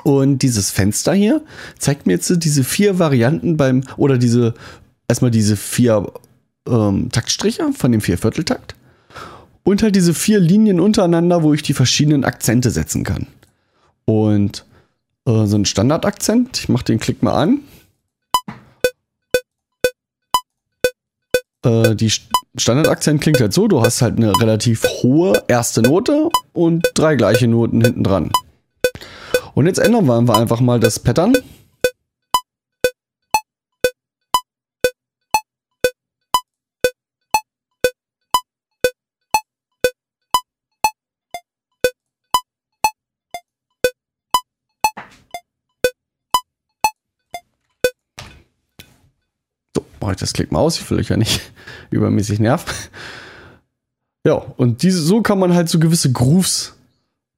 Und 0.08 0.39
dieses 0.41 0.72
Fenster 0.72 1.13
hier 1.13 1.41
zeigt 1.78 2.08
mir 2.08 2.13
jetzt 2.13 2.32
diese 2.38 2.63
vier 2.63 2.98
Varianten 2.98 3.58
beim, 3.58 3.84
oder 3.98 4.17
diese, 4.17 4.54
erstmal 5.10 5.32
diese 5.32 5.58
vier 5.58 6.13
ähm, 6.65 7.10
Taktstriche 7.12 7.74
von 7.74 7.91
dem 7.91 8.00
Viervierteltakt. 8.00 8.76
Und 9.65 9.84
halt 9.84 9.98
diese 9.98 10.13
vier 10.13 10.39
Linien 10.39 10.80
untereinander, 10.80 11.43
wo 11.43 11.54
ich 11.54 11.62
die 11.62 11.74
verschiedenen 11.74 12.24
Akzente 12.24 12.72
setzen 12.72 13.04
kann. 13.04 13.28
Und 14.06 14.63
äh, 15.26 15.46
so 15.46 15.56
einen 15.56 15.65
Standardakzent. 15.65 16.58
Ich 16.58 16.70
mache 16.70 16.86
den 16.86 17.00
Klick 17.00 17.22
mal 17.22 17.34
an. 17.34 17.60
Äh, 21.65 21.98
die 21.98 22.10
St- 22.10 22.30
Standardakzent 22.56 23.20
klingt 23.20 23.41
halt 23.41 23.52
so, 23.52 23.67
du 23.67 23.82
hast 23.82 24.02
halt 24.02 24.15
eine 24.15 24.32
relativ 24.39 24.86
hohe 25.04 25.43
erste 25.50 25.82
Note 25.82 26.30
und 26.54 26.88
drei 26.93 27.17
gleiche 27.17 27.50
Noten 27.50 27.82
hinten 27.82 28.06
dran. 28.06 28.32
Und 29.58 29.65
jetzt 29.65 29.80
ändern 29.80 30.06
wir 30.06 30.38
einfach 30.38 30.60
mal 30.62 30.80
das 30.80 31.00
Pattern. 31.00 31.34
So, 49.76 49.84
ich 50.12 50.17
das 50.17 50.34
Klick 50.34 50.52
mal 50.52 50.60
aus. 50.60 50.80
Ich 50.80 50.88
will 50.91 51.00
euch 51.00 51.10
ja 51.10 51.17
nicht 51.17 51.41
übermäßig 51.89 52.38
nerven. 52.39 52.72
Ja, 54.24 54.34
und 54.36 54.84
diese, 54.84 55.02
so 55.02 55.24
kann 55.24 55.39
man 55.39 55.56
halt 55.56 55.67
so 55.67 55.80
gewisse 55.80 56.12
Grooves 56.12 56.76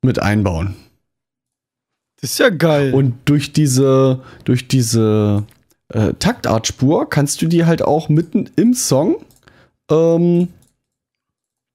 mit 0.01 0.19
einbauen. 0.21 0.88
Das 2.21 2.31
ist 2.31 2.39
ja 2.39 2.49
geil. 2.49 2.93
Und 2.93 3.15
durch 3.25 3.53
diese, 3.53 4.21
durch 4.43 4.67
diese 4.67 5.43
äh, 5.89 6.13
Taktartspur 6.19 7.09
kannst 7.09 7.41
du 7.41 7.47
die 7.47 7.65
halt 7.65 7.81
auch 7.81 8.09
mitten 8.09 8.49
im 8.55 8.73
Song 8.73 9.17
ähm, 9.89 10.49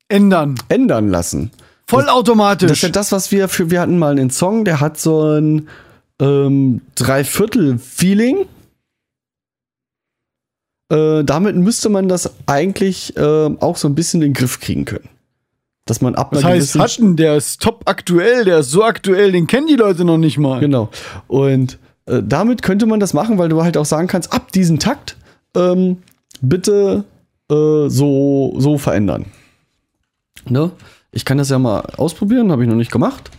ändern. 0.08 0.56
ändern 0.68 1.08
lassen. 1.08 1.50
Vollautomatisch. 1.86 2.68
Das 2.68 2.78
ist 2.78 2.82
ja 2.82 2.88
das, 2.90 3.12
was 3.12 3.30
wir 3.30 3.48
für, 3.48 3.70
wir 3.70 3.80
hatten 3.80 3.98
mal 3.98 4.12
einen 4.12 4.30
Song, 4.30 4.64
der 4.64 4.80
hat 4.80 4.98
so 4.98 5.22
ein 5.22 5.68
ähm, 6.20 6.80
Dreiviertel-Feeling. 6.94 8.46
Äh, 10.90 11.24
damit 11.24 11.56
müsste 11.56 11.88
man 11.88 12.08
das 12.08 12.30
eigentlich 12.46 13.16
äh, 13.16 13.20
auch 13.60 13.76
so 13.76 13.88
ein 13.88 13.94
bisschen 13.94 14.22
in 14.22 14.28
den 14.28 14.34
Griff 14.34 14.60
kriegen 14.60 14.84
können. 14.84 15.08
Dass 15.86 16.00
man 16.00 16.14
ab 16.14 16.30
das 16.32 16.44
heißt, 16.44 16.78
hatten, 16.78 17.16
der 17.16 17.36
ist 17.36 17.60
top 17.60 17.82
aktuell, 17.84 18.44
der 18.44 18.60
ist 18.60 18.70
so 18.70 18.82
aktuell, 18.84 19.32
den 19.32 19.46
kennen 19.46 19.66
die 19.66 19.76
Leute 19.76 20.04
noch 20.04 20.16
nicht 20.16 20.38
mal. 20.38 20.60
Genau. 20.60 20.88
Und 21.26 21.78
äh, 22.06 22.22
damit 22.24 22.62
könnte 22.62 22.86
man 22.86 23.00
das 23.00 23.12
machen, 23.12 23.36
weil 23.36 23.50
du 23.50 23.62
halt 23.62 23.76
auch 23.76 23.84
sagen 23.84 24.06
kannst, 24.06 24.32
ab 24.32 24.50
diesem 24.52 24.78
Takt 24.78 25.16
ähm, 25.54 25.98
bitte 26.40 27.04
äh, 27.50 27.88
so, 27.88 28.54
so 28.56 28.78
verändern. 28.78 29.26
Ne? 30.48 30.70
Ich 31.12 31.24
kann 31.24 31.38
das 31.38 31.50
ja 31.50 31.58
mal 31.58 31.80
ausprobieren, 31.96 32.50
habe 32.50 32.62
ich 32.62 32.68
noch 32.68 32.76
nicht 32.76 32.90
gemacht. 32.90 33.30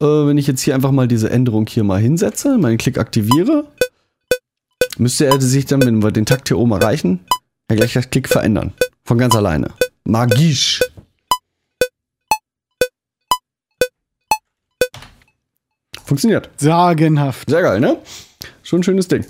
Äh, 0.00 0.06
wenn 0.06 0.38
ich 0.38 0.46
jetzt 0.46 0.62
hier 0.62 0.74
einfach 0.74 0.90
mal 0.90 1.08
diese 1.08 1.30
Änderung 1.30 1.66
hier 1.66 1.84
mal 1.84 2.00
hinsetze, 2.00 2.58
meinen 2.58 2.78
Klick 2.78 2.98
aktiviere, 2.98 3.64
müsste 4.98 5.26
er 5.26 5.40
sich 5.40 5.66
dann, 5.66 5.82
wenn 5.82 6.02
wir 6.02 6.10
den 6.10 6.26
Takt 6.26 6.48
hier 6.48 6.58
oben 6.58 6.72
erreichen, 6.72 7.20
ja 7.70 7.76
gleich 7.76 7.94
das 7.94 8.10
Klick 8.10 8.28
verändern. 8.28 8.72
Von 9.04 9.18
ganz 9.18 9.34
alleine. 9.34 9.70
Magisch. 10.04 10.80
Funktioniert. 16.04 16.50
Sagenhaft. 16.56 17.48
Sehr 17.48 17.62
geil, 17.62 17.80
ne? 17.80 17.96
Schon 18.62 18.80
ein 18.80 18.82
schönes 18.82 19.08
Ding. 19.08 19.24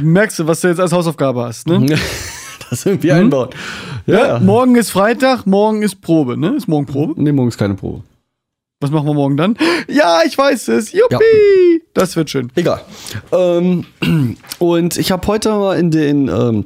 Merkst 0.00 0.38
du, 0.38 0.46
was 0.46 0.60
du 0.60 0.68
jetzt 0.68 0.80
als 0.80 0.92
Hausaufgabe 0.92 1.44
hast, 1.44 1.68
ne? 1.68 1.84
das 2.70 2.86
irgendwie 2.86 3.12
einbauen. 3.12 3.50
Ja, 4.06 4.26
ja. 4.26 4.38
Morgen 4.38 4.76
ist 4.76 4.90
Freitag, 4.90 5.46
morgen 5.46 5.82
ist 5.82 6.00
Probe, 6.00 6.36
ne? 6.36 6.54
Ist 6.56 6.68
morgen 6.68 6.86
Probe? 6.86 7.20
Nee, 7.22 7.32
morgen 7.32 7.48
ist 7.48 7.58
keine 7.58 7.74
Probe. 7.74 8.02
Was 8.80 8.90
machen 8.90 9.06
wir 9.06 9.14
morgen 9.14 9.36
dann? 9.36 9.56
Ja, 9.88 10.20
ich 10.26 10.36
weiß 10.36 10.68
es. 10.68 10.92
Juppie! 10.92 11.14
Ja. 11.14 11.80
Das 11.94 12.16
wird 12.16 12.28
schön. 12.28 12.50
Egal. 12.54 12.82
Ähm, 13.32 13.86
und 14.58 14.96
ich 14.98 15.12
habe 15.12 15.26
heute 15.26 15.50
mal 15.50 15.78
in 15.78 15.90
den, 15.90 16.28
ähm, 16.28 16.64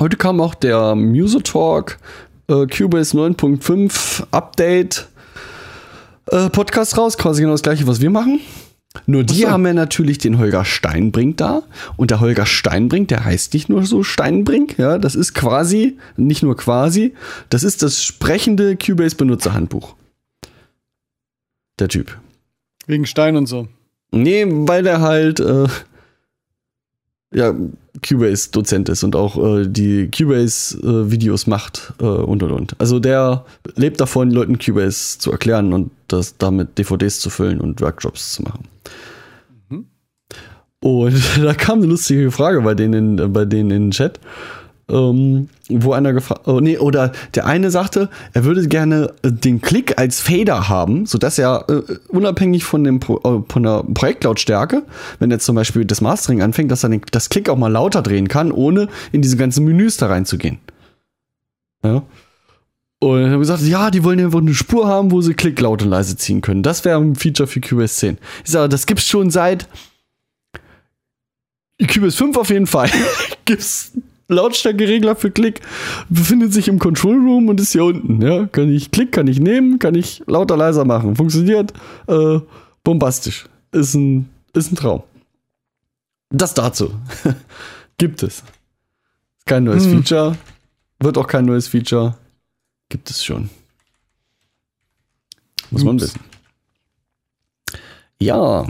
heute 0.00 0.16
kam 0.16 0.40
auch 0.40 0.54
der 0.54 0.94
Musotalk 0.94 1.98
äh, 2.48 2.66
Cubase 2.66 3.16
9.5 3.16 4.24
Update 4.32 5.08
äh, 6.26 6.50
Podcast 6.50 6.98
raus. 6.98 7.16
Quasi 7.16 7.42
genau 7.42 7.54
das 7.54 7.62
gleiche, 7.62 7.86
was 7.86 8.00
wir 8.00 8.10
machen. 8.10 8.40
Nur 9.06 9.24
die 9.24 9.42
so. 9.42 9.50
haben 9.50 9.66
ja 9.66 9.72
natürlich 9.72 10.18
den 10.18 10.38
Holger 10.38 10.64
Steinbrink 10.64 11.36
da. 11.38 11.62
Und 11.96 12.10
der 12.10 12.20
Holger 12.20 12.46
Steinbrink, 12.46 13.08
der 13.08 13.24
heißt 13.24 13.54
nicht 13.54 13.68
nur 13.68 13.84
so 13.84 14.02
Steinbrink, 14.02 14.78
ja, 14.78 14.98
das 14.98 15.14
ist 15.14 15.34
quasi, 15.34 15.98
nicht 16.16 16.42
nur 16.42 16.56
quasi, 16.56 17.14
das 17.48 17.64
ist 17.64 17.82
das 17.82 18.04
sprechende 18.04 18.76
Cubase 18.76 19.16
Benutzerhandbuch. 19.16 19.96
Der 21.78 21.88
Typ. 21.88 22.18
Wegen 22.86 23.06
Stein 23.06 23.36
und 23.36 23.46
so. 23.46 23.68
Nee, 24.10 24.44
weil 24.46 24.82
der 24.82 25.00
halt 25.00 25.40
äh, 25.40 25.66
ja 27.32 27.54
Cubase-Dozent 28.06 28.88
ist 28.88 29.04
und 29.04 29.16
auch 29.16 29.36
äh, 29.36 29.66
die 29.66 30.10
Cubase-Videos 30.10 31.46
macht 31.46 31.92
äh, 32.00 32.04
und 32.04 32.42
und 32.42 32.50
und. 32.50 32.74
Also 32.78 32.98
der 32.98 33.44
lebt 33.76 34.00
davon, 34.00 34.30
Leuten 34.30 34.58
Cubase 34.58 35.18
zu 35.18 35.30
erklären 35.30 35.72
und 35.72 35.90
das 36.08 36.36
damit 36.36 36.78
DVDs 36.78 37.20
zu 37.20 37.30
füllen 37.30 37.60
und 37.60 37.80
Workshops 37.80 38.34
zu 38.34 38.42
machen. 38.42 38.64
Und 40.82 41.14
da 41.42 41.54
kam 41.54 41.78
eine 41.78 41.86
lustige 41.86 42.30
Frage 42.30 42.60
bei 42.60 42.74
denen, 42.74 43.18
in, 43.18 43.32
bei 43.32 43.44
denen 43.44 43.70
in 43.70 43.82
den 43.84 43.90
Chat. 43.92 44.20
Ähm, 44.92 45.48
wo 45.70 45.92
einer 45.94 46.12
gefragt, 46.12 46.46
oh, 46.46 46.60
nee, 46.60 46.76
oder 46.76 47.12
der 47.34 47.46
eine 47.46 47.70
sagte, 47.70 48.10
er 48.34 48.44
würde 48.44 48.68
gerne 48.68 49.12
äh, 49.22 49.32
den 49.32 49.62
Klick 49.62 49.98
als 49.98 50.20
Fader 50.20 50.68
haben, 50.68 51.06
sodass 51.06 51.38
er 51.38 51.64
äh, 51.68 51.94
unabhängig 52.08 52.64
von, 52.64 52.84
dem 52.84 53.00
Pro, 53.00 53.16
äh, 53.24 53.42
von 53.50 53.62
der 53.62 53.82
Projektlautstärke, 53.94 54.82
wenn 55.18 55.30
jetzt 55.30 55.46
zum 55.46 55.56
Beispiel 55.56 55.86
das 55.86 56.02
Mastering 56.02 56.42
anfängt, 56.42 56.70
dass 56.70 56.84
er 56.84 56.90
den, 56.90 57.00
das 57.10 57.30
Klick 57.30 57.48
auch 57.48 57.56
mal 57.56 57.72
lauter 57.72 58.02
drehen 58.02 58.28
kann, 58.28 58.52
ohne 58.52 58.88
in 59.12 59.22
diese 59.22 59.38
ganzen 59.38 59.64
Menüs 59.64 59.96
da 59.96 60.08
reinzugehen. 60.08 60.58
Ja. 61.82 62.02
Und 62.98 63.16
dann 63.16 63.24
haben 63.24 63.32
wir 63.32 63.38
gesagt, 63.38 63.62
ja, 63.62 63.90
die 63.90 64.04
wollen 64.04 64.20
einfach 64.20 64.38
eine 64.40 64.54
Spur 64.54 64.86
haben, 64.86 65.10
wo 65.10 65.22
sie 65.22 65.34
Klick 65.34 65.58
laut 65.60 65.82
und 65.82 65.88
leise 65.88 66.16
ziehen 66.16 66.40
können. 66.40 66.62
Das 66.62 66.84
wäre 66.84 67.00
ein 67.00 67.16
Feature 67.16 67.48
für 67.48 67.60
Cubase 67.60 67.96
10. 67.96 68.18
Ich 68.44 68.50
sage, 68.52 68.68
das 68.68 68.86
gibt's 68.86 69.08
schon 69.08 69.30
seit 69.30 69.66
Cubase 71.80 72.16
5 72.16 72.36
auf 72.36 72.50
jeden 72.50 72.68
Fall. 72.68 72.90
gibt's 73.44 73.92
Lautstärkeregler 74.32 75.16
für 75.16 75.30
Klick, 75.30 75.60
befindet 76.08 76.52
sich 76.52 76.68
im 76.68 76.78
Control 76.78 77.16
Room 77.16 77.48
und 77.48 77.60
ist 77.60 77.72
hier 77.72 77.84
unten. 77.84 78.20
Ja, 78.22 78.46
kann 78.46 78.72
ich 78.72 78.90
Klick, 78.90 79.12
kann 79.12 79.26
ich 79.28 79.40
nehmen, 79.40 79.78
kann 79.78 79.94
ich 79.94 80.22
lauter, 80.26 80.56
leiser 80.56 80.84
machen. 80.84 81.16
Funktioniert 81.16 81.72
äh, 82.08 82.40
bombastisch. 82.84 83.46
Ist 83.72 83.94
ein, 83.94 84.28
ist 84.54 84.72
ein 84.72 84.76
Traum. 84.76 85.02
Das 86.30 86.54
dazu. 86.54 86.90
Gibt 87.98 88.22
es. 88.22 88.42
Kein 89.44 89.64
neues 89.64 89.84
Hm. 89.84 89.98
Feature. 89.98 90.36
Wird 91.00 91.18
auch 91.18 91.26
kein 91.26 91.44
neues 91.44 91.68
Feature. 91.68 92.16
Gibt 92.88 93.10
es 93.10 93.24
schon. 93.24 93.50
Muss 95.70 95.84
man 95.84 95.96
Ups. 95.96 96.04
wissen. 96.04 96.20
Ja, 98.20 98.66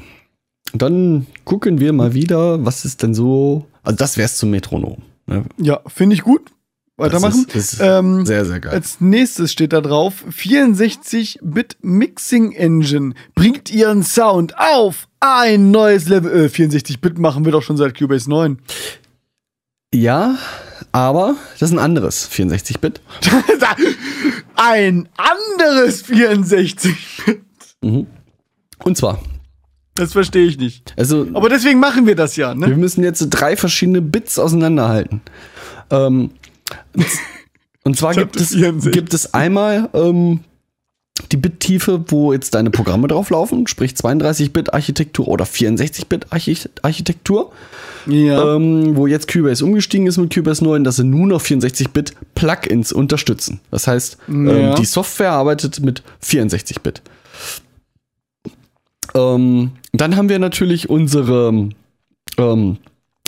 dann 0.72 1.26
gucken 1.44 1.78
wir 1.80 1.92
mal 1.92 2.14
wieder, 2.14 2.64
was 2.64 2.84
ist 2.84 3.02
denn 3.02 3.14
so. 3.14 3.66
Also, 3.82 3.96
das 3.96 4.16
wär's 4.16 4.38
zum 4.38 4.50
Metronom. 4.50 5.02
Ne? 5.32 5.44
Ja, 5.58 5.80
finde 5.86 6.14
ich 6.14 6.22
gut. 6.22 6.50
Weitermachen. 6.96 7.46
Das 7.46 7.56
ist, 7.56 7.72
ist 7.74 7.80
Ähm, 7.80 8.26
sehr, 8.26 8.44
sehr 8.44 8.60
geil. 8.60 8.72
Als 8.72 9.00
nächstes 9.00 9.50
steht 9.52 9.72
da 9.72 9.80
drauf: 9.80 10.24
64-Bit 10.30 11.78
Mixing 11.80 12.52
Engine 12.52 13.14
bringt 13.34 13.70
ihren 13.72 14.02
Sound 14.02 14.54
auf 14.58 15.08
ein 15.20 15.70
neues 15.70 16.08
Level. 16.08 16.44
Äh, 16.44 16.48
64-Bit 16.48 17.18
machen 17.18 17.44
wir 17.44 17.52
doch 17.52 17.62
schon 17.62 17.76
seit 17.76 17.96
Cubase 17.98 18.28
9. 18.28 18.58
Ja, 19.94 20.38
aber 20.92 21.36
das 21.58 21.70
ist 21.70 21.76
ein 21.76 21.78
anderes 21.78 22.30
64-Bit. 22.30 23.00
ein 24.56 25.08
anderes 25.16 26.04
64-Bit. 26.04 27.40
Mhm. 27.82 28.06
Und 28.84 28.96
zwar, 28.96 29.20
Das 29.94 30.12
verstehe 30.12 30.46
ich 30.46 30.58
nicht. 30.58 30.94
also 30.96 31.26
Aber 31.34 31.50
deswegen 31.50 31.78
machen 31.78 32.06
wir 32.06 32.16
das 32.16 32.36
ja, 32.36 32.54
wir 32.58 32.68
ne? 32.68 32.76
müssen 32.76 33.04
jetzt 33.04 33.26
drei 33.28 33.56
verschiedene 33.56 34.00
Bits 34.00 34.38
auseinanderhalten. 34.38 35.20
Ähm, 35.90 36.30
und, 37.84 37.96
zwar 37.96 38.14
gibt 38.14 38.36
es, 38.36 38.54
64. 38.54 38.92
gibt 38.92 39.12
es 39.12 39.34
einmal 39.34 39.90
ähm, 39.92 40.40
die 41.30 41.36
Bittiefe, 41.36 42.04
wo 42.08 42.32
jetzt 42.32 42.54
deine 42.54 42.70
Programme 42.70 43.08
drauf 43.08 43.28
laufen, 43.30 43.66
sprich 43.66 43.92
32-Bit-Architektur 43.92 45.28
oder 45.28 45.44
64-Bit-Architektur. 45.44 47.52
Ja. 48.06 48.56
ähm, 48.56 48.96
wo 48.96 49.06
jetzt 49.06 49.30
Cubase 49.32 49.64
umgestiegen 49.64 50.08
ist 50.08 50.16
mit 50.16 50.34
Cubase 50.34 50.64
9, 50.64 50.82
dass 50.82 50.96
sie 50.96 51.04
nur 51.04 51.26
noch 51.28 51.40
64-Bit 51.40 52.14
Plugins 52.34 52.90
unterstützen. 52.92 53.60
Das 53.70 53.86
heißt, 53.86 54.18
Ja. 54.26 54.34
ähm, 54.34 54.74
die 54.76 54.84
Software 54.86 55.30
arbeitet 55.32 55.78
mit 55.80 56.02
64-Bit. 56.24 57.02
Ähm, 59.14 59.72
dann 59.92 60.16
haben 60.16 60.28
wir 60.28 60.38
natürlich 60.38 60.88
unsere 60.88 61.68
ähm, 62.38 62.78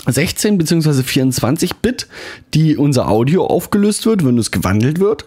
16 0.07 0.57
bzw. 0.57 1.01
24-Bit, 1.01 2.07
die 2.53 2.77
unser 2.77 3.07
Audio 3.07 3.45
aufgelöst 3.45 4.05
wird, 4.05 4.25
wenn 4.25 4.37
es 4.37 4.51
gewandelt 4.51 4.99
wird. 4.99 5.25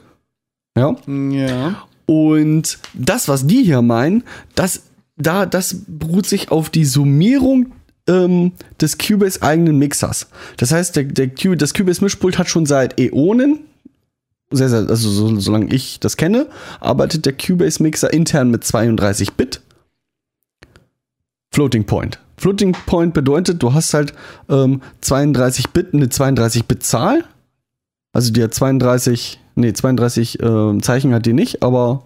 Ja. 0.76 0.96
ja. 1.06 1.82
Und 2.06 2.78
das, 2.94 3.28
was 3.28 3.46
die 3.46 3.64
hier 3.64 3.82
meinen, 3.82 4.22
das, 4.54 4.84
da, 5.16 5.46
das 5.46 5.82
beruht 5.86 6.26
sich 6.26 6.50
auf 6.50 6.70
die 6.70 6.84
Summierung 6.84 7.72
ähm, 8.08 8.52
des 8.80 8.98
Cubase 8.98 9.42
eigenen 9.42 9.78
Mixers. 9.78 10.28
Das 10.56 10.72
heißt, 10.72 10.96
der, 10.96 11.04
der 11.04 11.28
Q, 11.28 11.56
das 11.56 11.74
Cubase 11.74 12.02
Mischpult 12.02 12.38
hat 12.38 12.48
schon 12.48 12.66
seit 12.66 12.98
Äonen, 12.98 13.60
sehr, 14.50 14.70
sehr, 14.70 14.88
also 14.88 15.10
so, 15.10 15.38
solange 15.38 15.74
ich 15.74 16.00
das 16.00 16.16
kenne, 16.16 16.46
arbeitet 16.80 17.26
der 17.26 17.34
Cubase 17.34 17.82
Mixer 17.82 18.12
intern 18.12 18.50
mit 18.50 18.64
32 18.64 19.34
Bit. 19.34 19.60
Floating 21.58 21.86
Point. 21.86 22.20
Floating 22.36 22.70
Point 22.86 23.14
bedeutet, 23.14 23.60
du 23.60 23.74
hast 23.74 23.92
halt 23.92 24.14
ähm, 24.48 24.80
32 25.00 25.70
Bit, 25.70 25.92
eine 25.92 26.08
32 26.08 26.66
Bit 26.66 26.84
Zahl. 26.84 27.24
Also 28.12 28.32
die 28.32 28.44
hat 28.44 28.54
32, 28.54 29.40
nee, 29.56 29.72
32 29.72 30.38
äh, 30.38 30.78
Zeichen 30.78 31.12
hat 31.12 31.26
die 31.26 31.32
nicht, 31.32 31.64
aber 31.64 32.04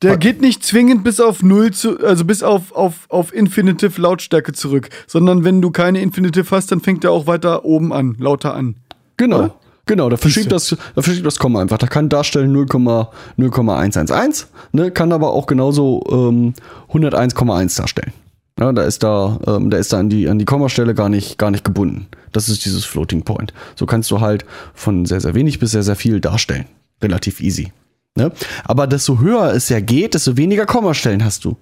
Der 0.00 0.16
geht 0.16 0.40
nicht 0.40 0.64
zwingend 0.64 1.02
bis 1.02 1.18
auf 1.18 1.42
null 1.42 1.72
zu, 1.72 1.98
also 1.98 2.24
bis 2.24 2.44
auf, 2.44 2.70
auf, 2.70 3.06
auf 3.08 3.34
Infinitive 3.34 4.00
Lautstärke 4.00 4.52
zurück, 4.52 4.90
sondern 5.08 5.42
wenn 5.42 5.60
du 5.60 5.72
keine 5.72 6.00
Infinitive 6.00 6.52
hast, 6.52 6.70
dann 6.70 6.80
fängt 6.80 7.02
er 7.02 7.10
auch 7.10 7.26
weiter 7.26 7.64
oben 7.64 7.92
an, 7.92 8.14
lauter 8.20 8.54
an. 8.54 8.76
Genau. 9.16 9.38
Oder? 9.38 9.54
Genau, 9.86 10.08
da 10.08 10.16
verschiebt, 10.16 10.52
das, 10.52 10.68
da 10.68 11.02
verschiebt 11.02 11.26
das 11.26 11.40
Komma 11.40 11.60
einfach. 11.60 11.78
Da 11.78 11.88
kann 11.88 12.08
darstellen 12.08 12.54
0,0,111, 12.54 13.08
0,111, 13.38 14.46
ne, 14.70 14.92
kann 14.92 15.10
aber 15.10 15.32
auch 15.32 15.48
genauso 15.48 16.04
ähm, 16.12 16.54
101,1 16.92 17.76
darstellen. 17.76 18.12
Ja, 18.60 18.72
da 18.72 18.82
ist 18.82 19.02
da, 19.02 19.40
ähm, 19.46 19.70
da 19.70 19.78
ist 19.78 19.92
da 19.92 19.98
an 19.98 20.10
die, 20.10 20.28
an 20.28 20.38
die 20.38 20.44
Kommastelle 20.44 20.94
gar 20.94 21.08
nicht, 21.08 21.38
gar 21.38 21.50
nicht 21.50 21.64
gebunden. 21.64 22.08
Das 22.30 22.50
ist 22.50 22.66
dieses 22.66 22.84
Floating 22.84 23.22
Point. 23.22 23.54
So 23.74 23.86
kannst 23.86 24.10
du 24.10 24.20
halt 24.20 24.44
von 24.74 25.06
sehr, 25.06 25.20
sehr 25.22 25.34
wenig 25.34 25.58
bis 25.58 25.70
sehr, 25.70 25.82
sehr 25.82 25.96
viel 25.96 26.20
darstellen. 26.20 26.66
Relativ 27.02 27.40
easy. 27.40 27.72
Ne? 28.16 28.30
Aber 28.64 28.86
desto 28.86 29.18
höher 29.18 29.54
es 29.54 29.70
ja 29.70 29.80
geht, 29.80 30.14
desto 30.14 30.36
weniger 30.36 30.66
Kommastellen 30.66 31.24
hast 31.24 31.46
du. 31.46 31.56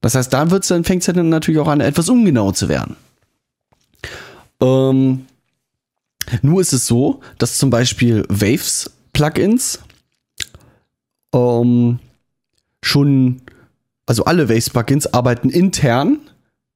Das 0.00 0.14
heißt, 0.14 0.32
da 0.32 0.50
wird's 0.50 0.68
dann, 0.68 0.82
fängt 0.82 1.02
es 1.02 1.08
ja 1.08 1.12
dann 1.12 1.28
natürlich 1.28 1.60
auch 1.60 1.68
an, 1.68 1.80
etwas 1.80 2.08
ungenau 2.08 2.52
zu 2.52 2.70
werden. 2.70 2.96
Ähm, 4.62 5.26
nur 6.40 6.62
ist 6.62 6.72
es 6.72 6.86
so, 6.86 7.20
dass 7.36 7.58
zum 7.58 7.68
Beispiel 7.68 8.24
Waves-Plugins 8.30 9.80
ähm, 11.34 11.98
schon, 12.82 13.42
also 14.06 14.24
alle 14.24 14.48
Waves-Plugins 14.48 15.12
arbeiten 15.12 15.50
intern, 15.50 16.18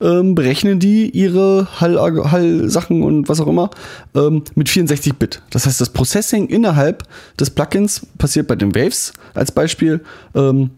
ähm, 0.01 0.35
berechnen 0.35 0.81
die 0.81 1.11
ihre 1.11 1.81
Hall- 1.81 1.99
Hall-Sachen 1.99 3.03
und 3.03 3.29
was 3.29 3.41
auch 3.41 3.47
immer 3.47 3.71
ähm, 4.15 4.43
mit 4.55 4.69
64-Bit. 4.69 5.43
Das 5.51 5.67
heißt, 5.67 5.81
das 5.81 5.91
Processing 5.91 6.49
innerhalb 6.49 7.05
des 7.39 7.51
Plugins 7.51 8.07
passiert 8.19 8.49
bei 8.49 8.57
den 8.57 8.75
Waves 8.75 9.13
als 9.35 9.53
Beispiel 9.53 10.05
ähm, 10.35 10.71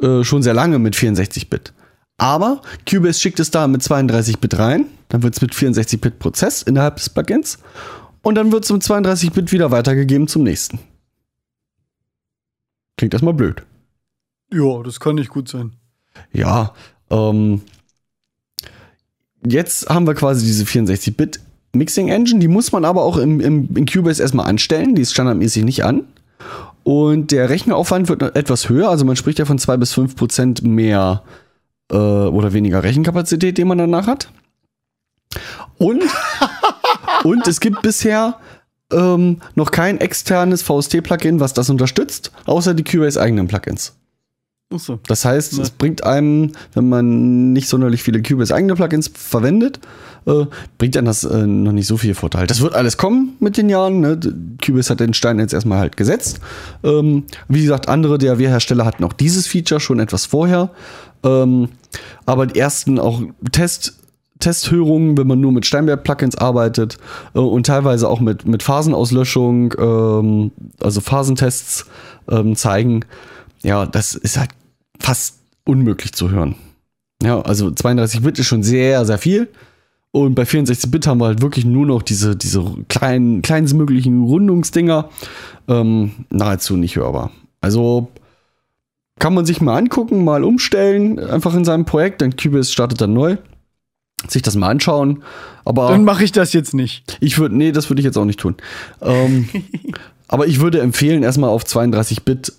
äh, 0.00 0.22
schon 0.22 0.42
sehr 0.42 0.54
lange 0.54 0.78
mit 0.78 0.94
64-Bit. 0.94 1.72
Aber 2.16 2.62
Cubase 2.88 3.18
schickt 3.18 3.40
es 3.40 3.50
da 3.50 3.66
mit 3.66 3.82
32-Bit 3.82 4.58
rein, 4.58 4.86
dann 5.08 5.22
wird 5.22 5.34
es 5.34 5.42
mit 5.42 5.52
64-Bit 5.52 6.18
prozess 6.20 6.62
innerhalb 6.62 6.96
des 6.96 7.10
Plugins 7.10 7.58
und 8.22 8.36
dann 8.36 8.52
wird 8.52 8.64
es 8.64 8.70
um 8.70 8.78
32-Bit 8.78 9.50
wieder 9.50 9.70
weitergegeben 9.72 10.28
zum 10.28 10.44
nächsten. 10.44 10.78
Klingt 12.96 13.12
erstmal 13.12 13.34
blöd. 13.34 13.62
Ja, 14.52 14.82
das 14.84 15.00
kann 15.00 15.16
nicht 15.16 15.30
gut 15.30 15.48
sein. 15.48 15.72
Ja, 16.32 16.72
ähm, 17.10 17.62
jetzt 19.46 19.88
haben 19.88 20.06
wir 20.06 20.14
quasi 20.14 20.44
diese 20.44 20.64
64-Bit 20.64 21.40
Mixing 21.74 22.08
Engine, 22.08 22.40
die 22.40 22.48
muss 22.48 22.72
man 22.72 22.84
aber 22.84 23.02
auch 23.02 23.16
im, 23.16 23.40
im, 23.40 23.68
in 23.76 23.86
Cubase 23.86 24.22
erstmal 24.22 24.46
anstellen, 24.46 24.94
die 24.94 25.02
ist 25.02 25.12
standardmäßig 25.12 25.64
nicht 25.64 25.84
an. 25.84 26.04
Und 26.84 27.32
der 27.32 27.48
Rechenaufwand 27.48 28.08
wird 28.08 28.36
etwas 28.36 28.68
höher, 28.68 28.90
also 28.90 29.04
man 29.04 29.16
spricht 29.16 29.38
ja 29.38 29.44
von 29.44 29.58
2 29.58 29.78
bis 29.78 29.92
5 29.92 30.16
Prozent 30.16 30.62
mehr 30.62 31.22
äh, 31.90 31.96
oder 31.96 32.52
weniger 32.52 32.82
Rechenkapazität, 32.82 33.58
den 33.58 33.68
man 33.68 33.78
danach 33.78 34.06
hat. 34.06 34.30
Und, 35.78 36.02
und 37.24 37.48
es 37.48 37.60
gibt 37.60 37.82
bisher 37.82 38.36
ähm, 38.92 39.40
noch 39.54 39.70
kein 39.70 39.98
externes 39.98 40.62
VST-Plugin, 40.62 41.40
was 41.40 41.54
das 41.54 41.70
unterstützt, 41.70 42.32
außer 42.44 42.74
die 42.74 42.84
Cubase 42.84 43.20
eigenen 43.20 43.48
Plugins. 43.48 43.96
Achso. 44.72 44.98
Das 45.06 45.24
heißt, 45.24 45.54
Ja. 45.54 45.62
es 45.62 45.70
bringt 45.70 46.04
einem, 46.04 46.52
wenn 46.72 46.88
man 46.88 47.52
nicht 47.52 47.68
sonderlich 47.68 48.02
viele 48.02 48.22
Cubase 48.22 48.54
eigene 48.54 48.74
Plugins 48.74 49.10
verwendet, 49.14 49.78
äh, 50.26 50.46
bringt 50.78 50.96
einem 50.96 51.06
das 51.06 51.22
äh, 51.24 51.46
noch 51.46 51.72
nicht 51.72 51.86
so 51.86 51.96
viel 51.96 52.14
Vorteil. 52.14 52.46
Das 52.46 52.60
wird 52.60 52.74
alles 52.74 52.96
kommen 52.96 53.36
mit 53.40 53.56
den 53.56 53.68
Jahren. 53.68 54.00
Ne? 54.00 54.18
Cubase 54.64 54.90
hat 54.90 55.00
den 55.00 55.14
Stein 55.14 55.38
jetzt 55.38 55.52
erstmal 55.52 55.78
halt 55.78 55.96
gesetzt. 55.96 56.40
Ähm, 56.82 57.24
wie 57.48 57.62
gesagt, 57.62 57.88
andere 57.88 58.18
DAW-Hersteller 58.18 58.84
hatten 58.84 59.04
auch 59.04 59.12
dieses 59.12 59.46
Feature 59.46 59.80
schon 59.80 60.00
etwas 60.00 60.26
vorher. 60.26 60.70
Ähm, 61.22 61.68
aber 62.26 62.46
die 62.46 62.58
ersten 62.58 62.98
auch 62.98 63.22
Test, 63.52 63.94
Testhörungen, 64.40 65.16
wenn 65.16 65.26
man 65.26 65.40
nur 65.40 65.52
mit 65.52 65.66
Steinberg-Plugins 65.66 66.36
arbeitet 66.36 66.96
äh, 67.34 67.38
und 67.38 67.66
teilweise 67.66 68.08
auch 68.08 68.20
mit, 68.20 68.46
mit 68.46 68.62
Phasenauslöschung, 68.62 69.74
ähm, 69.78 70.50
also 70.80 71.00
Phasentests 71.00 71.86
ähm, 72.30 72.56
zeigen, 72.56 73.04
ja, 73.64 73.86
das 73.86 74.14
ist 74.14 74.36
halt 74.36 74.50
fast 75.00 75.38
unmöglich 75.64 76.12
zu 76.12 76.30
hören. 76.30 76.54
Ja, 77.22 77.40
also 77.40 77.70
32 77.70 78.22
Bit 78.22 78.38
ist 78.38 78.46
schon 78.46 78.62
sehr, 78.62 79.04
sehr 79.04 79.18
viel. 79.18 79.48
Und 80.12 80.36
bei 80.36 80.46
64 80.46 80.90
Bit 80.90 81.06
haben 81.06 81.20
wir 81.20 81.26
halt 81.26 81.42
wirklich 81.42 81.64
nur 81.64 81.86
noch 81.86 82.02
diese, 82.02 82.36
diese 82.36 82.64
kleinen, 82.88 83.42
kleinstmöglichen 83.42 84.22
Rundungsdinger. 84.22 85.08
Ähm, 85.66 86.12
nahezu 86.30 86.76
nicht 86.76 86.96
hörbar. 86.96 87.32
Also 87.60 88.08
kann 89.18 89.34
man 89.34 89.46
sich 89.46 89.60
mal 89.60 89.76
angucken, 89.76 90.22
mal 90.22 90.44
umstellen, 90.44 91.18
einfach 91.18 91.54
in 91.54 91.64
seinem 91.64 91.84
Projekt. 91.84 92.20
Dann 92.20 92.36
Cubase 92.36 92.70
startet 92.70 93.00
dann 93.00 93.12
neu. 93.12 93.38
Sich 94.28 94.42
das 94.42 94.54
mal 94.54 94.68
anschauen. 94.68 95.22
Aber 95.64 95.88
Dann 95.88 96.04
mache 96.04 96.24
ich 96.24 96.32
das 96.32 96.52
jetzt 96.52 96.74
nicht. 96.74 97.18
ich 97.20 97.38
würde, 97.38 97.56
nee, 97.56 97.72
das 97.72 97.90
würde 97.90 98.00
ich 98.00 98.04
jetzt 98.04 98.16
auch 98.16 98.24
nicht 98.24 98.40
tun. 98.40 98.54
Ähm, 99.02 99.48
aber 100.28 100.46
ich 100.46 100.60
würde 100.60 100.80
empfehlen, 100.80 101.22
erstmal 101.22 101.50
auf 101.50 101.64
32 101.64 102.22
Bit 102.22 102.52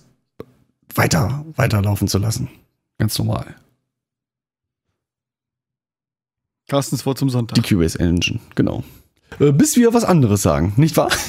weiter, 0.96 1.44
weiterlaufen 1.56 2.08
zu 2.08 2.18
lassen. 2.18 2.48
Ganz 2.98 3.18
normal. 3.18 3.56
Carstens 6.68 7.06
Wort 7.06 7.18
zum 7.18 7.28
Die 7.28 7.32
Sonntag. 7.32 7.68
Cubase 7.68 7.98
Engine, 7.98 8.40
genau. 8.54 8.82
Äh, 9.38 9.52
bis 9.52 9.76
wir 9.76 9.94
was 9.94 10.04
anderes 10.04 10.42
sagen, 10.42 10.72
nicht 10.76 10.96
wahr? 10.96 11.10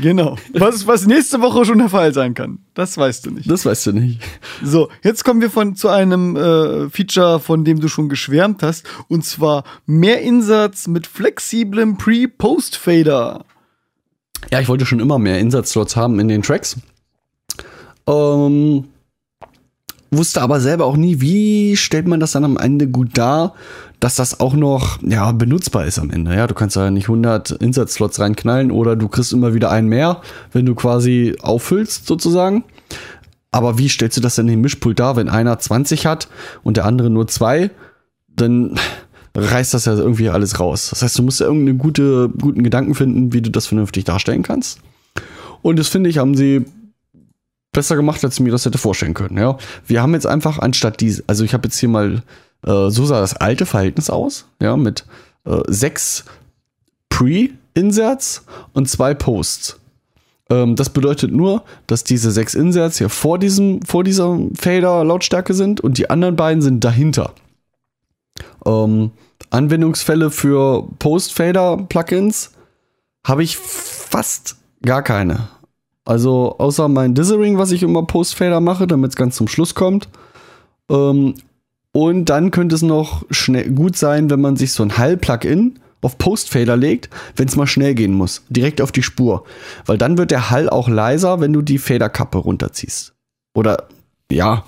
Genau. 0.00 0.36
Was, 0.52 0.86
was 0.86 1.06
nächste 1.06 1.40
Woche 1.40 1.64
schon 1.64 1.78
der 1.78 1.88
Fall 1.88 2.12
sein 2.12 2.34
kann. 2.34 2.58
Das 2.74 2.96
weißt 2.98 3.26
du 3.26 3.30
nicht. 3.30 3.50
Das 3.50 3.64
weißt 3.64 3.86
du 3.86 3.92
nicht. 3.92 4.20
So, 4.62 4.90
jetzt 5.02 5.24
kommen 5.24 5.40
wir 5.40 5.50
von, 5.50 5.74
zu 5.74 5.88
einem 5.88 6.36
äh, 6.36 6.90
Feature, 6.90 7.40
von 7.40 7.64
dem 7.64 7.80
du 7.80 7.88
schon 7.88 8.08
geschwärmt 8.08 8.62
hast. 8.62 8.86
Und 9.08 9.24
zwar 9.24 9.64
mehr 9.86 10.20
Insatz 10.22 10.86
mit 10.86 11.06
flexiblem 11.06 11.96
Pre-Post-Fader. 11.96 13.44
Ja, 14.50 14.60
ich 14.60 14.68
wollte 14.68 14.86
schon 14.86 15.00
immer 15.00 15.18
mehr 15.18 15.38
Insatzslots 15.38 15.96
haben 15.96 16.18
in 16.20 16.28
den 16.28 16.42
Tracks. 16.42 16.76
Ähm, 18.08 18.84
wusste 20.10 20.42
aber 20.42 20.60
selber 20.60 20.84
auch 20.84 20.96
nie, 20.96 21.20
wie 21.20 21.76
stellt 21.76 22.06
man 22.06 22.20
das 22.20 22.32
dann 22.32 22.44
am 22.44 22.56
Ende 22.56 22.88
gut 22.88 23.18
dar, 23.18 23.54
dass 24.00 24.16
das 24.16 24.40
auch 24.40 24.54
noch 24.54 25.02
ja, 25.02 25.32
benutzbar 25.32 25.86
ist 25.86 25.98
am 25.98 26.10
Ende. 26.10 26.34
Ja, 26.34 26.46
du 26.46 26.54
kannst 26.54 26.76
da 26.76 26.90
nicht 26.90 27.08
100 27.08 27.52
Insatzslots 27.52 28.20
reinknallen 28.20 28.70
oder 28.70 28.96
du 28.96 29.08
kriegst 29.08 29.32
immer 29.32 29.54
wieder 29.54 29.70
einen 29.70 29.88
mehr, 29.88 30.20
wenn 30.52 30.66
du 30.66 30.74
quasi 30.74 31.36
auffüllst 31.40 32.06
sozusagen. 32.06 32.64
Aber 33.50 33.78
wie 33.78 33.88
stellst 33.88 34.16
du 34.16 34.20
das 34.20 34.34
denn 34.34 34.48
im 34.48 34.60
Mischpult 34.60 34.98
dar, 34.98 35.16
wenn 35.16 35.28
einer 35.28 35.58
20 35.58 36.06
hat 36.06 36.28
und 36.62 36.76
der 36.76 36.84
andere 36.84 37.08
nur 37.08 37.26
zwei? 37.26 37.70
Dann 38.28 38.78
reißt 39.34 39.72
das 39.72 39.86
ja 39.86 39.94
irgendwie 39.94 40.28
alles 40.28 40.60
raus. 40.60 40.88
Das 40.90 41.02
heißt, 41.02 41.18
du 41.18 41.22
musst 41.22 41.40
ja 41.40 41.46
irgendeinen 41.46 41.78
gute, 41.78 42.28
guten 42.28 42.62
Gedanken 42.62 42.94
finden, 42.94 43.32
wie 43.32 43.40
du 43.42 43.50
das 43.50 43.66
vernünftig 43.66 44.04
darstellen 44.04 44.42
kannst. 44.42 44.80
Und 45.62 45.78
das 45.78 45.88
finde 45.88 46.10
ich, 46.10 46.18
haben 46.18 46.34
sie 46.34 46.66
besser 47.76 47.94
gemacht, 47.94 48.24
als 48.24 48.34
ich 48.34 48.40
mir 48.40 48.50
das 48.50 48.64
hätte 48.64 48.78
vorstellen 48.78 49.14
können. 49.14 49.38
Ja, 49.38 49.56
wir 49.86 50.02
haben 50.02 50.14
jetzt 50.14 50.26
einfach 50.26 50.58
anstatt 50.58 51.00
diese, 51.00 51.22
also 51.28 51.44
ich 51.44 51.54
habe 51.54 51.68
jetzt 51.68 51.78
hier 51.78 51.88
mal, 51.88 52.22
äh, 52.66 52.90
so 52.90 53.06
sah 53.06 53.20
das 53.20 53.36
alte 53.36 53.66
Verhältnis 53.66 54.10
aus, 54.10 54.46
ja, 54.60 54.76
mit 54.76 55.04
äh, 55.44 55.60
sechs 55.68 56.24
Pre-Inserts 57.10 58.44
und 58.72 58.88
zwei 58.88 59.14
Posts. 59.14 59.78
Ähm, 60.50 60.74
das 60.74 60.90
bedeutet 60.90 61.32
nur, 61.32 61.64
dass 61.86 62.02
diese 62.02 62.30
sechs 62.30 62.54
Inserts 62.54 62.98
hier 62.98 63.10
vor 63.10 63.38
diesem, 63.38 63.82
vor 63.82 64.02
dieser 64.02 64.38
Fader-Lautstärke 64.58 65.54
sind 65.54 65.80
und 65.80 65.98
die 65.98 66.10
anderen 66.10 66.36
beiden 66.36 66.62
sind 66.62 66.82
dahinter. 66.82 67.32
Ähm, 68.64 69.12
Anwendungsfälle 69.50 70.30
für 70.30 70.88
Post-Fader-Plugins 70.98 72.52
habe 73.24 73.42
ich 73.42 73.56
fast 73.56 74.56
gar 74.82 75.02
keine. 75.02 75.48
Also 76.06 76.56
außer 76.58 76.88
mein 76.88 77.14
Dithering, 77.14 77.58
was 77.58 77.72
ich 77.72 77.82
immer 77.82 78.04
Post-Fader 78.04 78.60
mache, 78.60 78.86
damit 78.86 79.10
es 79.10 79.16
ganz 79.16 79.36
zum 79.36 79.48
Schluss 79.48 79.74
kommt. 79.74 80.08
Ähm, 80.88 81.34
und 81.92 82.26
dann 82.26 82.52
könnte 82.52 82.76
es 82.76 82.82
noch 82.82 83.24
schnell 83.30 83.70
gut 83.70 83.96
sein, 83.96 84.30
wenn 84.30 84.40
man 84.40 84.56
sich 84.56 84.72
so 84.72 84.84
ein 84.84 84.96
Hall-Plugin 84.96 85.80
auf 86.02 86.16
Post-Fader 86.18 86.76
legt, 86.76 87.10
wenn 87.34 87.48
es 87.48 87.56
mal 87.56 87.66
schnell 87.66 87.94
gehen 87.94 88.12
muss. 88.12 88.44
Direkt 88.48 88.80
auf 88.80 88.92
die 88.92 89.02
Spur. 89.02 89.44
Weil 89.84 89.98
dann 89.98 90.16
wird 90.16 90.30
der 90.30 90.50
Hall 90.50 90.70
auch 90.70 90.88
leiser, 90.88 91.40
wenn 91.40 91.52
du 91.52 91.62
die 91.62 91.78
Faderkappe 91.78 92.38
runterziehst. 92.38 93.12
Oder 93.54 93.88
ja. 94.30 94.64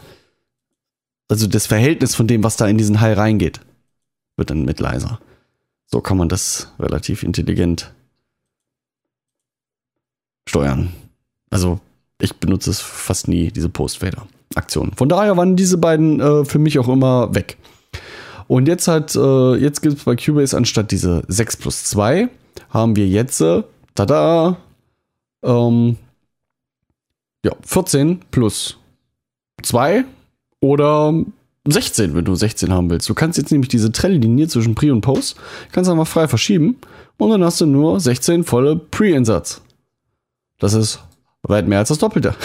Also 1.28 1.46
das 1.46 1.66
Verhältnis 1.66 2.16
von 2.16 2.26
dem, 2.26 2.42
was 2.42 2.56
da 2.56 2.66
in 2.66 2.78
diesen 2.78 3.00
Hall 3.00 3.12
reingeht. 3.12 3.60
wird 4.36 4.50
dann 4.50 4.64
mit 4.64 4.80
leiser. 4.80 5.20
So 5.86 6.00
kann 6.00 6.16
man 6.16 6.28
das 6.28 6.72
relativ 6.80 7.22
intelligent 7.22 7.92
steuern. 10.48 10.92
Also 11.50 11.80
ich 12.20 12.34
benutze 12.36 12.70
es 12.70 12.80
fast 12.80 13.28
nie, 13.28 13.50
diese 13.50 13.68
Post-Fader-Aktionen. 13.68 14.92
Von 14.94 15.08
daher 15.08 15.36
waren 15.36 15.56
diese 15.56 15.78
beiden 15.78 16.20
äh, 16.20 16.44
für 16.44 16.58
mich 16.58 16.78
auch 16.78 16.88
immer 16.88 17.34
weg. 17.34 17.56
Und 18.48 18.66
jetzt 18.66 18.88
hat, 18.88 19.14
äh, 19.14 19.54
jetzt 19.56 19.82
gibt 19.82 19.98
es 19.98 20.04
bei 20.04 20.16
Cubase 20.16 20.56
anstatt 20.56 20.90
diese 20.90 21.22
6 21.28 21.58
plus 21.58 21.84
2, 21.84 22.28
haben 22.70 22.96
wir 22.96 23.06
jetzt, 23.06 23.40
äh, 23.40 23.62
tada, 23.94 24.56
ähm, 25.42 25.96
ja, 27.44 27.52
14 27.62 28.20
plus 28.30 28.78
2 29.62 30.04
oder 30.60 31.14
16, 31.66 32.14
wenn 32.14 32.24
du 32.24 32.34
16 32.34 32.72
haben 32.72 32.90
willst. 32.90 33.08
Du 33.08 33.14
kannst 33.14 33.38
jetzt 33.38 33.52
nämlich 33.52 33.68
diese 33.68 33.92
Trennlinie 33.92 34.48
zwischen 34.48 34.74
Pre 34.74 34.92
und 34.92 35.02
Post, 35.02 35.36
kannst 35.72 35.90
einfach 35.90 36.06
frei 36.06 36.26
verschieben 36.26 36.78
und 37.18 37.30
dann 37.30 37.44
hast 37.44 37.60
du 37.60 37.66
nur 37.66 38.00
16 38.00 38.44
volle 38.44 38.76
Pre-Insatz. 38.76 39.60
Das 40.58 40.72
ist 40.72 41.00
weit 41.48 41.68
mehr 41.68 41.78
als 41.78 41.88
das 41.88 41.98
Doppelte. 41.98 42.34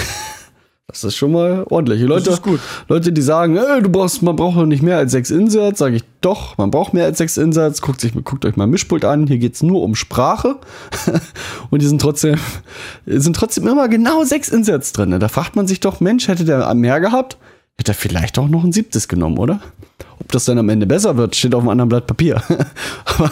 Das 0.85 1.03
ist 1.03 1.15
schon 1.15 1.31
mal 1.31 1.65
ordentlich. 1.69 2.01
Leute, 2.01 2.25
Das 2.25 2.35
ist 2.35 2.43
gut. 2.43 2.59
Leute, 2.89 3.13
die 3.13 3.21
sagen, 3.21 3.55
äh, 3.55 3.81
du 3.81 3.89
brauchst, 3.89 4.21
man 4.21 4.35
braucht 4.35 4.57
doch 4.57 4.65
nicht 4.65 4.83
mehr 4.83 4.97
als 4.97 5.13
sechs 5.13 5.31
Inserts, 5.31 5.79
sage 5.79 5.95
ich 5.95 6.03
doch, 6.21 6.57
man 6.57 6.71
braucht 6.71 6.93
mehr 6.93 7.05
als 7.05 7.17
sechs 7.17 7.37
Inserts. 7.37 7.81
Guckt, 7.81 8.01
sich, 8.01 8.11
guckt 8.23 8.45
euch 8.45 8.57
mal 8.57 8.67
Mischpult 8.67 9.05
an. 9.05 9.25
Hier 9.25 9.37
geht's 9.37 9.63
nur 9.63 9.81
um 9.81 9.95
Sprache. 9.95 10.57
Und 11.71 11.81
die 11.81 11.87
sind 11.87 11.99
trotzdem, 12.01 12.35
sind 13.05 13.35
trotzdem 13.35 13.65
immer 13.67 13.87
genau 13.87 14.23
sechs 14.23 14.49
Inserts 14.49 14.91
drin. 14.91 15.17
Da 15.19 15.27
fragt 15.29 15.55
man 15.55 15.67
sich 15.67 15.79
doch, 15.79 15.99
Mensch, 15.99 16.27
hätte 16.27 16.45
der 16.45 16.71
mehr 16.75 16.99
gehabt, 16.99 17.37
hätte 17.77 17.91
er 17.91 17.95
vielleicht 17.95 18.37
auch 18.37 18.47
noch 18.47 18.63
ein 18.63 18.71
siebtes 18.71 19.07
genommen, 19.07 19.37
oder? 19.37 19.61
Ob 20.19 20.31
das 20.31 20.45
dann 20.45 20.57
am 20.57 20.69
Ende 20.69 20.85
besser 20.85 21.17
wird, 21.17 21.35
steht 21.35 21.55
auf 21.55 21.61
einem 21.61 21.69
anderen 21.69 21.89
Blatt 21.89 22.07
Papier. 22.07 22.41
Aber 23.05 23.31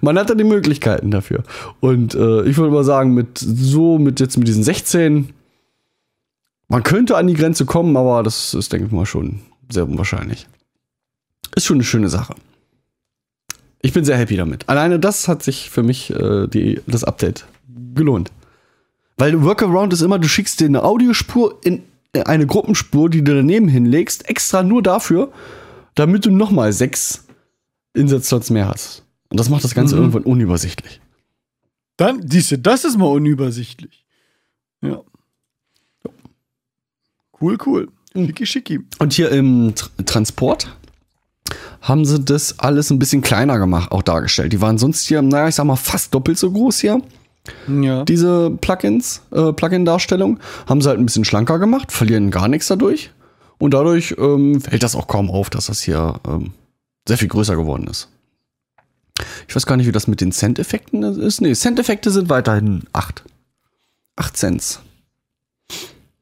man 0.00 0.18
hat 0.18 0.30
da 0.30 0.34
die 0.34 0.44
Möglichkeiten 0.44 1.10
dafür. 1.10 1.44
Und 1.80 2.14
äh, 2.14 2.42
ich 2.44 2.56
würde 2.56 2.72
mal 2.72 2.84
sagen, 2.84 3.14
mit 3.14 3.38
so, 3.38 3.98
mit 3.98 4.20
jetzt 4.20 4.36
mit 4.36 4.48
diesen 4.48 4.62
16, 4.62 5.32
man 6.68 6.82
könnte 6.82 7.16
an 7.16 7.26
die 7.26 7.34
Grenze 7.34 7.66
kommen, 7.66 7.96
aber 7.96 8.22
das 8.22 8.54
ist, 8.54 8.72
denke 8.72 8.86
ich 8.86 8.92
mal, 8.92 9.06
schon 9.06 9.40
sehr 9.70 9.84
unwahrscheinlich. 9.84 10.46
Ist 11.54 11.66
schon 11.66 11.76
eine 11.76 11.84
schöne 11.84 12.08
Sache. 12.08 12.34
Ich 13.80 13.92
bin 13.92 14.04
sehr 14.04 14.16
happy 14.16 14.36
damit. 14.36 14.68
Alleine 14.68 14.98
das 14.98 15.28
hat 15.28 15.42
sich 15.42 15.70
für 15.70 15.82
mich 15.82 16.10
äh, 16.10 16.46
die, 16.48 16.80
das 16.86 17.04
Update 17.04 17.46
gelohnt. 17.94 18.32
Weil 19.16 19.42
Workaround 19.44 19.92
ist 19.92 20.00
immer, 20.00 20.18
du 20.18 20.26
schickst 20.26 20.58
dir 20.60 20.66
eine 20.66 20.82
Audiospur 20.82 21.58
in 21.62 21.82
eine 22.24 22.46
Gruppenspur, 22.46 23.10
die 23.10 23.22
du 23.24 23.34
daneben 23.34 23.68
hinlegst, 23.68 24.28
extra 24.28 24.62
nur 24.62 24.82
dafür, 24.82 25.32
damit 25.94 26.24
du 26.26 26.30
nochmal 26.30 26.72
sechs 26.72 27.24
Insatzslots 27.94 28.50
mehr 28.50 28.68
hast. 28.68 29.04
Und 29.30 29.40
das 29.40 29.48
macht 29.48 29.64
das 29.64 29.74
Ganze 29.74 29.96
Mhm. 29.96 30.02
irgendwann 30.02 30.22
unübersichtlich. 30.24 31.00
Dann, 31.96 32.28
siehste, 32.28 32.58
das 32.58 32.84
ist 32.84 32.96
mal 32.98 33.06
unübersichtlich. 33.06 34.04
Ja. 34.82 35.00
Cool, 37.40 37.58
cool. 37.66 37.88
Schicki, 38.14 38.46
schicki. 38.46 38.80
Und 38.98 39.12
hier 39.12 39.30
im 39.30 39.74
Tr 39.74 39.90
Transport 40.06 40.76
haben 41.80 42.04
sie 42.04 42.20
das 42.20 42.58
alles 42.58 42.90
ein 42.90 42.98
bisschen 42.98 43.22
kleiner 43.22 43.58
gemacht, 43.58 43.92
auch 43.92 44.02
dargestellt. 44.02 44.52
Die 44.52 44.60
waren 44.60 44.78
sonst 44.78 45.06
hier, 45.06 45.20
naja, 45.20 45.48
ich 45.48 45.54
sag 45.56 45.64
mal, 45.64 45.76
fast 45.76 46.14
doppelt 46.14 46.38
so 46.38 46.50
groß 46.50 46.80
hier. 46.80 47.02
Ja. 47.68 48.04
Diese 48.04 48.50
Plugins, 48.50 49.22
äh, 49.30 49.52
Plugin-Darstellung, 49.52 50.38
haben 50.66 50.80
sie 50.80 50.88
halt 50.88 50.98
ein 50.98 51.06
bisschen 51.06 51.24
schlanker 51.24 51.58
gemacht, 51.58 51.92
verlieren 51.92 52.30
gar 52.30 52.48
nichts 52.48 52.68
dadurch. 52.68 53.10
Und 53.58 53.74
dadurch 53.74 54.14
ähm, 54.18 54.60
fällt 54.60 54.82
das 54.82 54.96
auch 54.96 55.06
kaum 55.06 55.30
auf, 55.30 55.50
dass 55.50 55.66
das 55.66 55.82
hier 55.82 56.20
ähm, 56.26 56.52
sehr 57.06 57.18
viel 57.18 57.28
größer 57.28 57.56
geworden 57.56 57.86
ist. 57.86 58.08
Ich 59.46 59.54
weiß 59.54 59.66
gar 59.66 59.76
nicht, 59.76 59.86
wie 59.86 59.92
das 59.92 60.08
mit 60.08 60.20
den 60.20 60.32
Cent-Effekten 60.32 61.02
ist. 61.02 61.40
Nee, 61.40 61.54
Cent-Effekte 61.54 62.10
sind 62.10 62.28
weiterhin 62.28 62.82
8. 62.92 63.22
8 64.16 64.36
Cent. 64.36 64.80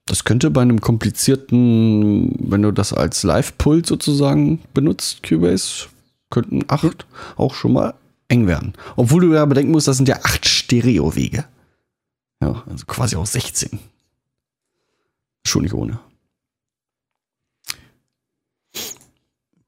Das 0.07 0.25
könnte 0.25 0.51
bei 0.51 0.62
einem 0.62 0.81
komplizierten, 0.81 2.35
wenn 2.39 2.62
du 2.62 2.73
das 2.73 2.93
als 2.93 3.23
Live-Pult 3.23 3.87
sozusagen 3.87 4.61
benutzt, 4.75 5.23
Cubase, 5.23 5.87
könnten 6.31 6.64
8 6.68 7.07
auch 7.37 7.55
schon 7.55 7.75
mal 7.75 7.95
eng 8.29 8.47
werden. 8.47 8.73
Obwohl 8.97 9.23
du 9.23 9.35
ja 9.35 9.45
bedenken 9.45 9.73
musst, 9.73 9.89
das 9.89 9.97
sind 9.97 10.09
ja 10.09 10.18
8 10.23 10.47
Stereo-Wege. 10.73 11.45
Ja, 12.41 12.64
also 12.66 12.87
quasi 12.87 13.16
auch 13.16 13.27
16. 13.27 13.79
Schon 15.47 15.62
nicht 15.62 15.75
ohne. 15.75 15.99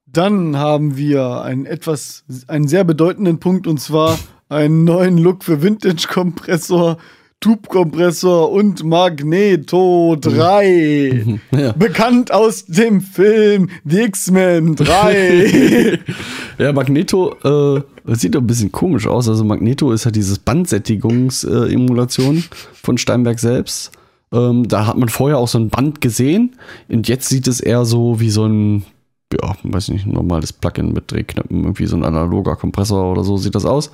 Dann 0.06 0.56
haben 0.56 0.96
wir 0.96 1.42
einen 1.42 1.66
etwas, 1.66 2.24
einen 2.46 2.68
sehr 2.68 2.84
bedeutenden 2.84 3.38
Punkt 3.38 3.66
und 3.66 3.80
zwar 3.80 4.18
einen 4.48 4.84
neuen 4.84 5.18
Look 5.18 5.44
für 5.44 5.60
Vintage-Kompressor, 5.60 6.96
Tube-Kompressor 7.40 8.50
und 8.50 8.82
Magneto 8.84 10.16
3. 10.18 11.40
Ja. 11.50 11.72
Bekannt 11.72 12.32
aus 12.32 12.64
dem 12.64 13.02
Film 13.02 13.68
The 13.84 14.00
X-Men 14.04 14.76
3. 14.76 15.98
Ja, 16.58 16.72
Magneto 16.72 17.34
äh, 17.76 17.82
das 18.06 18.20
sieht 18.20 18.34
doch 18.34 18.40
ein 18.40 18.46
bisschen 18.46 18.72
komisch 18.72 19.06
aus. 19.06 19.28
Also 19.28 19.44
Magneto 19.44 19.92
ist 19.92 20.04
ja 20.04 20.10
dieses 20.10 20.38
Bandsättigungs-Emulation 20.38 22.44
von 22.74 22.98
Steinberg 22.98 23.38
selbst. 23.38 23.92
Ähm, 24.32 24.68
da 24.68 24.86
hat 24.86 24.98
man 24.98 25.08
vorher 25.08 25.38
auch 25.38 25.48
so 25.48 25.58
ein 25.58 25.70
Band 25.70 26.00
gesehen 26.00 26.56
und 26.88 27.08
jetzt 27.08 27.28
sieht 27.28 27.46
es 27.46 27.60
eher 27.60 27.84
so 27.84 28.20
wie 28.20 28.30
so 28.30 28.46
ein, 28.46 28.84
ja, 29.32 29.56
weiß 29.62 29.88
nicht, 29.88 30.06
normales 30.06 30.52
Plugin 30.52 30.92
mit 30.92 31.10
Drehknöpfen, 31.10 31.62
irgendwie 31.62 31.86
so 31.86 31.96
ein 31.96 32.04
analoger 32.04 32.56
Kompressor 32.56 33.12
oder 33.12 33.24
so 33.24 33.36
sieht 33.36 33.54
das 33.54 33.64
aus. 33.64 33.90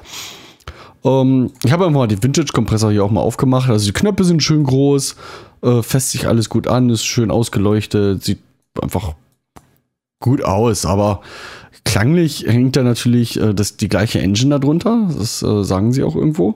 Ähm, 1.04 1.50
ich 1.62 1.72
habe 1.72 1.86
einfach 1.86 2.00
mal 2.00 2.08
den 2.08 2.22
Vintage-Kompressor 2.22 2.90
hier 2.90 3.04
auch 3.04 3.10
mal 3.10 3.20
aufgemacht. 3.20 3.70
Also 3.70 3.86
die 3.86 3.92
Knöpfe 3.92 4.24
sind 4.24 4.42
schön 4.42 4.64
groß, 4.64 5.16
äh, 5.62 5.82
fässt 5.82 6.10
sich 6.10 6.26
alles 6.26 6.48
gut 6.48 6.66
an, 6.66 6.90
ist 6.90 7.04
schön 7.04 7.30
ausgeleuchtet, 7.30 8.24
sieht 8.24 8.40
einfach 8.80 9.14
gut 10.20 10.42
aus, 10.42 10.84
aber 10.84 11.20
klanglich 11.90 12.44
hängt 12.46 12.76
da 12.76 12.84
natürlich 12.84 13.40
äh, 13.40 13.52
das, 13.52 13.76
die 13.76 13.88
gleiche 13.88 14.20
Engine 14.20 14.60
darunter. 14.60 15.08
Das 15.16 15.42
äh, 15.42 15.64
sagen 15.64 15.92
sie 15.92 16.04
auch 16.04 16.14
irgendwo. 16.14 16.54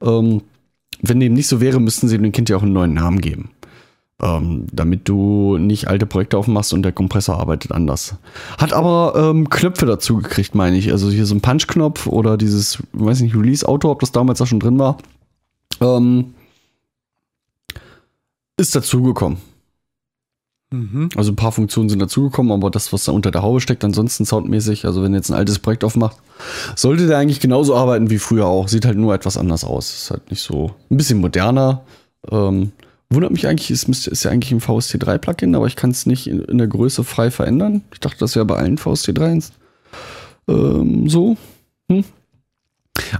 Ähm, 0.00 0.40
wenn 1.02 1.20
dem 1.20 1.34
nicht 1.34 1.48
so 1.48 1.60
wäre, 1.60 1.80
müssten 1.80 2.08
sie 2.08 2.18
dem 2.18 2.32
Kind 2.32 2.48
ja 2.48 2.56
auch 2.56 2.62
einen 2.62 2.72
neuen 2.72 2.94
Namen 2.94 3.20
geben. 3.20 3.50
Ähm, 4.22 4.66
damit 4.72 5.08
du 5.08 5.58
nicht 5.58 5.88
alte 5.88 6.06
Projekte 6.06 6.38
aufmachst 6.38 6.72
und 6.72 6.82
der 6.82 6.92
Kompressor 6.92 7.38
arbeitet 7.38 7.72
anders. 7.72 8.14
Hat 8.58 8.72
aber 8.72 9.14
ähm, 9.16 9.48
Knöpfe 9.50 9.86
dazu 9.86 10.16
gekriegt, 10.16 10.54
meine 10.54 10.76
ich. 10.76 10.92
Also 10.92 11.10
hier 11.10 11.26
so 11.26 11.34
ein 11.34 11.40
Punch-Knopf 11.40 12.06
oder 12.06 12.36
dieses, 12.38 12.82
weiß 12.92 13.20
nicht, 13.20 13.34
Release-Auto, 13.34 13.90
ob 13.90 14.00
das 14.00 14.12
damals 14.12 14.40
auch 14.40 14.46
schon 14.46 14.60
drin 14.60 14.78
war. 14.78 14.96
Ähm, 15.80 16.34
ist 18.56 18.74
dazugekommen. 18.74 19.38
Mhm. 20.70 21.08
Also 21.16 21.32
ein 21.32 21.36
paar 21.36 21.52
Funktionen 21.52 21.88
sind 21.88 22.00
dazugekommen, 22.00 22.52
aber 22.52 22.70
das, 22.70 22.92
was 22.92 23.04
da 23.04 23.12
unter 23.12 23.30
der 23.30 23.42
Haube 23.42 23.60
steckt, 23.60 23.84
ansonsten 23.84 24.24
soundmäßig, 24.24 24.84
also 24.84 25.02
wenn 25.02 25.12
ihr 25.12 25.18
jetzt 25.18 25.30
ein 25.30 25.36
altes 25.36 25.58
Projekt 25.58 25.84
aufmacht, 25.84 26.16
sollte 26.76 27.06
der 27.06 27.18
eigentlich 27.18 27.40
genauso 27.40 27.76
arbeiten 27.76 28.10
wie 28.10 28.18
früher 28.18 28.46
auch. 28.46 28.68
Sieht 28.68 28.84
halt 28.84 28.98
nur 28.98 29.14
etwas 29.14 29.36
anders 29.36 29.64
aus. 29.64 29.92
Ist 29.94 30.10
halt 30.10 30.30
nicht 30.30 30.42
so 30.42 30.74
ein 30.90 30.96
bisschen 30.96 31.20
moderner. 31.20 31.82
Ähm, 32.30 32.72
wundert 33.10 33.32
mich 33.32 33.46
eigentlich, 33.46 33.70
es 33.70 33.88
müsste, 33.88 34.10
ist 34.10 34.24
ja 34.24 34.30
eigentlich 34.30 34.52
ein 34.52 34.60
VST3-Plugin, 34.60 35.54
aber 35.56 35.66
ich 35.66 35.76
kann 35.76 35.90
es 35.90 36.06
nicht 36.06 36.26
in, 36.26 36.40
in 36.42 36.58
der 36.58 36.68
Größe 36.68 37.04
frei 37.04 37.30
verändern. 37.30 37.82
Ich 37.92 38.00
dachte, 38.00 38.18
das 38.20 38.36
wäre 38.36 38.44
bei 38.44 38.56
allen 38.56 38.78
VST3s 38.78 39.50
ähm, 40.48 41.08
so. 41.08 41.36
Hm. 41.88 42.04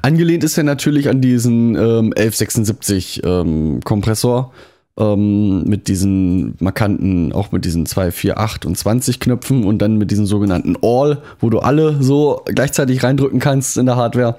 Angelehnt 0.03 0.45
ist 0.45 0.59
er 0.59 0.65
natürlich 0.65 1.09
an 1.09 1.21
diesen 1.21 1.75
ähm, 1.75 2.13
1176 2.17 3.23
ähm, 3.25 3.81
Kompressor 3.83 4.53
ähm, 5.01 5.65
mit 5.65 5.89
diesen 5.89 6.55
markanten, 6.61 7.33
auch 7.33 7.53
mit 7.53 7.65
diesen 7.65 7.87
2, 7.87 8.13
4, 8.13 8.39
8 8.39 8.67
und 8.67 8.77
20 8.77 9.19
Knöpfen 9.19 9.65
und 9.65 9.79
dann 9.79 9.97
mit 9.97 10.11
diesen 10.11 10.27
sogenannten 10.27 10.77
All, 10.83 11.23
wo 11.41 11.49
du 11.49 11.59
alle 11.59 12.03
so 12.03 12.43
gleichzeitig 12.45 13.03
reindrücken 13.03 13.41
kannst 13.41 13.79
in 13.79 13.87
der 13.87 13.97
Hardware. 13.97 14.37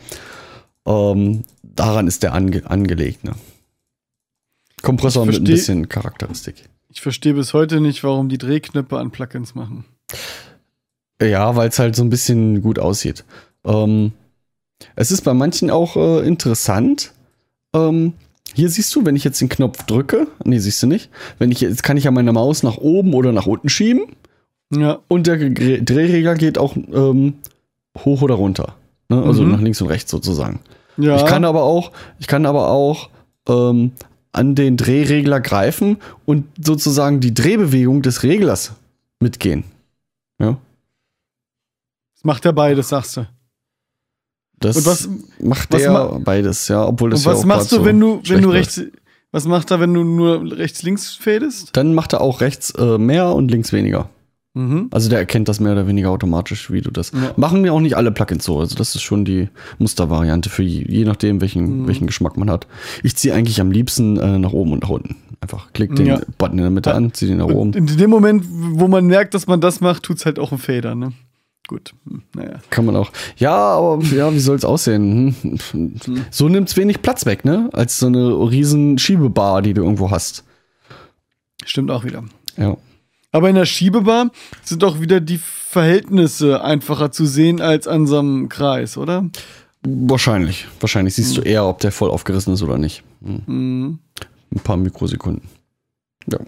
Ähm, 0.86 1.44
daran 1.64 2.08
ist 2.08 2.22
der 2.22 2.34
ange 2.34 2.62
angelegt. 2.70 3.24
Ne? 3.24 3.32
Kompressor 4.84 5.26
mit 5.26 5.38
ein 5.38 5.44
bisschen 5.44 5.90
Charakteristik. 5.90 6.70
Ich 6.90 7.02
verstehe 7.02 7.34
bis 7.34 7.54
heute 7.54 7.82
nicht, 7.82 8.04
warum 8.04 8.30
die 8.30 8.38
Drehknöpfe 8.38 9.00
an 9.00 9.12
Plugins 9.12 9.56
machen. 9.56 9.86
Ja, 11.22 11.56
weil 11.56 11.70
es 11.70 11.80
halt 11.80 11.96
so 11.96 12.04
ein 12.04 12.10
bisschen 12.10 12.62
gut 12.62 12.78
aussieht. 12.78 13.24
Ähm, 13.64 14.12
es 14.96 15.12
ist 15.12 15.24
bei 15.24 15.34
manchen 15.34 15.72
auch 15.72 15.96
äh, 15.96 16.28
interessant. 16.28 17.14
Ähm, 17.74 18.14
hier 18.54 18.70
siehst 18.70 18.94
du, 18.96 19.06
wenn 19.06 19.16
ich 19.16 19.24
jetzt 19.24 19.40
den 19.42 19.50
Knopf 19.50 19.84
drücke, 19.84 20.28
nee, 20.44 20.60
siehst 20.60 20.82
du 20.84 20.88
nicht. 20.88 21.10
Wenn 21.40 21.52
ich 21.52 21.62
jetzt 21.62 21.84
kann 21.84 21.98
ich 21.98 22.04
ja 22.06 22.12
meine 22.12 22.34
Maus 22.34 22.64
nach 22.64 22.78
oben 22.78 23.14
oder 23.14 23.32
nach 23.32 23.46
unten 23.48 23.70
schieben 23.70 24.04
Ja, 24.74 25.00
und 25.08 25.28
der 25.28 25.38
Drehregler 25.38 26.36
geht 26.36 26.58
auch 26.58 26.76
ähm, 26.76 27.36
hoch 27.98 28.22
oder 28.22 28.36
runter. 28.36 28.76
Ne? 29.10 29.22
Also 29.24 29.44
Mhm. 29.44 29.52
nach 29.52 29.62
links 29.62 29.82
und 29.82 29.88
rechts 29.88 30.10
sozusagen. 30.12 30.60
ja. 30.98 31.16
Ich 31.18 31.26
kann 31.26 31.46
aber 31.46 31.64
auch, 31.64 31.92
ich 32.20 32.28
kann 32.28 32.46
aber 32.46 32.70
auch 32.70 33.10
ähm, 33.50 33.92
an 34.34 34.56
den 34.56 34.78
Drehregler 34.78 35.42
greifen 35.42 35.98
und 36.26 36.46
sozusagen 36.64 37.20
die 37.20 37.34
Drehbewegung 37.34 38.02
des 38.02 38.24
Reglers 38.24 38.74
mitgehen. 39.20 39.66
Ja. 40.40 40.58
macht 42.24 42.46
er 42.46 42.54
beides, 42.54 42.90
sagst 42.90 43.18
du. 43.18 43.28
Das 44.62 44.78
Und 44.78 44.86
was- 44.86 45.10
macht 45.42 45.72
was 45.74 45.82
er 45.82 45.92
ma- 45.92 46.20
beides, 46.24 46.68
ja, 46.70 46.86
obwohl 46.88 47.10
das 47.10 47.20
Und 47.22 47.26
ja 47.26 47.32
was 47.34 47.40
auch 47.42 47.46
machst 47.46 47.72
du, 47.72 47.84
wenn 47.84 48.00
du, 48.00 48.22
wenn 48.26 48.42
du 48.42 48.50
rechts, 48.50 48.82
was 49.32 49.46
macht 49.46 49.72
er, 49.72 49.80
wenn 49.80 49.94
du 49.94 50.04
nur 50.04 50.58
rechts-links 50.58 51.16
fädest? 51.16 51.70
Dann 51.74 51.94
macht 51.94 52.14
er 52.14 52.22
auch 52.22 52.42
rechts 52.42 52.72
äh, 52.72 52.98
mehr 52.98 53.34
und 53.34 53.50
links 53.52 53.74
weniger. 53.74 54.10
Mhm. 54.54 54.90
Also 54.92 55.10
der 55.10 55.20
erkennt 55.20 55.48
das 55.48 55.62
mehr 55.62 55.72
oder 55.72 55.88
weniger 55.88 56.10
automatisch, 56.10 56.70
wie 56.72 56.82
du 56.82 56.92
das. 56.92 57.12
Ja. 57.14 57.32
Machen 57.38 57.62
mir 57.62 57.72
auch 57.74 57.80
nicht 57.80 57.96
alle 57.96 58.12
Plugins 58.12 58.44
so. 58.44 58.60
Also 58.60 58.76
das 58.76 58.94
ist 58.96 59.02
schon 59.02 59.24
die 59.24 59.48
Mustervariante 59.80 60.50
für 60.50 60.64
je, 60.64 60.84
je 60.88 61.06
nachdem, 61.06 61.38
Mhm. 61.38 61.42
welchen, 61.42 61.88
welchen 61.88 62.06
Geschmack 62.08 62.36
man 62.38 62.50
hat. 62.50 62.68
Ich 63.02 63.16
ziehe 63.16 63.34
eigentlich 63.34 63.62
am 63.62 63.72
liebsten 63.72 64.18
äh, 64.18 64.38
nach 64.40 64.52
oben 64.52 64.74
und 64.74 64.84
nach 64.84 64.90
unten. 64.90 65.16
Einfach 65.40 65.72
klick 65.74 65.96
den 65.96 66.06
Ja. 66.06 66.20
Button 66.38 66.58
in 66.58 66.64
der 66.66 66.70
Mitte 66.72 66.94
an, 66.94 67.14
zieh 67.14 67.28
den 67.28 67.38
nach 67.38 67.46
Und 67.46 67.54
oben. 67.56 67.74
in 67.74 67.88
dem 67.98 68.10
Moment, 68.10 68.46
wo 68.50 68.88
man 68.90 69.06
merkt, 69.08 69.34
dass 69.34 69.48
man 69.48 69.62
das 69.62 69.80
macht, 69.82 70.04
tut's 70.04 70.26
halt 70.26 70.38
auch 70.38 70.52
im 70.52 70.58
Feder, 70.60 70.94
ne? 70.94 71.14
Gut. 71.68 71.94
Hm, 72.06 72.24
Naja. 72.36 72.60
Kann 72.70 72.86
man 72.86 72.96
auch. 72.96 73.12
Ja, 73.38 73.56
aber 73.56 74.04
ja, 74.06 74.34
wie 74.34 74.40
soll 74.40 74.56
es 74.58 74.66
aussehen? 74.66 75.36
Hm. 75.72 75.96
So 76.30 76.50
nimmt's 76.50 76.76
wenig 76.76 77.02
Platz 77.02 77.26
weg, 77.26 77.46
ne? 77.46 77.70
Als 77.74 78.00
so 78.00 78.08
eine 78.08 78.28
riesen 78.50 78.98
Schiebebar, 78.98 79.62
die 79.62 79.74
du 79.74 79.84
irgendwo 79.84 80.12
hast. 80.12 80.44
Stimmt 81.66 81.92
auch 81.92 82.04
wieder. 82.04 82.24
Ja. 82.58 82.76
Aber 83.32 83.48
in 83.50 83.56
der 83.56 83.66
Schiebebar 83.66 84.32
sind 84.64 84.84
auch 84.84 85.00
wieder 85.00 85.22
die 85.22 85.38
Verhältnisse 85.42 86.62
einfacher 86.64 87.12
zu 87.12 87.26
sehen 87.26 87.62
als 87.62 87.88
an 87.88 88.06
so 88.08 88.20
einem 88.20 88.50
Kreis, 88.50 88.98
oder? 88.98 89.30
Wahrscheinlich. 89.84 90.68
Wahrscheinlich 90.82 91.16
siehst 91.16 91.38
du 91.38 91.42
eher, 91.42 91.66
ob 91.66 91.80
der 91.80 91.92
voll 91.94 92.10
aufgerissen 92.10 92.54
ist 92.54 92.62
oder 92.62 92.78
nicht. 92.78 93.04
Hm. 93.24 94.00
Ein 94.54 94.60
paar 94.64 94.76
Mikrosekunden. 94.78 95.48
Ja. 96.30 96.40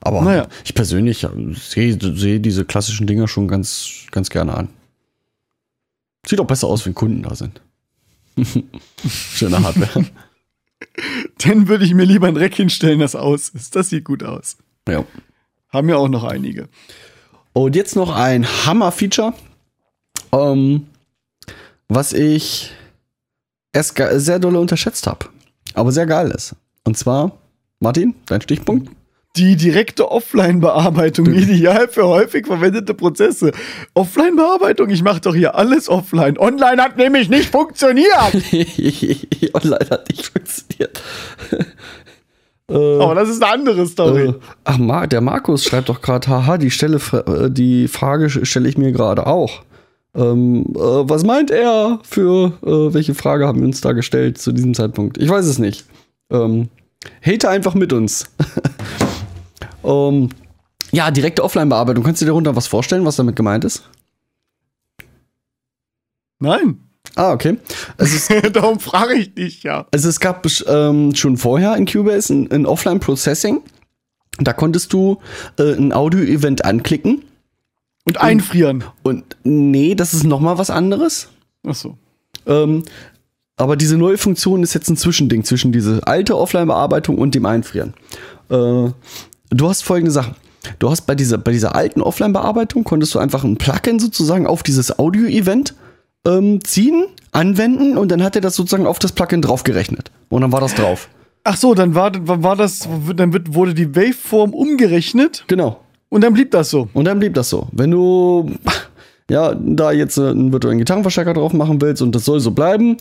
Aber 0.00 0.22
Naja. 0.22 0.48
ich 0.64 0.74
persönlich 0.74 1.22
ja, 1.22 1.30
sehe 1.54 1.98
sehe 2.00 2.40
diese 2.40 2.64
klassischen 2.64 3.06
Dinger 3.06 3.28
schon 3.28 3.48
ganz, 3.48 4.06
ganz 4.10 4.30
gerne 4.30 4.54
an. 4.54 4.68
Sieht 6.26 6.40
auch 6.40 6.46
besser 6.46 6.68
aus, 6.68 6.84
wenn 6.86 6.94
Kunden 6.94 7.22
da 7.22 7.34
sind. 7.34 7.60
Schöne 9.08 9.62
Hardware. 9.62 10.04
Dann 11.38 11.68
würde 11.68 11.84
ich 11.84 11.94
mir 11.94 12.04
lieber 12.04 12.28
ein 12.28 12.36
Rack 12.36 12.54
hinstellen, 12.54 13.00
das 13.00 13.14
aus 13.14 13.48
ist. 13.50 13.74
Das 13.76 13.88
sieht 13.90 14.04
gut 14.04 14.22
aus. 14.22 14.56
ja. 14.88 15.04
Haben 15.68 15.88
ja 15.88 15.96
auch 15.96 16.08
noch 16.08 16.24
einige. 16.24 16.68
Und 17.54 17.76
jetzt 17.76 17.96
noch 17.96 18.14
ein 18.14 18.46
Hammer-Feature, 18.66 19.32
ähm, 20.32 20.86
was 21.88 22.12
ich 22.12 22.72
sehr 23.74 24.38
dolle 24.38 24.58
unterschätzt 24.60 25.06
habe, 25.06 25.30
aber 25.72 25.90
sehr 25.92 26.04
geil 26.06 26.30
ist. 26.30 26.54
Und 26.84 26.98
zwar, 26.98 27.38
Martin, 27.80 28.14
dein 28.26 28.42
Stichpunkt? 28.42 28.90
Die 29.36 29.56
direkte 29.56 30.10
Offline-Bearbeitung, 30.10 31.26
ideal 31.32 31.88
für 31.88 32.06
häufig 32.06 32.46
verwendete 32.46 32.92
Prozesse. 32.92 33.52
Offline-Bearbeitung, 33.94 34.90
ich 34.90 35.02
mache 35.02 35.20
doch 35.20 35.34
hier 35.34 35.54
alles 35.54 35.88
offline. 35.88 36.36
Online 36.38 36.82
hat 36.82 36.98
nämlich 36.98 37.30
nicht 37.30 37.50
funktioniert. 37.50 38.12
Online 39.54 39.86
hat 39.90 40.10
nicht 40.10 40.26
funktioniert. 40.26 41.02
Aber 42.68 43.14
das 43.14 43.28
ist 43.28 43.42
eine 43.42 43.52
andere 43.52 43.86
Story. 43.86 44.28
Äh, 44.28 44.34
ach, 44.64 44.78
Mar 44.78 45.06
der 45.06 45.20
Markus 45.20 45.64
schreibt 45.64 45.88
doch 45.88 46.00
gerade, 46.00 46.28
haha, 46.28 46.58
die, 46.58 46.70
Stelle, 46.70 46.98
äh, 47.26 47.50
die 47.50 47.88
Frage 47.88 48.28
stelle 48.28 48.68
ich 48.68 48.78
mir 48.78 48.92
gerade 48.92 49.26
auch. 49.26 49.62
Ähm, 50.14 50.66
äh, 50.74 50.78
was 50.78 51.24
meint 51.24 51.50
er 51.50 52.00
für, 52.02 52.52
äh, 52.62 52.94
welche 52.94 53.14
Frage 53.14 53.46
haben 53.46 53.60
wir 53.60 53.66
uns 53.66 53.80
da 53.80 53.92
gestellt 53.92 54.38
zu 54.38 54.52
diesem 54.52 54.74
Zeitpunkt? 54.74 55.18
Ich 55.18 55.28
weiß 55.28 55.46
es 55.46 55.58
nicht. 55.58 55.86
Ähm, 56.30 56.68
hate 57.24 57.48
einfach 57.48 57.74
mit 57.74 57.92
uns. 57.92 58.30
ähm, 59.84 60.28
ja, 60.92 61.10
direkte 61.10 61.42
Offline-Bearbeitung. 61.42 62.04
Kannst 62.04 62.20
du 62.20 62.24
dir 62.24 62.30
darunter 62.30 62.54
was 62.54 62.66
vorstellen, 62.66 63.04
was 63.04 63.16
damit 63.16 63.36
gemeint 63.36 63.64
ist? 63.64 63.82
Nein. 66.38 66.80
Ah, 67.14 67.32
okay. 67.32 67.58
Es 67.98 68.14
ist 68.14 68.30
Darum 68.56 68.80
frage 68.80 69.14
ich 69.14 69.34
dich 69.34 69.62
ja. 69.62 69.86
Also 69.92 70.08
es 70.08 70.20
gab 70.20 70.46
ähm, 70.66 71.14
schon 71.14 71.36
vorher 71.36 71.76
in 71.76 71.86
Cubase 71.86 72.32
ein, 72.32 72.50
ein 72.50 72.66
Offline-Processing. 72.66 73.60
Da 74.38 74.52
konntest 74.52 74.92
du 74.92 75.18
äh, 75.58 75.74
ein 75.74 75.92
Audio-Event 75.92 76.64
anklicken. 76.64 77.24
Und 78.04 78.20
einfrieren. 78.20 78.84
Und 79.02 79.36
nee, 79.44 79.94
das 79.94 80.12
ist 80.12 80.24
noch 80.24 80.40
mal 80.40 80.58
was 80.58 80.70
anderes. 80.70 81.28
Ach 81.64 81.74
so. 81.74 81.96
Ähm, 82.46 82.82
aber 83.56 83.76
diese 83.76 83.96
neue 83.96 84.18
Funktion 84.18 84.62
ist 84.62 84.74
jetzt 84.74 84.88
ein 84.88 84.96
Zwischending 84.96 85.44
zwischen 85.44 85.70
diese 85.70 86.04
alte 86.06 86.36
Offline-Bearbeitung 86.36 87.16
und 87.18 87.34
dem 87.34 87.46
Einfrieren. 87.46 87.94
Äh, 88.50 88.90
du 89.52 89.68
hast 89.68 89.82
folgende 89.82 90.10
Sachen. 90.10 90.34
Du 90.78 90.90
hast 90.90 91.02
bei 91.02 91.14
dieser, 91.14 91.38
bei 91.38 91.50
dieser 91.52 91.74
alten 91.74 92.00
Offline-Bearbeitung 92.00 92.84
konntest 92.84 93.14
du 93.14 93.18
einfach 93.18 93.42
ein 93.42 93.56
Plugin 93.56 93.98
sozusagen 93.98 94.46
auf 94.46 94.62
dieses 94.62 94.98
Audio-Event 94.98 95.74
ähm, 96.24 96.62
ziehen, 96.64 97.06
anwenden 97.32 97.98
und 97.98 98.12
dann 98.12 98.22
hat 98.22 98.36
er 98.36 98.42
das 98.42 98.54
sozusagen 98.54 98.86
auf 98.86 98.98
das 99.00 99.12
Plugin 99.12 99.42
draufgerechnet. 99.42 100.12
Und 100.28 100.42
dann 100.42 100.52
war 100.52 100.60
das 100.60 100.74
drauf. 100.74 101.08
Ach 101.44 101.56
so, 101.56 101.74
dann 101.74 101.96
war, 101.96 102.12
war 102.14 102.54
das, 102.54 102.88
dann 103.16 103.32
wird, 103.32 103.54
wurde 103.54 103.74
die 103.74 103.96
Waveform 103.96 104.54
umgerechnet 104.54 105.44
Genau. 105.48 105.80
und 106.10 106.22
dann 106.22 106.32
blieb 106.34 106.52
das 106.52 106.70
so. 106.70 106.88
Und 106.94 107.06
dann 107.06 107.18
blieb 107.18 107.34
das 107.34 107.48
so. 107.48 107.66
Wenn 107.72 107.90
du 107.90 108.52
ja 109.28 109.54
da 109.54 109.90
jetzt 109.90 110.18
äh, 110.18 110.28
einen 110.28 110.52
virtuellen 110.52 110.78
Gitarrenverstärker 110.78 111.34
drauf 111.34 111.52
machen 111.52 111.80
willst 111.80 112.02
und 112.02 112.14
das 112.14 112.24
soll 112.24 112.38
so 112.38 112.52
bleiben, 112.52 112.98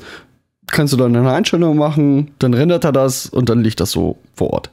kannst 0.72 0.93
du 0.93 0.97
dann 0.97 1.16
eine 1.16 1.32
Einstellung 1.32 1.78
machen, 1.78 2.32
dann 2.39 2.56
rendert 2.56 2.84
er 2.86 2.91
das 2.91 3.28
und 3.28 3.49
dann 3.49 3.62
liegt 3.62 3.80
das 3.80 3.91
so 3.91 4.18
vor 4.34 4.52
Ort. 4.54 4.72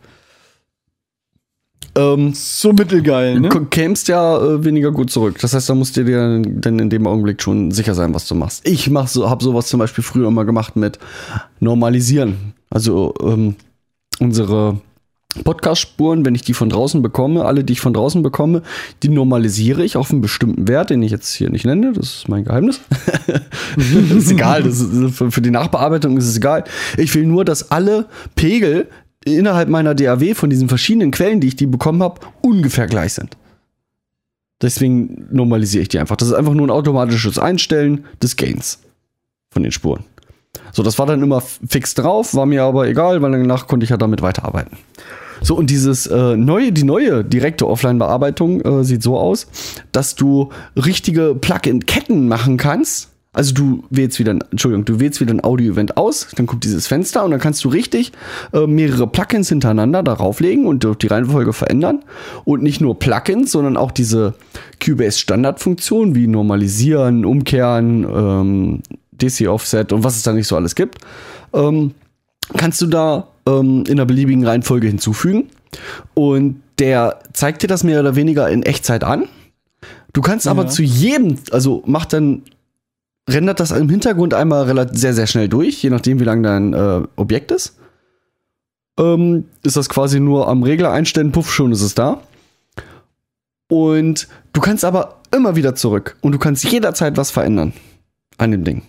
Ähm, 1.98 2.32
So 2.34 2.72
mittelgeil, 2.72 3.40
ne? 3.40 3.48
Du 3.48 3.64
kämst 3.64 4.08
ja 4.08 4.38
äh, 4.40 4.64
weniger 4.64 4.92
gut 4.92 5.10
zurück. 5.10 5.36
Das 5.40 5.54
heißt, 5.54 5.68
da 5.68 5.74
musst 5.74 5.96
du 5.96 6.04
dir 6.04 6.40
dann 6.42 6.78
in 6.78 6.90
dem 6.90 7.06
Augenblick 7.06 7.42
schon 7.42 7.70
sicher 7.72 7.94
sein, 7.94 8.14
was 8.14 8.26
du 8.28 8.34
machst. 8.34 8.66
Ich 8.66 8.88
mach 8.88 9.08
so, 9.08 9.28
habe 9.28 9.42
sowas 9.42 9.66
zum 9.66 9.80
Beispiel 9.80 10.04
früher 10.04 10.28
immer 10.28 10.44
gemacht 10.44 10.76
mit 10.76 10.98
Normalisieren. 11.60 12.54
Also 12.70 13.14
ähm, 13.22 13.56
unsere 14.20 14.80
Podcast-Spuren, 15.44 16.24
wenn 16.24 16.34
ich 16.34 16.42
die 16.42 16.54
von 16.54 16.70
draußen 16.70 17.02
bekomme, 17.02 17.44
alle, 17.44 17.64
die 17.64 17.74
ich 17.74 17.80
von 17.80 17.92
draußen 17.92 18.22
bekomme, 18.22 18.62
die 19.02 19.08
normalisiere 19.08 19.84
ich 19.84 19.96
auf 19.96 20.10
einen 20.10 20.20
bestimmten 20.20 20.68
Wert, 20.68 20.90
den 20.90 21.02
ich 21.02 21.10
jetzt 21.10 21.32
hier 21.34 21.50
nicht 21.50 21.64
nenne. 21.64 21.92
Das 21.92 22.14
ist 22.14 22.28
mein 22.28 22.44
Geheimnis. 22.44 22.80
das 23.76 23.86
ist 24.16 24.30
egal. 24.30 24.62
Das 24.62 24.80
ist, 24.80 25.16
für 25.16 25.42
die 25.42 25.50
Nachbearbeitung 25.50 26.16
ist 26.16 26.28
es 26.28 26.36
egal. 26.36 26.64
Ich 26.96 27.14
will 27.14 27.26
nur, 27.26 27.44
dass 27.44 27.70
alle 27.70 28.06
Pegel 28.36 28.88
innerhalb 29.36 29.68
meiner 29.68 29.94
DAW 29.94 30.34
von 30.34 30.50
diesen 30.50 30.68
verschiedenen 30.68 31.10
Quellen, 31.10 31.40
die 31.40 31.48
ich 31.48 31.56
die 31.56 31.66
bekommen 31.66 32.02
habe, 32.02 32.20
ungefähr 32.40 32.86
gleich 32.86 33.14
sind. 33.14 33.36
Deswegen 34.60 35.28
normalisiere 35.30 35.82
ich 35.82 35.88
die 35.88 35.98
einfach. 35.98 36.16
Das 36.16 36.28
ist 36.28 36.34
einfach 36.34 36.54
nur 36.54 36.66
ein 36.66 36.70
automatisches 36.70 37.38
Einstellen 37.38 38.04
des 38.22 38.36
Gains 38.36 38.80
von 39.50 39.62
den 39.62 39.72
Spuren. 39.72 40.04
So, 40.72 40.82
das 40.82 40.98
war 40.98 41.06
dann 41.06 41.22
immer 41.22 41.40
fix 41.40 41.94
drauf, 41.94 42.34
war 42.34 42.46
mir 42.46 42.64
aber 42.64 42.88
egal, 42.88 43.22
weil 43.22 43.32
danach 43.32 43.66
konnte 43.66 43.84
ich 43.84 43.90
ja 43.90 43.96
damit 43.96 44.22
weiterarbeiten. 44.22 44.76
So, 45.40 45.54
und 45.54 45.70
dieses 45.70 46.06
äh, 46.06 46.36
neue, 46.36 46.72
die 46.72 46.82
neue 46.82 47.24
direkte 47.24 47.68
Offline-Bearbeitung 47.68 48.60
äh, 48.62 48.84
sieht 48.84 49.02
so 49.02 49.18
aus, 49.18 49.46
dass 49.92 50.16
du 50.16 50.50
richtige 50.76 51.36
Plugin-Ketten 51.36 52.26
machen 52.26 52.56
kannst. 52.56 53.10
Also 53.38 53.54
du 53.54 53.84
wählst 53.90 54.18
wieder, 54.18 54.32
ein, 54.34 54.40
Entschuldigung, 54.50 54.84
du 54.84 54.98
wählst 54.98 55.20
wieder 55.20 55.32
ein 55.32 55.44
Audio-Event 55.44 55.96
aus, 55.96 56.26
dann 56.34 56.46
kommt 56.46 56.64
dieses 56.64 56.88
Fenster 56.88 57.24
und 57.24 57.30
dann 57.30 57.38
kannst 57.38 57.64
du 57.64 57.68
richtig 57.68 58.10
äh, 58.52 58.66
mehrere 58.66 59.06
Plugins 59.06 59.48
hintereinander 59.48 60.02
darauf 60.02 60.40
legen 60.40 60.66
und 60.66 60.84
die 61.00 61.06
Reihenfolge 61.06 61.52
verändern. 61.52 62.02
Und 62.44 62.64
nicht 62.64 62.80
nur 62.80 62.98
Plugins, 62.98 63.52
sondern 63.52 63.76
auch 63.76 63.92
diese 63.92 64.34
Cubase-Standardfunktion 64.84 66.14
wie 66.16 66.26
Normalisieren, 66.26 67.24
Umkehren, 67.24 68.02
ähm, 68.04 68.82
DC-Offset 69.12 69.92
und 69.92 70.02
was 70.02 70.16
es 70.16 70.24
da 70.24 70.32
nicht 70.32 70.48
so 70.48 70.56
alles 70.56 70.74
gibt, 70.74 70.98
ähm, 71.52 71.92
kannst 72.56 72.80
du 72.82 72.86
da 72.86 73.28
ähm, 73.46 73.84
in 73.86 73.92
einer 73.92 74.06
beliebigen 74.06 74.44
Reihenfolge 74.44 74.88
hinzufügen. 74.88 75.44
Und 76.14 76.60
der 76.78 77.20
zeigt 77.32 77.62
dir 77.62 77.68
das 77.68 77.84
mehr 77.84 78.00
oder 78.00 78.16
weniger 78.16 78.48
in 78.50 78.64
Echtzeit 78.64 79.04
an. 79.04 79.28
Du 80.12 80.22
kannst 80.22 80.48
aber 80.48 80.62
Ja. 80.64 80.68
zu 80.68 80.82
jedem, 80.82 81.38
also 81.52 81.82
macht 81.86 82.12
dann, 82.12 82.42
rendert 83.28 83.60
das 83.60 83.70
im 83.70 83.88
Hintergrund 83.88 84.34
einmal 84.34 84.88
sehr, 84.92 85.14
sehr 85.14 85.26
schnell 85.26 85.48
durch, 85.48 85.82
je 85.82 85.90
nachdem, 85.90 86.20
wie 86.20 86.24
lang 86.24 86.42
dein 86.42 86.72
äh, 86.72 87.02
Objekt 87.16 87.50
ist. 87.50 87.76
Ähm, 88.98 89.44
ist 89.62 89.76
das 89.76 89.88
quasi 89.88 90.18
nur 90.18 90.48
am 90.48 90.62
Regler 90.62 90.90
einstellen, 90.90 91.32
puff, 91.32 91.52
schon 91.52 91.72
ist 91.72 91.82
es 91.82 91.94
da. 91.94 92.22
Und 93.68 94.28
du 94.52 94.60
kannst 94.60 94.84
aber 94.84 95.20
immer 95.30 95.56
wieder 95.56 95.74
zurück 95.74 96.16
und 96.22 96.32
du 96.32 96.38
kannst 96.38 96.64
jederzeit 96.64 97.16
was 97.16 97.30
verändern 97.30 97.74
an 98.38 98.50
dem 98.50 98.64
Ding. 98.64 98.82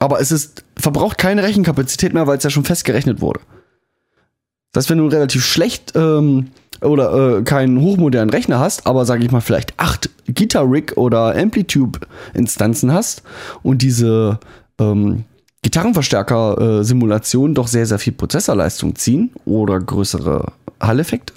Aber 0.00 0.20
es 0.20 0.32
ist, 0.32 0.64
verbraucht 0.76 1.18
keine 1.18 1.44
Rechenkapazität 1.44 2.12
mehr, 2.12 2.26
weil 2.26 2.38
es 2.38 2.44
ja 2.44 2.50
schon 2.50 2.64
festgerechnet 2.64 3.20
wurde. 3.20 3.40
Das 4.72 4.88
wenn 4.88 4.98
du 4.98 5.06
relativ 5.06 5.44
schlecht 5.44 5.92
ähm, 5.94 6.48
oder 6.80 7.38
äh, 7.38 7.42
keinen 7.42 7.80
hochmodernen 7.80 8.30
Rechner 8.30 8.58
hast, 8.58 8.86
aber 8.86 9.04
sage 9.04 9.24
ich 9.24 9.30
mal 9.30 9.40
vielleicht 9.40 9.78
acht 9.78 10.10
Guitar 10.26 10.70
Rig 10.70 10.96
oder 10.96 11.36
Amplitude-Instanzen 11.36 12.92
hast 12.92 13.22
und 13.62 13.82
diese 13.82 14.40
ähm, 14.78 15.24
Gitarrenverstärker-Simulationen 15.62 17.54
doch 17.54 17.68
sehr, 17.68 17.86
sehr 17.86 17.98
viel 17.98 18.14
Prozessorleistung 18.14 18.96
ziehen 18.96 19.30
oder 19.44 19.78
größere 19.78 20.52
Hall-Effekte, 20.80 21.34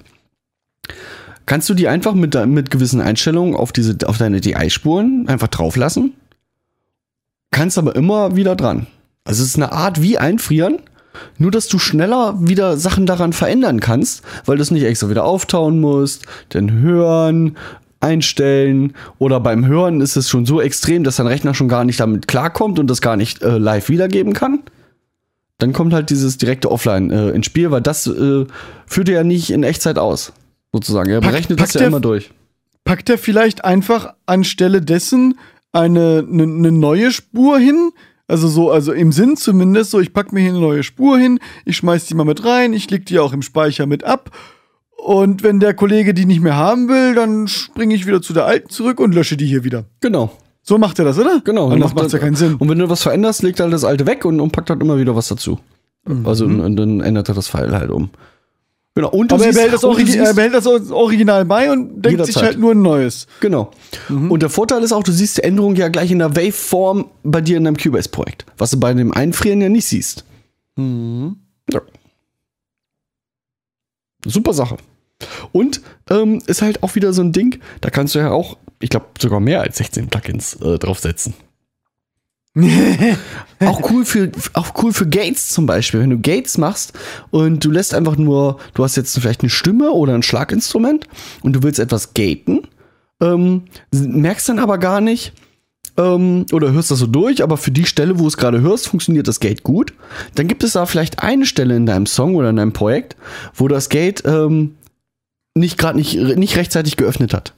kannst 1.46 1.70
du 1.70 1.76
die 1.76 1.88
einfach 1.88 2.16
mit, 2.16 2.34
mit 2.48 2.72
gewissen 2.72 3.02
Einstellungen 3.02 3.56
auf, 3.56 3.72
diese, 3.72 3.98
auf 4.06 4.18
deine 4.18 4.42
DI-Spuren 4.42 5.28
einfach 5.28 5.50
drauf 5.50 5.76
lassen 5.76 6.14
kannst 7.56 7.78
aber 7.78 7.96
immer 7.96 8.36
wieder 8.36 8.58
dran. 8.58 8.88
Also 9.24 9.42
es 9.42 9.50
ist 9.50 9.56
eine 9.56 9.72
Art 9.72 10.02
wie 10.02 10.18
einfrieren, 10.18 10.80
nur 11.38 11.52
dass 11.52 11.68
du 11.68 11.80
schneller 11.80 12.36
wieder 12.40 12.78
Sachen 12.78 13.06
daran 13.06 13.34
verändern 13.34 13.80
kannst, 13.80 14.24
weil 14.46 14.58
du 14.58 14.62
es 14.62 14.72
nicht 14.72 14.84
extra 14.84 15.10
wieder 15.10 15.24
auftauen 15.24 15.80
musst, 15.80 16.26
dann 16.50 16.80
hören, 16.80 17.58
einstellen 18.02 18.94
oder 19.18 19.40
beim 19.40 19.66
Hören 19.66 20.02
ist 20.02 20.16
es 20.16 20.30
schon 20.30 20.46
so 20.46 20.62
extrem, 20.62 21.04
dass 21.04 21.16
dein 21.16 21.28
Rechner 21.28 21.54
schon 21.54 21.68
gar 21.70 21.84
nicht 21.86 22.00
damit 22.00 22.28
klarkommt 22.28 22.78
und 22.78 22.88
das 22.88 23.02
gar 23.02 23.18
nicht 23.18 23.42
äh, 23.42 23.58
live 23.58 23.90
wiedergeben 23.90 24.34
kann. 24.34 24.60
Dann 25.58 25.74
kommt 25.74 25.94
halt 25.94 26.10
dieses 26.10 26.38
direkte 26.38 26.70
Offline 26.70 27.10
äh, 27.12 27.30
ins 27.30 27.46
Spiel, 27.46 27.72
weil 27.72 27.82
das 27.82 28.06
äh, 28.08 28.46
führt 28.86 29.10
er 29.10 29.16
ja 29.16 29.24
nicht 29.24 29.50
in 29.52 29.64
Echtzeit 29.64 29.98
aus, 29.98 30.34
sozusagen. 30.72 31.10
Er 31.10 31.22
Pack- 31.22 31.32
berechnet 31.32 31.60
das 31.60 31.74
ja 31.74 31.88
immer 31.88 32.02
durch. 32.02 32.32
Packt 32.84 33.10
er 33.10 33.18
vielleicht 33.18 33.66
einfach 33.66 34.14
anstelle 34.28 34.82
dessen 34.82 35.40
eine, 35.72 36.26
eine, 36.30 36.44
eine 36.44 36.72
neue 36.72 37.12
Spur 37.12 37.58
hin? 37.58 37.92
Also 38.28 38.48
so, 38.48 38.72
also 38.72 38.92
im 38.92 39.12
Sinn 39.12 39.38
zumindest 39.38 39.92
so, 39.92 40.00
ich 40.00 40.14
pack 40.14 40.34
mir 40.34 40.40
hier 40.40 40.50
eine 40.50 40.60
neue 40.60 40.84
Spur 40.84 41.18
hin, 41.18 41.40
ich 41.64 41.78
schmeiß 41.78 42.06
die 42.06 42.16
mal 42.16 42.24
mit 42.26 42.44
rein, 42.44 42.74
ich 42.74 42.90
leg 42.90 43.06
die 43.06 43.20
auch 43.20 43.34
im 43.34 43.44
Speicher 43.44 43.86
mit 43.86 44.04
ab. 44.04 44.32
Und 44.98 45.44
wenn 45.44 45.60
der 45.60 45.76
Kollege 45.76 46.16
die 46.16 46.26
nicht 46.26 46.42
mehr 46.42 46.56
haben 46.56 46.88
will, 46.88 47.14
dann 47.14 47.48
springe 47.48 47.94
ich 47.94 48.08
wieder 48.08 48.24
zu 48.24 48.34
der 48.34 48.46
alten 48.46 48.70
zurück 48.70 49.00
und 49.00 49.14
lösche 49.14 49.38
die 49.38 49.46
hier 49.46 49.64
wieder. 49.64 49.86
Genau. 50.02 50.32
So 50.64 50.80
macht 50.80 50.98
er 50.98 51.06
das, 51.06 51.20
oder? 51.20 51.42
Genau. 51.44 51.70
Anders 51.70 51.94
Macht 51.94 52.04
macht 52.06 52.14
ja 52.14 52.18
keinen 52.18 52.36
Sinn. 52.36 52.56
Und 52.56 52.68
wenn 52.68 52.80
du 52.80 52.90
was 52.90 53.04
veränderst, 53.04 53.44
legt 53.44 53.60
er 53.60 53.66
halt 53.66 53.74
das 53.74 53.84
alte 53.84 54.08
weg 54.08 54.26
und, 54.26 54.40
und 54.40 54.52
packt 54.52 54.72
halt 54.72 54.82
immer 54.82 54.98
wieder 54.98 55.16
was 55.16 55.28
dazu. 55.28 55.60
Mhm. 56.08 56.26
Also 56.26 56.46
und, 56.46 56.60
und 56.60 56.76
dann 56.76 57.02
ändert 57.02 57.30
er 57.30 57.36
das 57.36 57.50
Pfeil 57.50 57.72
halt 57.72 57.92
um. 57.92 58.10
Genau. 58.96 59.10
Und 59.10 59.30
du 59.30 59.36
Aber 59.36 59.46
er 59.46 59.52
behält, 59.52 59.74
das 59.74 59.84
Origi 59.84 60.18
er 60.18 60.34
behält 60.34 60.54
das 60.54 60.66
Original 60.66 61.44
bei 61.44 61.70
und 61.70 62.02
denkt 62.02 62.26
sich 62.26 62.36
Jederzeit. 62.36 62.44
halt 62.44 62.60
nur 62.60 62.72
ein 62.72 62.82
neues. 62.82 63.28
Genau. 63.42 63.72
Mhm. 64.08 64.32
Und 64.32 64.42
der 64.42 64.50
Vorteil 64.50 64.82
ist 64.84 64.94
auch, 64.94 65.04
du 65.04 65.12
siehst 65.12 65.38
die 65.38 65.44
Änderung 65.44 65.76
ja 65.76 65.90
gleich 65.90 66.12
in 66.12 66.20
der 66.20 66.36
Waveform 66.38 67.10
bei 67.24 67.42
dir 67.42 67.58
in 67.58 67.66
deinem 67.66 67.76
Cubase-Projekt, 67.76 68.46
was 68.58 68.72
du 68.72 68.80
bei 68.80 68.94
dem 68.94 69.12
Einfrieren 69.12 69.60
ja 69.60 69.68
nicht 69.68 69.86
siehst. 69.86 70.24
Mhm. 70.78 71.36
Ja. 71.72 71.82
Super 74.26 74.54
Sache. 74.54 74.78
Und 75.52 75.82
ähm, 76.10 76.42
ist 76.48 76.62
halt 76.62 76.82
auch 76.82 76.96
wieder 76.96 77.12
so 77.12 77.22
ein 77.22 77.34
Ding, 77.34 77.60
da 77.82 77.90
kannst 77.90 78.16
du 78.16 78.20
ja 78.20 78.32
auch, 78.32 78.58
ich 78.80 78.90
glaube, 78.90 79.08
sogar 79.20 79.42
mehr 79.42 79.62
als 79.62 79.78
16 79.78 80.08
Plugins 80.08 80.56
äh, 80.62 80.80
draufsetzen. 80.80 81.34
auch 83.60 83.92
cool 83.92 84.06
für 84.06 84.32
auch 84.54 84.82
cool 84.82 84.94
für 84.94 85.08
Gates 85.08 85.50
zum 85.50 85.66
Beispiel. 85.66 86.00
Wenn 86.00 86.10
du 86.10 86.20
Gates 86.20 86.58
machst 86.58 86.94
und 87.30 87.64
du 87.66 87.72
lässt 87.72 87.94
einfach 87.94 88.16
nur, 88.16 88.60
du 88.74 88.84
hast 88.84 88.96
jetzt 88.96 89.18
vielleicht 89.20 89.42
eine 89.42 89.50
Stimme 89.50 89.92
oder 89.92 90.14
ein 90.14 90.24
Schlaginstrument 90.24 91.08
und 91.44 91.54
du 91.54 91.64
willst 91.64 91.80
etwas 91.80 92.14
gaten, 92.14 92.68
ähm, 93.22 93.64
merkst 93.92 94.48
dann 94.48 94.60
aber 94.60 94.78
gar 94.78 95.02
nicht 95.02 95.34
ähm, 95.98 96.46
oder 96.54 96.72
hörst 96.72 96.92
das 96.92 97.00
so 97.00 97.08
durch, 97.08 97.44
aber 97.44 97.58
für 97.58 97.72
die 97.72 97.86
Stelle, 97.86 98.20
wo 98.20 98.24
du 98.24 98.28
es 98.28 98.38
gerade 98.38 98.62
hörst, 98.62 98.88
funktioniert 98.88 99.28
das 99.28 99.40
Gate 99.42 99.64
gut. 99.64 99.94
Dann 100.36 100.48
gibt 100.48 100.64
es 100.64 100.74
da 100.74 100.86
vielleicht 100.86 101.24
eine 101.24 101.46
Stelle 101.46 101.76
in 101.76 101.86
deinem 101.86 102.06
Song 102.06 102.36
oder 102.36 102.50
in 102.50 102.56
deinem 102.56 102.74
Projekt, 102.74 103.18
wo 103.54 103.68
das 103.68 103.90
Gate 103.90 104.24
ähm, 104.26 104.76
nicht 105.56 105.78
gerade 105.78 105.98
nicht, 105.98 106.16
nicht 106.16 106.56
rechtzeitig 106.56 106.96
geöffnet 106.96 107.34
hat. 107.34 107.54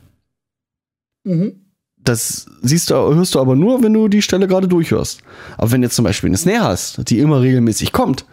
Das 2.07 2.45
siehst 2.61 2.89
du, 2.89 2.95
hörst 2.95 3.35
du 3.35 3.39
aber 3.41 3.57
nur, 3.57 3.83
wenn 3.83 3.91
du 3.91 4.07
die 4.07 4.21
Stelle 4.21 4.47
gerade 4.47 4.69
durchhörst. 4.69 5.21
Aber 5.57 5.71
wenn 5.71 5.81
du 5.81 5.87
jetzt 5.87 5.95
zum 5.95 6.05
Beispiel 6.05 6.29
eine 6.29 6.37
Snare 6.37 6.63
hast, 6.63 7.09
die 7.09 7.19
immer 7.19 7.41
regelmäßig 7.41 7.91
kommt 7.91 8.25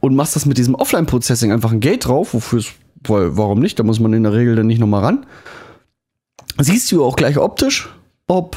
und 0.00 0.16
machst 0.16 0.34
das 0.34 0.44
mit 0.44 0.58
diesem 0.58 0.74
Offline-Processing 0.74 1.52
einfach 1.52 1.70
ein 1.70 1.78
Gate 1.78 2.06
drauf, 2.06 2.34
wofür 2.34 2.58
es, 2.58 2.72
weil, 3.06 3.36
warum 3.36 3.60
nicht? 3.60 3.78
Da 3.78 3.84
muss 3.84 4.00
man 4.00 4.12
in 4.12 4.24
der 4.24 4.32
Regel 4.32 4.56
dann 4.56 4.66
nicht 4.66 4.80
nochmal 4.80 5.04
ran. 5.04 5.26
Siehst 6.58 6.90
du 6.90 7.04
auch 7.04 7.14
gleich 7.14 7.38
optisch, 7.38 7.88
ob 8.26 8.56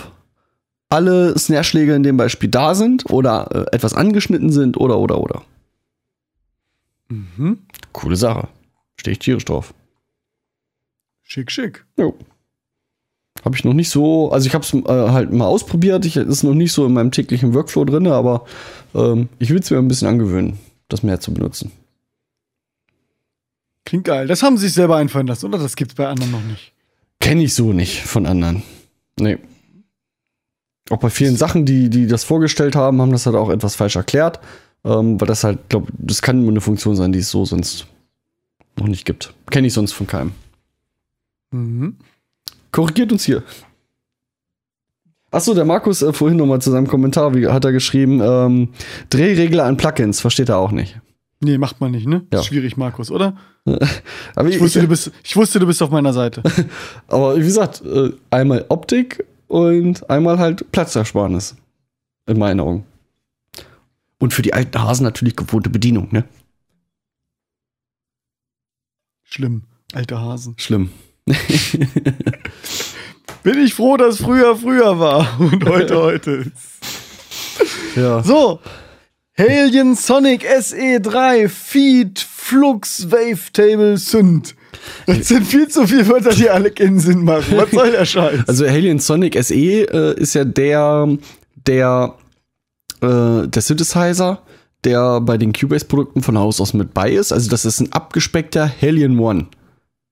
alle 0.89 1.37
Snare-Schläge 1.37 1.93
in 1.93 2.01
dem 2.01 2.17
Beispiel 2.17 2.49
da 2.49 2.73
sind 2.73 3.07
oder 3.11 3.67
äh, 3.71 3.75
etwas 3.75 3.93
angeschnitten 3.93 4.49
sind 4.49 4.77
oder, 4.77 4.97
oder, 4.97 5.19
oder. 5.19 5.43
Mhm. 7.09 7.59
Coole 7.91 8.15
Sache. 8.15 8.47
Stehe 8.99 9.11
ich 9.11 9.19
tierisch 9.19 9.45
drauf. 9.45 9.75
Schick, 11.21 11.51
schick. 11.51 11.85
Jo. 11.97 12.17
Habe 13.45 13.55
ich 13.55 13.63
noch 13.63 13.73
nicht 13.73 13.89
so, 13.89 14.31
also 14.31 14.47
ich 14.47 14.55
habe 14.55 14.65
es 14.65 14.73
äh, 14.73 15.11
halt 15.11 15.31
mal 15.31 15.45
ausprobiert. 15.45 16.03
Ich 16.05 16.17
ist 16.17 16.43
noch 16.43 16.55
nicht 16.55 16.73
so 16.73 16.85
in 16.85 16.93
meinem 16.93 17.11
täglichen 17.11 17.53
Workflow 17.53 17.85
drin, 17.85 18.07
aber 18.07 18.45
ähm, 18.95 19.29
ich 19.37 19.51
will 19.51 19.59
es 19.59 19.69
mir 19.69 19.77
ein 19.77 19.87
bisschen 19.87 20.07
angewöhnen, 20.07 20.57
das 20.89 21.03
mehr 21.03 21.19
zu 21.19 21.31
benutzen. 21.31 21.71
Klingt 23.85 24.05
geil. 24.05 24.25
Das 24.25 24.41
haben 24.41 24.57
sie 24.57 24.65
sich 24.65 24.73
selber 24.73 24.95
einfallen 24.95 25.27
lassen, 25.27 25.45
oder? 25.45 25.59
Das 25.59 25.75
gibt's 25.75 25.93
bei 25.93 26.07
anderen 26.07 26.31
noch 26.31 26.41
nicht. 26.41 26.73
Kenne 27.19 27.43
ich 27.43 27.53
so 27.53 27.71
nicht 27.71 28.01
von 28.01 28.25
anderen. 28.25 28.63
Nee. 29.19 29.37
Auch 30.89 30.97
bei 30.97 31.11
vielen 31.11 31.37
Sachen, 31.37 31.65
die, 31.65 31.89
die 31.89 32.07
das 32.07 32.23
vorgestellt 32.23 32.75
haben, 32.75 32.99
haben 32.99 33.11
das 33.11 33.27
halt 33.27 33.35
auch 33.35 33.49
etwas 33.49 33.75
falsch 33.75 33.95
erklärt. 33.95 34.39
Ähm, 34.83 35.21
weil 35.21 35.27
das 35.27 35.43
halt, 35.43 35.69
glaube 35.69 35.91
das 35.97 36.21
kann 36.21 36.41
nur 36.41 36.49
eine 36.49 36.61
Funktion 36.61 36.95
sein, 36.95 37.11
die 37.11 37.19
es 37.19 37.29
so 37.29 37.45
sonst 37.45 37.87
noch 38.75 38.87
nicht 38.87 39.05
gibt. 39.05 39.33
Kenne 39.49 39.67
ich 39.67 39.73
sonst 39.73 39.93
von 39.93 40.07
keinem. 40.07 40.31
Mhm. 41.51 41.97
Korrigiert 42.75 43.09
uns 43.13 43.23
hier. 43.23 43.41
Achso, 45.31 45.53
der 45.53 45.63
Markus 45.63 46.01
äh, 46.01 46.11
vorhin 46.11 46.37
nochmal 46.37 46.59
zu 46.61 46.71
seinem 46.71 46.87
Kommentar, 46.87 47.33
wie 47.33 47.47
hat 47.47 47.63
er 47.63 47.71
geschrieben, 47.71 48.19
ähm, 48.21 48.73
Drehregler 49.09 49.63
an 49.63 49.77
Plugins, 49.77 50.19
versteht 50.19 50.49
er 50.49 50.57
auch 50.57 50.71
nicht. 50.71 50.99
Nee, 51.39 51.57
macht 51.57 51.79
man 51.79 51.91
nicht, 51.91 52.05
ne? 52.05 52.27
Ja. 52.33 52.41
Ist 52.41 52.47
schwierig, 52.47 52.75
Markus, 52.75 53.11
oder? 53.11 53.37
Aber, 54.35 54.49
Ich 54.49 54.59
wusste, 54.59 54.81
du 54.81 54.89
bist, 54.89 55.09
ich 55.23 55.37
wusste, 55.37 55.59
du 55.59 55.67
bist 55.67 55.81
auf 55.81 55.89
meiner 55.89 56.11
Seite. 56.11 56.43
aber 57.07 57.37
wie 57.37 57.43
gesagt, 57.43 57.81
äh, 57.85 58.11
einmal 58.29 58.65
Optik 58.67 59.25
und 59.47 60.09
einmal 60.09 60.37
halt 60.37 60.69
Platzersparnis. 60.73 61.55
In 62.27 62.37
meinen 62.37 62.59
Augen. 62.59 62.85
Und 64.19 64.33
für 64.33 64.41
die 64.41 64.53
alten 64.53 64.83
Hasen 64.83 65.05
natürlich 65.05 65.37
gewohnte 65.37 65.69
Bedienung, 65.69 66.09
ne? 66.11 66.25
Schlimm. 69.23 69.63
Alter 69.93 70.19
Hasen. 70.19 70.55
Schlimm. 70.57 70.89
Bin 73.43 73.59
ich 73.63 73.73
froh, 73.73 73.97
dass 73.97 74.17
früher 74.17 74.55
früher 74.55 74.99
war 74.99 75.39
und 75.39 75.65
heute 75.65 75.99
heute 75.99 76.31
ist. 76.31 77.95
Ja. 77.95 78.23
So. 78.23 78.59
Alien 79.37 79.95
Sonic 79.95 80.47
SE3 80.47 81.49
Feed 81.49 82.19
Flux 82.19 83.11
Wavetable 83.11 83.97
Synth. 83.97 84.55
Das 85.07 85.27
sind 85.27 85.45
viel 85.45 85.67
zu 85.67 85.87
viele 85.87 86.07
Wörter, 86.07 86.29
die 86.29 86.49
alle 86.49 86.71
keinen 86.71 86.99
Sinn 86.99 87.23
machen. 87.23 87.57
Was 87.57 87.71
soll 87.71 87.91
der 87.91 88.05
Scheiß? 88.05 88.47
Also 88.47 88.65
Alien 88.65 88.99
Sonic 88.99 89.41
SE 89.43 89.55
äh, 89.55 90.19
ist 90.19 90.35
ja 90.35 90.45
der, 90.45 91.17
der, 91.65 92.15
äh, 93.01 93.47
der 93.47 93.61
Synthesizer, 93.61 94.41
der 94.83 95.21
bei 95.21 95.37
den 95.37 95.53
Cubase-Produkten 95.53 96.21
von 96.21 96.37
Haus 96.37 96.61
aus 96.61 96.73
mit 96.73 96.93
bei 96.93 97.11
ist. 97.11 97.33
Also 97.33 97.49
das 97.49 97.65
ist 97.65 97.79
ein 97.79 97.91
abgespeckter 97.91 98.71
Alien 98.81 99.19
One. 99.19 99.47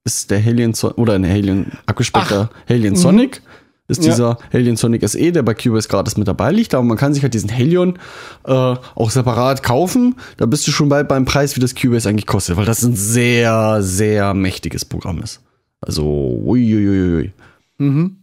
Ist 0.06 0.32
der 0.32 0.39
Alien 0.45 0.74
Son 0.74 0.91
oder 0.93 1.14
ein 1.14 1.24
Alien 1.26 1.72
abgespeckter 1.86 2.49
Alien 2.68 2.95
Sonic. 2.95 3.41
Ist 3.88 4.04
Ja. 4.04 4.12
dieser 4.12 4.38
Alien 4.51 4.76
Sonic 4.78 5.08
SE, 5.08 5.32
der 5.32 5.43
bei 5.43 5.54
Cubase 5.54 5.88
gratis 5.89 6.18
mit 6.18 6.28
dabei 6.28 6.51
liegt, 6.51 6.74
aber 6.74 6.84
man 6.84 6.97
kann 6.97 7.14
sich 7.14 7.22
halt 7.24 7.34
diesen 7.34 7.49
Helion 7.49 7.99
äh, 8.45 8.51
auch 8.51 9.10
separat 9.12 9.62
kaufen. 9.64 10.16
Da 10.38 10.45
bist 10.45 10.66
du 10.68 10.72
schon 10.72 10.89
bald 10.89 11.08
beim 11.08 11.26
Preis, 11.26 11.56
wie 11.56 11.60
das 11.62 11.76
Cubase 11.76 12.08
eigentlich 12.10 12.26
kostet, 12.28 12.56
weil 12.58 12.66
das 12.66 12.84
ein 12.84 12.95
sehr, 12.95 13.82
sehr 13.82 14.34
mächtiges 14.34 14.86
Programm 14.86 15.22
ist. 15.22 15.41
Also, 15.82 16.04
uiuiui. 16.45 17.32
Mhm. 17.78 18.18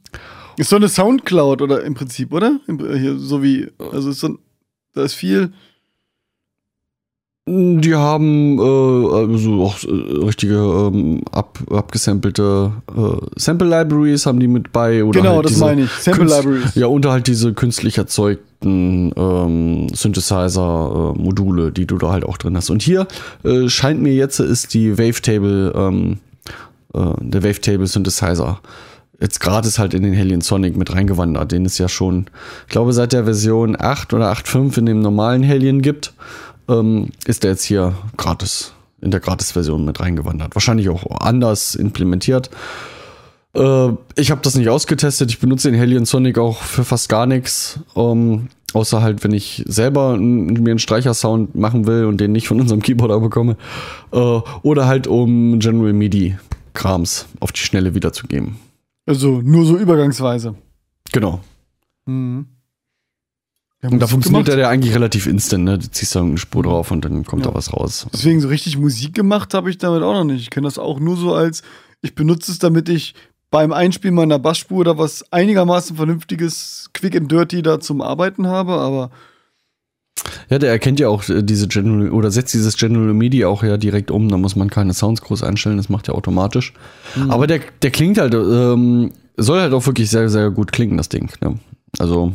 Ist 0.57 0.71
so 0.71 0.77
eine 0.77 0.89
Soundcloud 0.89 1.61
oder 1.63 1.83
im 1.85 1.95
Prinzip, 1.95 2.33
oder? 2.33 2.59
So 3.19 3.43
wie, 3.43 3.69
also 3.93 4.11
ist 4.11 4.21
so, 4.21 4.39
da 4.95 5.03
ist 5.05 5.15
viel. 5.15 5.53
Die 7.53 7.95
haben 7.97 8.59
äh, 8.59 8.63
also 8.63 9.63
auch 9.65 9.77
äh, 9.83 10.25
richtige 10.25 10.55
ähm, 10.55 11.23
ab, 11.33 11.59
abgesampelte 11.69 12.71
äh, 12.97 13.01
Sample 13.37 13.67
Libraries 13.69 14.25
haben 14.27 14.39
die 14.39 14.47
mit 14.47 14.71
bei 14.73 15.03
oder 15.03 15.21
genau, 15.21 15.35
halt 15.37 15.47
das 15.47 15.53
diese 15.55 15.65
meine 15.65 15.83
ich. 15.83 15.91
Sample 15.91 16.27
Künst- 16.27 16.37
Libraries. 16.45 16.75
Ja, 16.77 16.87
und 16.87 17.07
halt 17.07 17.27
diese 17.27 17.53
künstlich 17.53 17.99
erzeugten 17.99 19.13
ähm, 19.17 19.89
Synthesizer-Module, 19.93 21.73
die 21.73 21.87
du 21.87 21.99
da 21.99 22.13
halt 22.13 22.25
auch 22.25 22.37
drin 22.39 22.57
hast. 22.57 22.71
Und 22.71 22.83
hier 22.83 23.07
äh, 23.45 23.69
scheint 23.69 24.01
mir 24.01 24.15
jetzt 24.15 24.39
ist 24.39 24.75
die 24.75 24.97
Wavetable, 24.99 25.73
ähm, 25.75 26.19
äh, 26.95 27.01
der 27.21 27.43
Wavetable 27.43 27.87
Synthesizer 27.87 28.61
jetzt 29.21 29.41
gratis 29.41 29.79
halt 29.79 29.93
in 29.93 30.03
den 30.03 30.15
Hellion 30.15 30.41
Sonic 30.41 30.77
mit 30.79 30.95
reingewandert, 30.95 31.53
den 31.53 31.67
es 31.67 31.77
ja 31.77 31.89
schon, 31.91 32.27
ich 32.67 32.73
glaube, 32.73 32.95
seit 32.95 33.13
der 33.13 33.25
Version 33.25 33.77
8 33.79 34.15
oder 34.15 34.33
8.5 34.33 34.79
in 34.79 34.87
dem 34.87 35.01
normalen 35.01 35.43
Hellion 35.43 35.83
gibt, 35.83 36.15
ähm, 36.71 37.09
ist 37.27 37.43
der 37.43 37.53
jetzt 37.53 37.65
hier 37.65 37.95
gratis, 38.17 38.73
in 39.01 39.11
der 39.11 39.21
Gratis-Version 39.21 39.85
mit 39.85 40.01
reingewandert. 40.01 40.55
Wahrscheinlich 40.55 40.89
auch 40.89 41.21
anders 41.21 41.75
implementiert. 41.75 42.51
Äh, 43.55 43.89
ich 44.17 44.31
habe 44.31 44.41
das 44.43 44.55
nicht 44.55 44.69
ausgetestet. 44.69 45.31
Ich 45.31 45.41
benutze 45.41 45.71
den 45.71 45.79
Hellion 45.79 46.05
Sonic 46.07 46.39
auch 46.39 46.63
für 46.63 46.85
fast 46.85 47.09
gar 47.09 47.27
nichts. 47.27 47.81
Ähm, 47.97 48.49
außer 48.73 49.03
halt, 49.03 49.25
wenn 49.25 49.33
ich 49.33 49.65
selber 49.67 50.17
mir 50.17 50.71
einen 50.71 50.79
Streichersound 50.79 51.55
machen 51.55 51.87
will 51.87 52.05
und 52.05 52.21
den 52.21 52.33
nicht 52.33 52.49
von 52.49 52.61
unserem 52.61 52.83
Keyboarder 52.83 53.21
bekomme. 53.21 53.57
Äh, 54.13 54.41
oder 54.63 54.87
halt, 54.87 55.07
um 55.07 55.59
General 55.59 55.93
MIDI-Krams 55.93 57.27
auf 57.41 57.53
die 57.53 57.61
Schnelle 57.61 57.95
wiederzugeben. 57.95 58.57
Also 59.07 59.41
nur 59.43 59.65
so 59.65 59.77
übergangsweise. 59.77 60.55
Genau. 61.13 61.41
Mhm. 62.07 62.47
Und 63.83 63.99
da 64.01 64.07
funktioniert 64.07 64.45
gemacht. 64.45 64.57
der 64.59 64.65
ja 64.67 64.69
eigentlich 64.71 64.95
relativ 64.95 65.27
instant, 65.27 65.65
ne? 65.65 65.79
Du 65.79 65.91
ziehst 65.91 66.15
da 66.15 66.21
eine 66.21 66.37
Spur 66.37 66.63
drauf 66.65 66.91
und 66.91 67.05
dann 67.05 67.25
kommt 67.25 67.45
Ja. 67.45 67.51
da 67.51 67.55
was 67.57 67.73
raus. 67.73 68.07
Deswegen 68.13 68.41
so 68.41 68.49
richtig 68.49 68.77
Musik 68.77 69.15
gemacht 69.15 69.55
habe 69.55 69.71
ich 69.71 69.79
damit 69.79 70.03
auch 70.03 70.13
noch 70.13 70.25
nicht. 70.25 70.43
Ich 70.43 70.51
kenne 70.51 70.67
das 70.67 70.79
auch 70.79 71.01
nur 71.01 71.17
so 71.17 71.33
als, 71.35 71.63
ich 72.03 72.15
benutze 72.15 72.53
es, 72.53 72.59
damit 72.59 72.89
ich 72.91 73.15
beim 73.51 73.73
Einspielen 73.73 74.15
meiner 74.15 74.39
Bassspur 74.39 74.79
oder 74.81 74.99
was 74.99 75.25
einigermaßen 75.33 75.97
vernünftiges 75.97 76.91
Quick 76.93 77.17
and 77.17 77.33
Dirty 77.33 77.63
da 77.63 77.81
zum 77.81 78.01
Arbeiten 78.03 78.47
habe, 78.47 78.73
aber 78.75 79.11
Ja, 80.51 80.59
der 80.59 80.71
erkennt 80.71 81.01
ja 81.01 81.09
auch 81.09 81.27
äh, 81.31 81.43
diese 81.43 81.67
General 81.67 82.11
oder 82.11 82.31
setzt 82.31 82.53
dieses 82.53 82.77
General 82.77 83.15
MIDI 83.15 83.47
auch 83.47 83.63
ja 83.63 83.77
direkt 83.79 84.11
um. 84.11 84.29
Da 84.29 84.37
muss 84.37 84.57
man 84.57 84.69
keine 84.69 84.93
Sounds 84.93 85.23
groß 85.23 85.43
einstellen, 85.43 85.79
das 85.79 85.89
macht 85.89 86.09
er 86.09 86.15
automatisch. 86.17 86.75
Aber 87.29 87.47
der, 87.47 87.61
der 87.83 87.91
klingt 87.91 88.19
halt, 88.19 88.35
ähm, 88.35 89.11
soll 89.39 89.61
halt 89.61 89.73
auch 89.73 89.87
wirklich 89.87 90.11
sehr, 90.11 90.29
sehr 90.29 90.51
gut 90.51 90.71
klingen, 90.73 90.99
das 90.99 91.09
Ding. 91.09 91.31
Ne? 91.41 91.59
Also, 91.99 92.35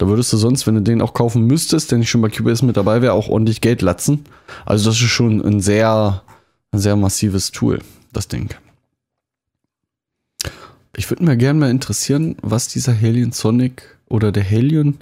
da 0.00 0.08
würdest 0.08 0.32
du 0.32 0.38
sonst, 0.38 0.66
wenn 0.66 0.76
du 0.76 0.80
den 0.80 1.02
auch 1.02 1.12
kaufen 1.12 1.46
müsstest, 1.46 1.90
der 1.90 1.98
nicht 1.98 2.08
schon 2.08 2.22
bei 2.22 2.30
Cubase 2.30 2.64
mit 2.64 2.78
dabei 2.78 3.02
wäre, 3.02 3.12
auch 3.12 3.28
ordentlich 3.28 3.60
Geld 3.60 3.82
latzen. 3.82 4.24
Also, 4.64 4.88
das 4.88 4.94
ist 4.98 5.10
schon 5.10 5.44
ein 5.44 5.60
sehr, 5.60 6.22
sehr 6.72 6.96
massives 6.96 7.52
Tool, 7.52 7.80
das 8.10 8.26
Ding. 8.26 8.48
Ich 10.96 11.10
würde 11.10 11.22
mir 11.22 11.36
gerne 11.36 11.60
mal 11.60 11.70
interessieren, 11.70 12.36
was 12.40 12.66
dieser 12.68 12.94
Helion 12.94 13.32
Sonic 13.32 13.98
oder 14.08 14.32
der 14.32 14.42
Helion 14.42 14.96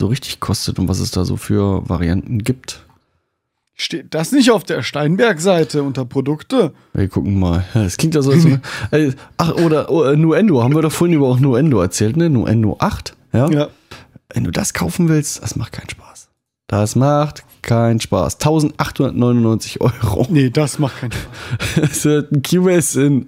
so 0.00 0.08
richtig 0.08 0.40
kostet 0.40 0.80
und 0.80 0.88
was 0.88 0.98
es 0.98 1.12
da 1.12 1.24
so 1.24 1.36
für 1.36 1.88
Varianten 1.88 2.38
gibt. 2.38 2.84
steht 3.76 4.14
das 4.14 4.32
nicht 4.32 4.50
auf 4.50 4.64
der 4.64 4.82
Steinberg-Seite 4.82 5.84
unter 5.84 6.04
Produkte? 6.04 6.72
Wir 6.92 7.06
gucken 7.06 7.38
mal. 7.38 7.64
Das 7.74 7.98
klingt 7.98 8.16
ja 8.16 8.22
so. 8.22 8.32
Als, 8.90 9.14
ach, 9.36 9.54
oder 9.54 9.92
oh, 9.92 10.02
äh, 10.02 10.16
Nuendo. 10.16 10.60
Haben 10.64 10.74
wir 10.74 10.82
doch 10.82 10.90
vorhin 10.90 11.14
über 11.14 11.28
auch 11.28 11.38
Nuendo 11.38 11.80
erzählt, 11.80 12.16
ne? 12.16 12.28
Nuendo 12.28 12.76
8. 12.80 13.14
Ja? 13.32 13.48
Ja. 13.48 13.68
Wenn 14.34 14.44
du 14.44 14.50
das 14.50 14.74
kaufen 14.74 15.08
willst, 15.08 15.42
das 15.42 15.56
macht 15.56 15.72
keinen 15.72 15.88
Spaß. 15.88 16.28
Das 16.66 16.96
macht 16.96 17.44
keinen 17.62 18.00
Spaß. 18.00 18.34
1899 18.34 19.80
Euro. 19.80 20.26
Nee, 20.28 20.50
das 20.50 20.78
macht 20.78 20.98
keinen 21.00 21.12
Spaß. 21.12 21.74
Das 21.76 22.04
ist 22.04 22.32
ein 22.32 22.42
Cubase 22.42 23.02
in. 23.06 23.26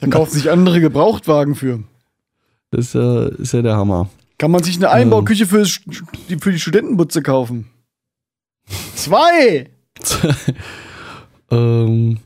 Da 0.00 0.06
kaufen 0.08 0.30
sich 0.32 0.50
andere 0.50 0.80
Gebrauchtwagen 0.80 1.54
für. 1.54 1.80
Das 2.70 2.86
ist, 2.86 2.94
ja- 2.94 3.26
ist 3.26 3.52
ja 3.52 3.62
der 3.62 3.76
Hammer. 3.76 4.08
Kann 4.38 4.50
man 4.50 4.62
sich 4.62 4.76
eine 4.76 4.90
Einbauküche 4.90 5.46
für, 5.46 5.62
die- 6.28 6.38
für 6.38 6.52
die 6.52 6.60
Studentenbutze 6.60 7.22
kaufen? 7.22 7.66
Zwei! 8.94 9.70
ähm, 11.50 12.18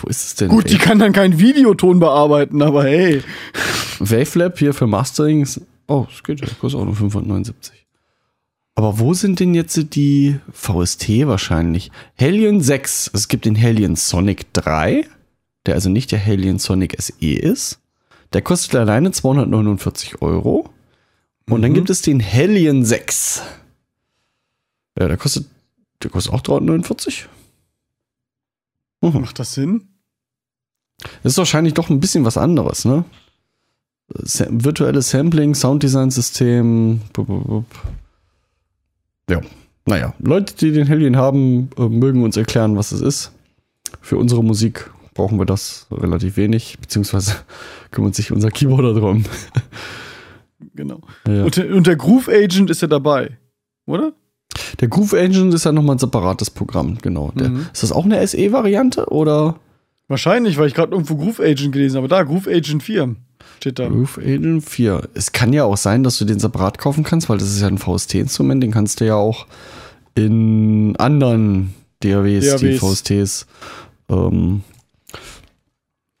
wo 0.00 0.08
ist 0.08 0.24
es 0.24 0.34
denn? 0.36 0.48
Gut, 0.48 0.70
die 0.70 0.78
kann 0.78 0.98
dann 0.98 1.12
keinen 1.12 1.38
Videoton 1.38 1.98
bearbeiten, 1.98 2.62
aber 2.62 2.84
hey. 2.84 3.22
Wavelab 3.98 4.58
hier 4.58 4.72
für 4.74 4.86
Mastering. 4.86 5.46
Oh, 5.86 6.06
das 6.08 6.22
geht 6.22 6.40
ja. 6.40 6.46
Kostet 6.60 6.80
auch 6.80 6.84
nur 6.84 6.96
579. 6.96 7.86
Aber 8.74 8.98
wo 8.98 9.12
sind 9.12 9.40
denn 9.40 9.54
jetzt 9.54 9.94
die 9.94 10.38
VST 10.50 11.26
wahrscheinlich? 11.26 11.90
Helion 12.14 12.60
6. 12.60 13.10
Es 13.12 13.28
gibt 13.28 13.44
den 13.44 13.54
Helion 13.54 13.96
Sonic 13.96 14.52
3, 14.54 15.06
der 15.66 15.74
also 15.74 15.90
nicht 15.90 16.10
der 16.10 16.18
Helion 16.18 16.58
Sonic 16.58 16.96
SE 17.00 17.14
ist. 17.20 17.80
Der 18.32 18.40
kostet 18.40 18.74
alleine 18.76 19.12
249 19.12 20.22
Euro. 20.22 20.70
Und 21.48 21.60
dann 21.60 21.74
gibt 21.74 21.90
es 21.90 22.00
den 22.00 22.20
Helion 22.20 22.84
6. 22.84 23.42
Ja, 24.98 25.08
der 25.08 25.16
kostet, 25.18 25.46
der 26.02 26.10
kostet 26.10 26.32
auch 26.32 26.40
349. 26.40 27.28
Mhm. 29.02 29.20
Macht 29.20 29.38
das 29.38 29.52
Sinn? 29.52 29.88
Das 31.22 31.32
ist 31.32 31.38
wahrscheinlich 31.38 31.74
doch 31.74 31.90
ein 31.90 32.00
bisschen 32.00 32.24
was 32.24 32.38
anderes, 32.38 32.84
ne? 32.84 33.04
Virtuelles 34.14 35.10
Sampling, 35.10 35.54
Sounddesign-System. 35.54 37.00
Ja, 39.30 39.40
naja. 39.86 40.14
Leute, 40.18 40.54
die 40.56 40.72
den 40.72 40.86
Hellion 40.86 41.16
haben, 41.16 41.70
äh, 41.78 41.88
mögen 41.88 42.22
uns 42.24 42.36
erklären, 42.36 42.76
was 42.76 42.92
es 42.92 43.00
ist. 43.00 43.32
Für 44.00 44.16
unsere 44.16 44.42
Musik 44.42 44.90
brauchen 45.14 45.38
wir 45.38 45.46
das 45.46 45.86
relativ 45.90 46.36
wenig, 46.36 46.78
beziehungsweise 46.80 47.34
kümmert 47.90 48.14
sich 48.14 48.32
unser 48.32 48.50
Keyboarder 48.50 48.94
drum. 48.94 49.24
Genau. 50.74 51.00
Ja. 51.26 51.42
Und, 51.44 51.56
der- 51.56 51.74
und 51.74 51.86
der 51.88 51.96
Groove 51.96 52.28
Agent 52.28 52.70
ist 52.70 52.80
ja 52.82 52.88
dabei, 52.88 53.36
oder? 53.84 54.12
Der 54.80 54.86
Groove 54.88 55.12
Agent 55.12 55.52
ist 55.52 55.64
ja 55.64 55.72
nochmal 55.72 55.96
ein 55.96 55.98
separates 55.98 56.50
Programm, 56.50 56.98
genau. 57.02 57.32
Der, 57.34 57.48
Mhm. 57.50 57.66
Ist 57.72 57.82
das 57.82 57.90
auch 57.92 58.04
eine 58.04 58.24
SE-Variante 58.26 59.06
oder? 59.10 59.56
Wahrscheinlich, 60.08 60.56
weil 60.56 60.68
ich 60.68 60.74
gerade 60.74 60.92
irgendwo 60.92 61.16
Groove 61.16 61.40
Agent 61.40 61.72
gelesen 61.72 61.96
habe. 61.96 62.06
Da, 62.08 62.22
Groove 62.22 62.46
Agent 62.46 62.82
4 62.84 63.16
steht 63.62 63.78
da. 63.78 63.88
Groove 63.88 64.18
Agent 64.18 64.68
4. 64.68 65.08
Es 65.14 65.32
kann 65.32 65.52
ja 65.52 65.64
auch 65.64 65.76
sein, 65.76 66.02
dass 66.02 66.18
du 66.18 66.24
den 66.24 66.38
separat 66.38 66.78
kaufen 66.78 67.04
kannst, 67.04 67.28
weil 67.28 67.38
das 67.38 67.48
ist 67.48 67.60
ja 67.60 67.68
ein 67.68 67.78
VST-Instrument, 67.78 68.62
den 68.62 68.70
kannst 68.70 69.00
du 69.00 69.06
ja 69.06 69.14
auch 69.14 69.46
in 70.14 70.94
anderen 70.96 71.72
DAWs, 72.00 72.56
die 72.56 72.76
DAWs. 72.78 73.00
VSTs. 73.00 73.46
Ähm, 74.10 74.62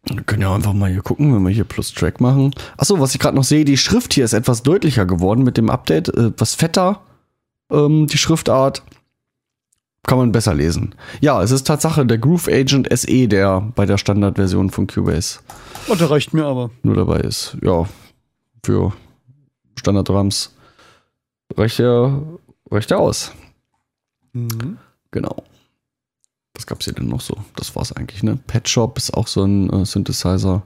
wir 0.04 0.22
können 0.24 0.42
ja 0.42 0.54
einfach 0.54 0.72
mal 0.72 0.90
hier 0.90 1.02
gucken, 1.02 1.34
wenn 1.34 1.42
wir 1.42 1.50
hier 1.50 1.64
plus 1.64 1.92
Track 1.92 2.20
machen. 2.20 2.52
Achso, 2.76 2.98
was 3.00 3.14
ich 3.14 3.20
gerade 3.20 3.36
noch 3.36 3.44
sehe, 3.44 3.64
die 3.64 3.76
Schrift 3.76 4.14
hier 4.14 4.24
ist 4.24 4.32
etwas 4.32 4.62
deutlicher 4.62 5.06
geworden 5.06 5.44
mit 5.44 5.56
dem 5.56 5.70
Update. 5.70 6.08
Äh, 6.08 6.32
was 6.38 6.54
fetter, 6.54 7.02
ähm, 7.70 8.06
die 8.06 8.18
Schriftart. 8.18 8.82
Kann 10.06 10.18
man 10.18 10.32
besser 10.32 10.52
lesen. 10.54 10.94
Ja, 11.20 11.40
es 11.42 11.52
ist 11.52 11.66
Tatsache 11.66 12.04
der 12.04 12.18
Groove 12.18 12.48
Agent 12.48 12.88
SE, 12.92 13.28
der 13.28 13.60
bei 13.74 13.86
der 13.86 13.98
Standardversion 13.98 14.70
von 14.70 14.86
Cubase 14.88 15.38
Und 15.86 16.00
der 16.00 16.10
reicht 16.10 16.34
mir 16.34 16.44
aber. 16.44 16.70
nur 16.82 16.96
dabei 16.96 17.20
ist. 17.20 17.56
Ja, 17.62 17.86
für 18.64 18.92
Standard-Drums 19.78 20.54
reicht 21.56 21.78
er, 21.78 22.20
reicht 22.70 22.90
er 22.90 22.98
aus. 22.98 23.32
Mhm. 24.32 24.78
Genau. 25.12 25.36
Was 26.54 26.66
gab's 26.66 26.84
hier 26.84 26.94
denn 26.94 27.08
noch 27.08 27.20
so? 27.20 27.36
Das 27.56 27.74
war's 27.76 27.92
eigentlich, 27.92 28.22
ne? 28.22 28.38
Pet 28.46 28.68
Shop 28.68 28.98
ist 28.98 29.14
auch 29.14 29.26
so 29.28 29.44
ein 29.44 29.70
äh, 29.70 29.84
Synthesizer. 29.86 30.62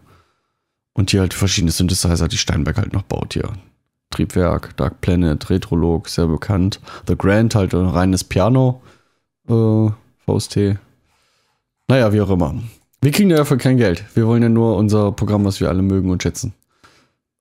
Und 0.95 1.11
hier 1.11 1.21
halt 1.21 1.35
verschiedene 1.35 1.73
Synthesizer, 1.73 2.27
die 2.27 2.39
Steinberg 2.39 2.79
halt 2.79 2.95
noch 2.95 3.03
baut 3.03 3.35
hier. 3.35 3.53
Triebwerk, 4.11 4.77
Dark 4.79 5.01
Planet, 5.03 5.51
Retrolog, 5.51 6.09
sehr 6.09 6.27
bekannt. 6.27 6.81
The 7.07 7.17
Grand, 7.17 7.55
halt 7.55 7.75
ein 7.75 7.87
reines 7.87 8.25
Piano. 8.25 8.81
Äh, 9.49 9.91
VST. 10.27 10.79
Naja, 11.89 12.13
wie 12.13 12.21
auch 12.21 12.31
immer. 12.31 12.55
Wir 13.01 13.13
kriegen 13.13 13.31
ja 13.31 13.37
dafür 13.37 13.59
kein 13.59 13.77
Geld. 13.77 14.05
Wir 14.15 14.27
wollen 14.27 14.43
ja 14.43 14.49
nur 14.49 14.77
unser 14.77 15.13
Programm, 15.13 15.45
was 15.45 15.61
wir 15.61 15.69
alle 15.69 15.83
mögen 15.83 16.11
und 16.11 16.23
schätzen, 16.23 16.55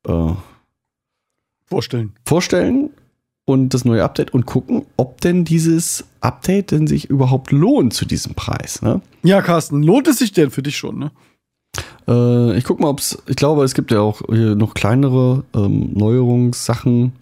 äh, 0.08 0.34
Vorstellen. 1.66 2.14
vorstellen 2.24 2.92
und 3.46 3.74
das 3.74 3.86
neue 3.86 4.04
Update 4.04 4.34
und 4.34 4.46
gucken, 4.46 4.86
ob 4.98 5.22
denn 5.22 5.46
dieses 5.46 6.06
Update 6.22 6.72
denn 6.72 6.86
sich 6.88 7.10
überhaupt 7.10 7.52
lohnt 7.52 7.94
zu 7.94 8.06
diesem 8.06 8.36
Preis. 8.36 8.82
Ne? 8.82 9.02
Ja, 9.24 9.42
Carsten, 9.42 9.82
lohnt 9.82 10.08
es 10.08 10.20
sich 10.20 10.32
denn 10.32 10.52
für 10.52 10.62
dich 10.62 10.78
schon, 10.78 11.00
ne? 11.00 11.12
Äh, 12.08 12.58
ich 12.58 12.64
guck 12.64 12.80
mal, 12.80 12.90
ob 12.90 13.00
es, 13.00 13.18
ich 13.28 13.36
glaube, 13.36 13.64
es 13.64 13.74
gibt 13.74 13.92
ja 13.92 14.02
auch 14.02 14.22
hier 14.30 14.56
noch 14.56 14.74
kleinere 14.74 15.44
ähm, 15.56 15.94
Neuerungssachen. 15.94 17.14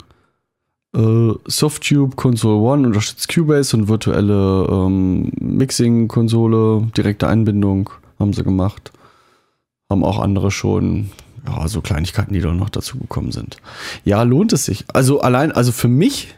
Äh, 0.94 1.32
Softube 1.46 2.14
Console 2.16 2.60
One 2.60 2.86
unterstützt 2.86 3.28
Cubase 3.28 3.76
und 3.76 3.88
virtuelle 3.88 4.66
ähm, 4.70 5.32
Mixing-Konsole, 5.40 6.88
direkte 6.96 7.26
Einbindung 7.28 7.90
haben 8.18 8.32
sie 8.32 8.44
gemacht. 8.44 8.92
Haben 9.90 10.04
auch 10.04 10.20
andere 10.20 10.50
schon, 10.50 11.10
ja, 11.46 11.66
so 11.68 11.80
Kleinigkeiten, 11.80 12.32
die 12.32 12.40
da 12.40 12.52
noch 12.52 12.70
dazu 12.70 12.98
gekommen 12.98 13.32
sind. 13.32 13.58
Ja, 14.04 14.22
lohnt 14.22 14.52
es 14.52 14.66
sich. 14.66 14.84
Also 14.92 15.20
allein, 15.20 15.50
also 15.52 15.72
für 15.72 15.88
mich 15.88 16.34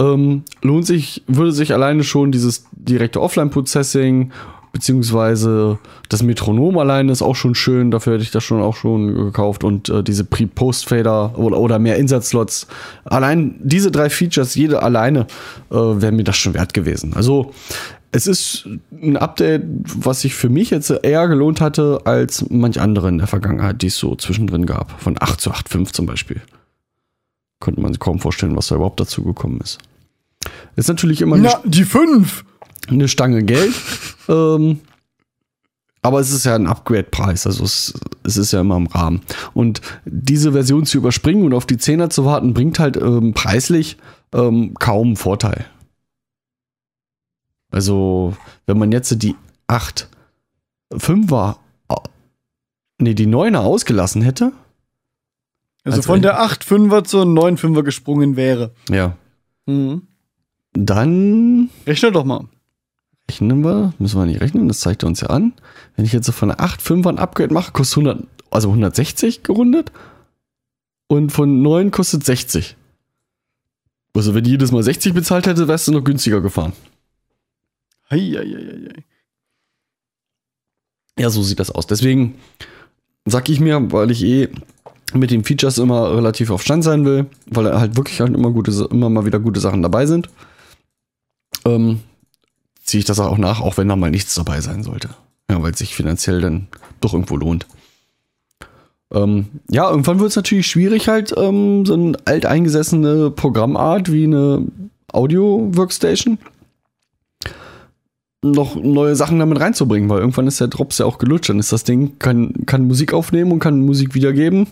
ähm, 0.00 0.42
lohnt 0.62 0.86
sich, 0.86 1.22
würde 1.26 1.52
sich 1.52 1.72
alleine 1.72 2.02
schon 2.02 2.32
dieses 2.32 2.66
direkte 2.72 3.20
Offline-Processing 3.20 4.32
beziehungsweise 4.72 5.78
das 6.08 6.22
Metronom 6.22 6.78
alleine 6.78 7.12
ist 7.12 7.22
auch 7.22 7.36
schon 7.36 7.54
schön, 7.54 7.90
dafür 7.90 8.14
hätte 8.14 8.24
ich 8.24 8.30
das 8.30 8.42
schon 8.42 8.62
auch 8.62 8.74
schon 8.74 9.14
gekauft 9.14 9.64
und 9.64 9.88
äh, 9.88 10.02
diese 10.02 10.24
Pre-Post-Fader 10.24 11.38
oder, 11.38 11.58
oder 11.58 11.78
mehr 11.78 11.96
Insatzslots. 11.96 12.66
Allein 13.04 13.56
diese 13.60 13.90
drei 13.90 14.10
Features, 14.10 14.54
jede 14.54 14.82
alleine, 14.82 15.26
äh, 15.70 15.74
wäre 15.74 16.12
mir 16.12 16.24
das 16.24 16.36
schon 16.38 16.54
wert 16.54 16.72
gewesen. 16.72 17.14
Also 17.14 17.52
es 18.12 18.26
ist 18.26 18.68
ein 18.90 19.16
Update, 19.16 19.62
was 19.84 20.22
sich 20.22 20.34
für 20.34 20.48
mich 20.48 20.70
jetzt 20.70 20.90
eher 20.90 21.28
gelohnt 21.28 21.60
hatte 21.60 22.00
als 22.04 22.44
manch 22.50 22.80
andere 22.80 23.08
in 23.08 23.18
der 23.18 23.26
Vergangenheit, 23.26 23.80
die 23.82 23.86
es 23.86 23.96
so 23.96 24.16
zwischendrin 24.16 24.66
gab. 24.66 25.00
Von 25.00 25.16
8 25.18 25.40
zu 25.40 25.50
8.5 25.50 25.92
zum 25.92 26.06
Beispiel. 26.06 26.40
Konnte 27.60 27.80
man 27.80 27.92
sich 27.92 28.00
kaum 28.00 28.18
vorstellen, 28.18 28.56
was 28.56 28.68
da 28.68 28.74
überhaupt 28.74 29.00
dazu 29.00 29.22
gekommen 29.22 29.60
ist. 29.62 29.78
Ist 30.76 30.88
natürlich 30.88 31.22
immer 31.22 31.36
Na, 31.36 31.60
die 31.64 31.84
fünf! 31.84 32.44
Eine 32.88 33.08
Stange 33.08 33.42
Geld. 33.44 33.74
ähm, 34.28 34.80
aber 36.04 36.18
es 36.18 36.32
ist 36.32 36.44
ja 36.44 36.56
ein 36.56 36.66
Upgrade-Preis, 36.66 37.46
also 37.46 37.62
es, 37.62 37.94
es 38.24 38.36
ist 38.36 38.52
ja 38.52 38.60
immer 38.60 38.76
im 38.76 38.88
Rahmen. 38.88 39.22
Und 39.54 39.80
diese 40.04 40.52
Version 40.52 40.84
zu 40.84 40.98
überspringen 40.98 41.44
und 41.44 41.54
auf 41.54 41.64
die 41.64 41.76
10er 41.76 42.10
zu 42.10 42.24
warten, 42.24 42.54
bringt 42.54 42.80
halt 42.80 42.96
ähm, 42.96 43.34
preislich 43.34 43.98
ähm, 44.32 44.74
kaum 44.74 45.08
einen 45.08 45.16
Vorteil. 45.16 45.64
Also, 47.70 48.36
wenn 48.66 48.78
man 48.78 48.90
jetzt 48.90 49.22
die 49.22 49.36
8 49.68 50.08
5er, 50.92 51.56
äh, 51.88 51.94
nee, 52.98 53.14
die 53.14 53.26
9er 53.26 53.58
ausgelassen 53.58 54.22
hätte, 54.22 54.52
Also 55.84 55.98
Als 55.98 56.06
von 56.06 56.22
der 56.22 56.40
8-5er 56.40 57.04
zur 57.04 57.24
9-5er 57.24 57.82
gesprungen 57.82 58.36
wäre. 58.36 58.72
Ja. 58.88 59.16
Mhm. 59.66 60.02
Dann 60.72 61.70
Rechne 61.86 62.12
doch 62.12 62.24
mal. 62.24 62.46
Rechnen 63.32 63.64
wir, 63.64 63.94
müssen 63.98 64.18
wir 64.18 64.26
nicht 64.26 64.40
rechnen, 64.40 64.68
das 64.68 64.80
zeigt 64.80 65.02
er 65.02 65.06
uns 65.06 65.20
ja 65.20 65.28
an. 65.28 65.52
Wenn 65.96 66.04
ich 66.04 66.12
jetzt 66.12 66.26
so 66.26 66.32
von 66.32 66.48
der 66.48 66.58
8,5er 66.58 67.08
ein 67.08 67.18
Upgrade 67.18 67.52
mache, 67.52 67.72
kostet 67.72 67.98
100, 68.06 68.26
also 68.50 68.68
160 68.68 69.42
gerundet. 69.42 69.90
Und 71.08 71.30
von 71.30 71.62
9 71.62 71.90
kostet 71.90 72.24
60. 72.24 72.76
Also 74.14 74.34
wenn 74.34 74.44
die 74.44 74.50
jedes 74.50 74.72
Mal 74.72 74.82
60 74.82 75.14
bezahlt 75.14 75.46
hätte, 75.46 75.68
wärst 75.68 75.88
du 75.88 75.92
noch 75.92 76.04
günstiger 76.04 76.40
gefahren. 76.40 76.72
Heieieiei. 78.10 79.04
Ja, 81.18 81.30
so 81.30 81.42
sieht 81.42 81.60
das 81.60 81.70
aus. 81.70 81.86
Deswegen 81.86 82.34
sag 83.24 83.48
ich 83.48 83.60
mir, 83.60 83.92
weil 83.92 84.10
ich 84.10 84.22
eh 84.24 84.48
mit 85.14 85.30
den 85.30 85.44
Features 85.44 85.78
immer 85.78 86.14
relativ 86.14 86.50
auf 86.50 86.62
Stand 86.62 86.84
sein 86.84 87.04
will, 87.04 87.26
weil 87.46 87.78
halt 87.78 87.96
wirklich 87.96 88.20
halt 88.20 88.34
immer 88.34 88.50
gute, 88.50 88.88
immer 88.90 89.10
mal 89.10 89.26
wieder 89.26 89.40
gute 89.40 89.60
Sachen 89.60 89.82
dabei 89.82 90.06
sind, 90.06 90.28
ähm, 91.64 92.00
ziehe 92.82 93.00
ich 93.00 93.04
das 93.04 93.20
auch 93.20 93.38
nach, 93.38 93.60
auch 93.60 93.76
wenn 93.76 93.88
da 93.88 93.96
mal 93.96 94.10
nichts 94.10 94.34
dabei 94.34 94.60
sein 94.60 94.82
sollte. 94.82 95.10
Ja, 95.50 95.62
weil 95.62 95.72
es 95.72 95.78
sich 95.78 95.94
finanziell 95.94 96.40
dann 96.40 96.68
doch 97.00 97.12
irgendwo 97.12 97.36
lohnt. 97.36 97.66
Ähm, 99.12 99.46
ja, 99.70 99.90
irgendwann 99.90 100.20
wird 100.20 100.30
es 100.30 100.36
natürlich 100.36 100.66
schwierig, 100.66 101.08
halt 101.08 101.34
ähm, 101.36 101.84
so 101.84 101.94
eine 101.94 102.16
alteingesessene 102.24 103.30
Programmart 103.30 104.10
wie 104.10 104.24
eine 104.24 104.64
Audio-Workstation 105.12 106.38
noch 108.44 108.74
neue 108.74 109.14
Sachen 109.14 109.38
damit 109.38 109.60
reinzubringen, 109.60 110.08
weil 110.08 110.18
irgendwann 110.18 110.48
ist 110.48 110.58
der 110.58 110.68
Drops 110.68 110.98
ja 110.98 111.06
auch 111.06 111.18
gelutscht. 111.18 111.48
Dann 111.48 111.60
ist 111.60 111.72
das 111.72 111.84
Ding, 111.84 112.18
kann, 112.18 112.66
kann 112.66 112.88
Musik 112.88 113.12
aufnehmen 113.12 113.52
und 113.52 113.60
kann 113.60 113.80
Musik 113.80 114.14
wiedergeben 114.14 114.66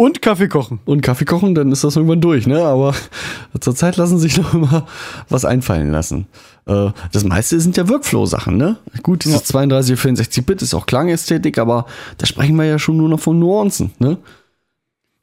Und 0.00 0.22
Kaffee 0.22 0.46
kochen. 0.46 0.78
und 0.84 1.00
Kaffee 1.00 1.24
kochen, 1.24 1.56
dann 1.56 1.72
ist 1.72 1.82
das 1.82 1.96
irgendwann 1.96 2.20
durch, 2.20 2.46
ne? 2.46 2.62
Aber 2.62 2.94
zurzeit 3.60 3.96
lassen 3.96 4.20
sich 4.20 4.36
noch 4.38 4.54
immer 4.54 4.86
was 5.28 5.44
einfallen 5.44 5.90
lassen. 5.90 6.28
Äh, 6.66 6.90
das 7.10 7.24
meiste 7.24 7.58
sind 7.58 7.76
ja 7.76 7.88
Workflow-Sachen, 7.88 8.56
ne? 8.56 8.76
Gut, 9.02 9.24
dieses 9.24 9.42
32, 9.42 9.98
64-Bit 9.98 10.62
ist 10.62 10.72
auch 10.72 10.86
Klangästhetik, 10.86 11.58
aber 11.58 11.86
da 12.16 12.26
sprechen 12.26 12.54
wir 12.54 12.64
ja 12.64 12.78
schon 12.78 12.96
nur 12.96 13.08
noch 13.08 13.18
von 13.18 13.40
Nuancen, 13.40 13.90
ne? 13.98 14.18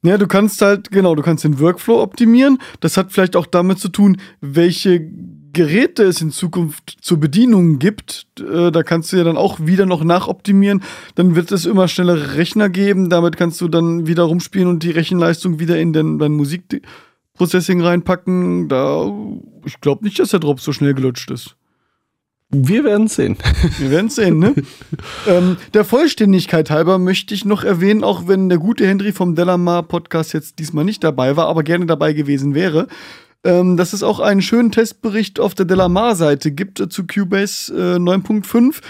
Ja, 0.03 0.17
du 0.17 0.27
kannst 0.27 0.61
halt, 0.61 0.91
genau, 0.91 1.15
du 1.15 1.23
kannst 1.23 1.45
den 1.45 1.57
Workflow 1.61 2.01
optimieren. 2.01 2.59
Das 2.81 2.97
hat 2.97 3.13
vielleicht 3.13 3.37
auch 3.37 3.45
damit 3.45 3.79
zu 3.79 3.87
tun, 3.87 4.17
welche 4.41 5.09
Geräte 5.55 6.03
es 6.03 6.21
in 6.21 6.29
Zukunft 6.31 6.97
zur 7.01 7.19
Bedienung 7.19 7.79
gibt. 7.79 8.27
Äh, 8.39 8.71
da 8.71 8.83
kannst 8.83 9.11
du 9.11 9.17
ja 9.17 9.23
dann 9.23 9.37
auch 9.37 9.59
wieder 9.61 9.87
noch 9.87 10.03
nachoptimieren. 10.03 10.83
Dann 11.15 11.35
wird 11.35 11.51
es 11.51 11.65
immer 11.65 11.87
schnellere 11.87 12.35
Rechner 12.35 12.69
geben. 12.69 13.09
Damit 13.09 13.37
kannst 13.37 13.61
du 13.61 13.67
dann 13.67 14.05
wieder 14.05 14.23
rumspielen 14.23 14.67
und 14.67 14.83
die 14.83 14.91
Rechenleistung 14.91 15.57
wieder 15.59 15.79
in 15.79 15.93
den, 15.93 16.19
dein 16.19 16.33
Musikprocessing 16.33 17.81
reinpacken. 17.81 18.67
Da, 18.67 19.11
ich 19.65 19.79
glaube 19.81 20.03
nicht, 20.03 20.19
dass 20.19 20.29
der 20.29 20.41
Drop 20.41 20.59
so 20.59 20.73
schnell 20.73 20.93
gelutscht 20.93 21.31
ist. 21.31 21.55
Wir 22.49 22.83
werden 22.83 23.07
sehen. 23.07 23.37
Wir 23.79 23.91
werden 23.91 24.09
sehen, 24.09 24.39
ne? 24.39 24.53
ähm, 25.27 25.57
der 25.73 25.83
Vollständigkeit 25.83 26.69
halber 26.69 26.99
möchte 26.99 27.33
ich 27.33 27.43
noch 27.43 27.63
erwähnen, 27.63 28.03
auch 28.03 28.27
wenn 28.27 28.49
der 28.49 28.59
gute 28.59 28.85
Henry 28.85 29.13
vom 29.13 29.35
Delamar 29.35 29.83
Podcast 29.83 30.33
jetzt 30.33 30.59
diesmal 30.59 30.85
nicht 30.85 31.03
dabei 31.03 31.35
war, 31.37 31.47
aber 31.47 31.63
gerne 31.63 31.85
dabei 31.85 32.13
gewesen 32.13 32.53
wäre, 32.53 32.87
ähm, 33.45 33.77
dass 33.77 33.93
es 33.93 34.03
auch 34.03 34.19
einen 34.19 34.41
schönen 34.41 34.71
Testbericht 34.71 35.39
auf 35.39 35.53
der 35.53 35.65
Delamar-Seite 35.65 36.51
gibt 36.51 36.79
äh, 36.79 36.89
zu 36.89 37.05
Cubase 37.05 37.71
äh, 37.73 37.97
9.5. 37.97 38.81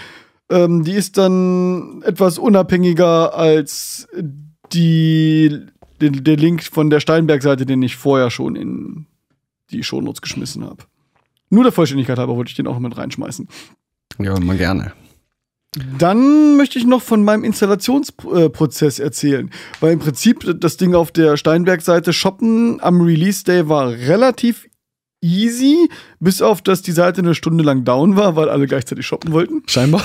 Ähm, 0.48 0.82
die 0.82 0.92
ist 0.92 1.18
dann 1.18 2.02
etwas 2.02 2.38
unabhängiger 2.38 3.34
als 3.34 4.08
die, 4.72 5.66
den, 6.00 6.24
der 6.24 6.36
Link 6.36 6.64
von 6.64 6.88
der 6.88 7.00
Steinberg-Seite, 7.00 7.66
den 7.66 7.82
ich 7.82 7.96
vorher 7.96 8.30
schon 8.30 8.56
in 8.56 9.06
die 9.70 9.82
Shownotes 9.82 10.22
geschmissen 10.22 10.64
habe. 10.64 10.84
Nur 11.50 11.62
der 11.62 11.72
Vollständigkeit 11.72 12.18
halber 12.18 12.36
wollte 12.36 12.48
ich 12.50 12.56
den 12.56 12.66
auch 12.66 12.78
mit 12.78 12.96
reinschmeißen. 12.96 13.48
Ja, 14.18 14.40
mal 14.40 14.56
gerne. 14.56 14.92
Dann 15.98 16.56
möchte 16.56 16.78
ich 16.78 16.86
noch 16.86 17.02
von 17.02 17.22
meinem 17.22 17.44
Installationsprozess 17.44 18.98
erzählen. 18.98 19.50
Weil 19.80 19.92
im 19.92 19.98
Prinzip 19.98 20.58
das 20.60 20.78
Ding 20.78 20.94
auf 20.94 21.12
der 21.12 21.36
Steinberg-Seite 21.36 22.12
shoppen 22.12 22.80
am 22.80 23.00
Release-Day 23.00 23.68
war 23.68 23.90
relativ 23.90 24.68
easy, 25.20 25.88
bis 26.18 26.40
auf, 26.40 26.62
dass 26.62 26.82
die 26.82 26.92
Seite 26.92 27.20
eine 27.20 27.34
Stunde 27.34 27.62
lang 27.62 27.84
down 27.84 28.16
war, 28.16 28.36
weil 28.36 28.48
alle 28.48 28.66
gleichzeitig 28.66 29.06
shoppen 29.06 29.32
wollten. 29.32 29.62
Scheinbar. 29.66 30.02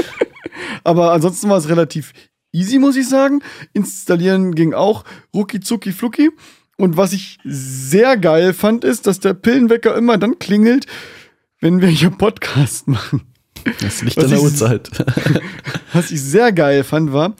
Aber 0.84 1.12
ansonsten 1.12 1.48
war 1.48 1.58
es 1.58 1.68
relativ 1.68 2.12
easy, 2.52 2.78
muss 2.78 2.96
ich 2.96 3.08
sagen. 3.08 3.42
Installieren 3.72 4.54
ging 4.54 4.74
auch 4.74 5.04
rucki 5.34 5.60
zucki 5.60 5.92
flucki. 5.92 6.30
Und 6.76 6.96
was 6.96 7.12
ich 7.12 7.38
sehr 7.44 8.16
geil 8.16 8.54
fand, 8.54 8.84
ist, 8.84 9.06
dass 9.06 9.20
der 9.20 9.34
Pillenwecker 9.34 9.94
immer 9.94 10.16
dann 10.18 10.38
klingelt, 10.38 10.86
wenn 11.60 11.80
wir 11.80 11.88
hier 11.88 12.10
Podcast 12.10 12.88
machen. 12.88 13.29
Das 13.80 14.02
liegt 14.02 14.16
Was 14.16 14.24
an 14.24 14.30
der 14.30 14.38
ich- 14.38 14.44
Uhrzeit. 14.44 14.90
Was 15.92 16.10
ich 16.10 16.22
sehr 16.22 16.52
geil 16.52 16.84
fand, 16.84 17.12
war, 17.12 17.34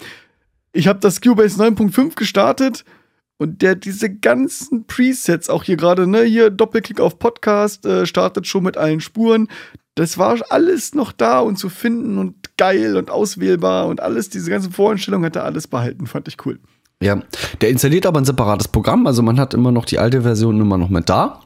ich 0.72 0.88
habe 0.88 1.00
das 1.00 1.20
Cubase 1.20 1.60
9.5 1.62 2.14
gestartet 2.16 2.84
und 3.38 3.62
der 3.62 3.74
diese 3.74 4.10
ganzen 4.14 4.86
Presets, 4.86 5.48
auch 5.48 5.64
hier 5.64 5.76
gerade, 5.76 6.06
ne, 6.06 6.22
hier 6.22 6.50
Doppelklick 6.50 7.00
auf 7.00 7.18
Podcast, 7.18 7.86
äh, 7.86 8.06
startet 8.06 8.46
schon 8.46 8.64
mit 8.64 8.76
allen 8.76 9.00
Spuren. 9.00 9.48
Das 9.94 10.18
war 10.18 10.38
alles 10.50 10.94
noch 10.94 11.12
da 11.12 11.40
und 11.40 11.56
zu 11.58 11.68
finden 11.68 12.18
und 12.18 12.56
geil 12.56 12.96
und 12.96 13.10
auswählbar 13.10 13.86
und 13.86 14.00
alles, 14.00 14.28
diese 14.30 14.50
ganzen 14.50 14.72
Voreinstellungen 14.72 15.26
hat 15.26 15.36
er 15.36 15.44
alles 15.44 15.66
behalten, 15.66 16.06
fand 16.06 16.28
ich 16.28 16.36
cool. 16.46 16.58
Ja, 17.02 17.22
der 17.60 17.70
installiert 17.70 18.04
aber 18.06 18.20
ein 18.20 18.24
separates 18.26 18.68
Programm, 18.68 19.06
also 19.06 19.22
man 19.22 19.40
hat 19.40 19.54
immer 19.54 19.72
noch 19.72 19.86
die 19.86 19.98
alte 19.98 20.22
Version 20.22 20.60
immer 20.60 20.76
noch 20.78 20.90
mit 20.90 21.08
da. 21.08 21.40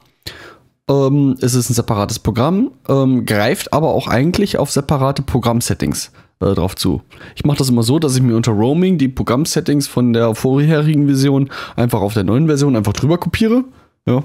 Ähm, 0.89 1.35
es 1.41 1.55
ist 1.55 1.69
ein 1.69 1.73
separates 1.73 2.19
Programm, 2.19 2.71
ähm, 2.87 3.25
greift 3.25 3.73
aber 3.73 3.93
auch 3.93 4.07
eigentlich 4.07 4.57
auf 4.57 4.71
separate 4.71 5.23
Programmsettings 5.23 6.11
äh, 6.41 6.53
drauf 6.53 6.75
zu. 6.75 7.01
Ich 7.35 7.43
mache 7.43 7.57
das 7.57 7.69
immer 7.69 7.83
so, 7.83 7.97
dass 7.97 8.15
ich 8.15 8.21
mir 8.21 8.35
unter 8.35 8.51
Roaming 8.51 8.97
die 8.97 9.07
Programmsettings 9.07 9.87
von 9.87 10.13
der 10.13 10.35
vorherigen 10.35 11.07
Version 11.07 11.49
einfach 11.75 12.01
auf 12.01 12.13
der 12.13 12.23
neuen 12.23 12.45
Version 12.45 12.75
einfach 12.75 12.93
drüber 12.93 13.17
kopiere. 13.17 13.63
Ja, 14.05 14.23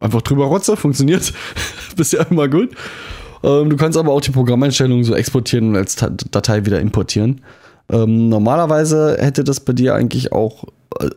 einfach 0.00 0.22
drüber 0.22 0.46
rotze, 0.46 0.76
funktioniert 0.76 1.32
bisher 1.96 2.28
immer 2.28 2.48
gut. 2.48 2.70
Ähm, 3.44 3.70
du 3.70 3.76
kannst 3.76 3.96
aber 3.96 4.12
auch 4.12 4.20
die 4.20 4.32
Programmeinstellungen 4.32 5.04
so 5.04 5.14
exportieren 5.14 5.68
und 5.68 5.76
als 5.76 5.96
Datei 5.96 6.66
wieder 6.66 6.80
importieren. 6.80 7.42
Ähm, 7.90 8.28
normalerweise 8.28 9.16
hätte 9.18 9.44
das 9.44 9.60
bei 9.60 9.72
dir 9.72 9.94
eigentlich 9.94 10.32
auch, 10.32 10.64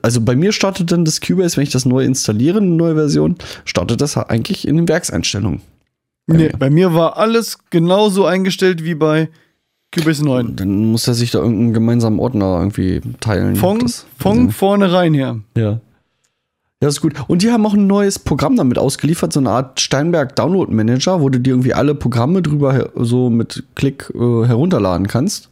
also 0.01 0.21
bei 0.21 0.35
mir 0.35 0.51
startet 0.51 0.91
dann 0.91 1.05
das 1.05 1.21
Cubase, 1.21 1.57
wenn 1.57 1.63
ich 1.63 1.71
das 1.71 1.85
neu 1.85 2.03
installiere, 2.03 2.57
eine 2.57 2.67
neue 2.67 2.95
Version, 2.95 3.35
startet 3.65 4.01
das 4.01 4.17
eigentlich 4.17 4.67
in 4.67 4.77
den 4.77 4.87
Werkseinstellungen. 4.87 5.61
Nee, 6.25 6.51
bei 6.57 6.69
mir 6.69 6.93
war 6.93 7.17
alles 7.17 7.57
genauso 7.69 8.25
eingestellt 8.25 8.83
wie 8.83 8.95
bei 8.95 9.29
Cubase 9.93 10.23
9. 10.23 10.55
Dann 10.55 10.85
muss 10.85 11.07
er 11.07 11.13
sich 11.13 11.31
da 11.31 11.39
irgendeinen 11.39 11.73
gemeinsamen 11.73 12.19
Ordner 12.19 12.57
irgendwie 12.59 13.01
teilen. 13.19 13.55
Von, 13.55 13.91
von 14.17 14.51
vornherein 14.51 15.13
her. 15.13 15.39
Ja. 15.55 15.79
Ja, 16.81 16.89
ist 16.89 17.01
gut. 17.01 17.13
Und 17.27 17.43
die 17.43 17.51
haben 17.51 17.65
auch 17.65 17.75
ein 17.75 17.87
neues 17.87 18.19
Programm 18.19 18.57
damit 18.57 18.77
ausgeliefert, 18.77 19.31
so 19.31 19.39
eine 19.39 19.51
Art 19.51 19.79
Steinberg 19.79 20.35
Download 20.35 20.73
Manager, 20.73 21.21
wo 21.21 21.29
du 21.29 21.39
dir 21.39 21.51
irgendwie 21.51 21.73
alle 21.73 21.95
Programme 21.95 22.41
drüber 22.41 22.89
so 22.95 23.29
mit 23.29 23.63
Klick 23.75 24.11
äh, 24.13 24.17
herunterladen 24.17 25.07
kannst. 25.07 25.49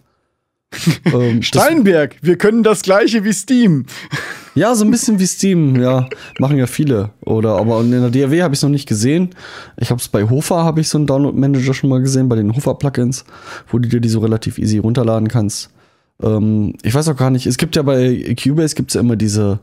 ähm, 1.05 1.41
Steinberg, 1.41 2.15
wir 2.21 2.37
können 2.37 2.63
das 2.63 2.81
gleiche 2.81 3.23
wie 3.23 3.33
Steam. 3.33 3.85
Ja, 4.55 4.75
so 4.75 4.85
ein 4.85 4.91
bisschen 4.91 5.19
wie 5.19 5.25
Steam, 5.25 5.81
ja, 5.81 6.07
machen 6.39 6.57
ja 6.57 6.67
viele. 6.67 7.11
Oder 7.21 7.57
aber 7.57 7.81
in 7.81 7.91
der 7.91 8.09
DAW 8.09 8.41
habe 8.41 8.53
ich 8.53 8.59
es 8.59 8.63
noch 8.63 8.69
nicht 8.69 8.87
gesehen. 8.87 9.29
Ich 9.77 9.91
habe 9.91 9.99
es 9.99 10.07
bei 10.07 10.29
Hofer 10.29 10.63
habe 10.63 10.81
ich 10.81 10.89
so 10.89 10.97
einen 10.97 11.07
Download 11.07 11.37
Manager 11.37 11.73
schon 11.73 11.89
mal 11.89 12.01
gesehen 12.01 12.29
bei 12.29 12.35
den 12.35 12.55
Hofer 12.55 12.75
Plugins, 12.75 13.25
wo 13.69 13.79
du 13.79 13.87
dir 13.87 13.99
die 13.99 14.09
so 14.09 14.19
relativ 14.19 14.57
easy 14.57 14.77
runterladen 14.77 15.27
kannst. 15.27 15.69
Ähm, 16.21 16.75
ich 16.83 16.93
weiß 16.93 17.07
auch 17.09 17.17
gar 17.17 17.31
nicht. 17.31 17.45
Es 17.47 17.57
gibt 17.57 17.75
ja 17.75 17.81
bei 17.81 18.35
Cubase 18.41 18.75
gibt's 18.75 18.93
ja 18.93 19.01
immer 19.01 19.15
diese 19.15 19.59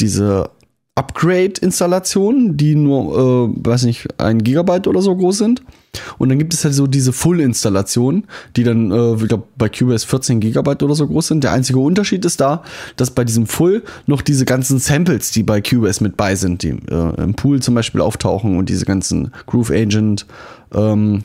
diese 0.00 0.50
Upgrade-Installationen, 0.94 2.56
die 2.56 2.74
nur, 2.74 3.14
äh, 3.16 3.66
weiß 3.66 3.84
nicht, 3.84 4.08
ein 4.20 4.42
Gigabyte 4.42 4.88
oder 4.88 5.00
so 5.00 5.16
groß 5.16 5.38
sind. 5.38 5.62
Und 6.18 6.28
dann 6.28 6.38
gibt 6.38 6.54
es 6.54 6.64
halt 6.64 6.74
so 6.74 6.86
diese 6.86 7.12
Full-Installationen, 7.12 8.24
die 8.56 8.64
dann, 8.64 8.90
äh, 8.90 9.14
ich 9.14 9.28
glaube, 9.28 9.44
bei 9.56 9.68
Cubase 9.68 10.06
14 10.06 10.40
Gigabyte 10.40 10.82
oder 10.82 10.94
so 10.94 11.06
groß 11.06 11.28
sind. 11.28 11.44
Der 11.44 11.52
einzige 11.52 11.78
Unterschied 11.78 12.24
ist 12.24 12.40
da, 12.40 12.62
dass 12.96 13.10
bei 13.10 13.24
diesem 13.24 13.46
Full 13.46 13.82
noch 14.06 14.22
diese 14.22 14.44
ganzen 14.44 14.78
Samples, 14.78 15.30
die 15.30 15.42
bei 15.42 15.60
Cubase 15.60 16.02
mit 16.02 16.16
bei 16.16 16.34
sind, 16.34 16.62
die 16.62 16.70
äh, 16.90 17.22
im 17.22 17.34
Pool 17.34 17.60
zum 17.60 17.74
Beispiel 17.74 18.00
auftauchen 18.00 18.58
und 18.58 18.68
diese 18.68 18.84
ganzen 18.84 19.32
Groove 19.46 19.70
Agent, 19.70 20.26
ähm, 20.74 21.24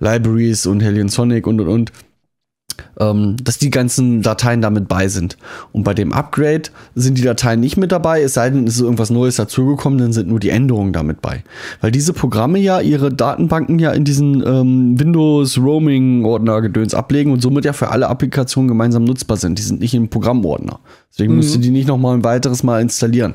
Libraries 0.00 0.66
und 0.66 0.80
Hellion 0.80 1.08
Sonic 1.08 1.46
und 1.46 1.60
und 1.60 1.68
und 1.68 1.92
ähm, 3.00 3.36
dass 3.42 3.58
die 3.58 3.70
ganzen 3.70 4.22
Dateien 4.22 4.60
damit 4.60 4.88
bei 4.88 5.08
sind. 5.08 5.36
Und 5.72 5.84
bei 5.84 5.94
dem 5.94 6.12
Upgrade 6.12 6.70
sind 6.94 7.18
die 7.18 7.22
Dateien 7.22 7.60
nicht 7.60 7.76
mit 7.76 7.92
dabei, 7.92 8.22
es 8.22 8.34
sei 8.34 8.50
denn, 8.50 8.66
es 8.66 8.76
ist 8.76 8.80
irgendwas 8.80 9.10
Neues 9.10 9.36
dazugekommen, 9.36 9.98
dann 9.98 10.12
sind 10.12 10.28
nur 10.28 10.40
die 10.40 10.50
Änderungen 10.50 10.92
damit 10.92 11.20
bei. 11.22 11.44
Weil 11.80 11.90
diese 11.90 12.12
Programme 12.12 12.58
ja 12.58 12.80
ihre 12.80 13.12
Datenbanken 13.12 13.78
ja 13.78 13.92
in 13.92 14.04
diesen 14.04 14.44
ähm, 14.46 14.98
Windows 14.98 15.58
Roaming 15.58 16.24
Ordner 16.24 16.60
Gedöns 16.60 16.94
ablegen 16.94 17.32
und 17.32 17.42
somit 17.42 17.64
ja 17.64 17.72
für 17.72 17.90
alle 17.90 18.08
Applikationen 18.08 18.68
gemeinsam 18.68 19.04
nutzbar 19.04 19.36
sind. 19.36 19.58
Die 19.58 19.62
sind 19.62 19.80
nicht 19.80 19.94
im 19.94 20.08
Programmordner. 20.08 20.80
Deswegen 21.12 21.32
mhm. 21.32 21.38
musst 21.38 21.54
du 21.54 21.58
die 21.58 21.70
nicht 21.70 21.88
noch 21.88 21.98
mal 21.98 22.14
ein 22.14 22.24
weiteres 22.24 22.62
Mal 22.62 22.80
installieren. 22.80 23.34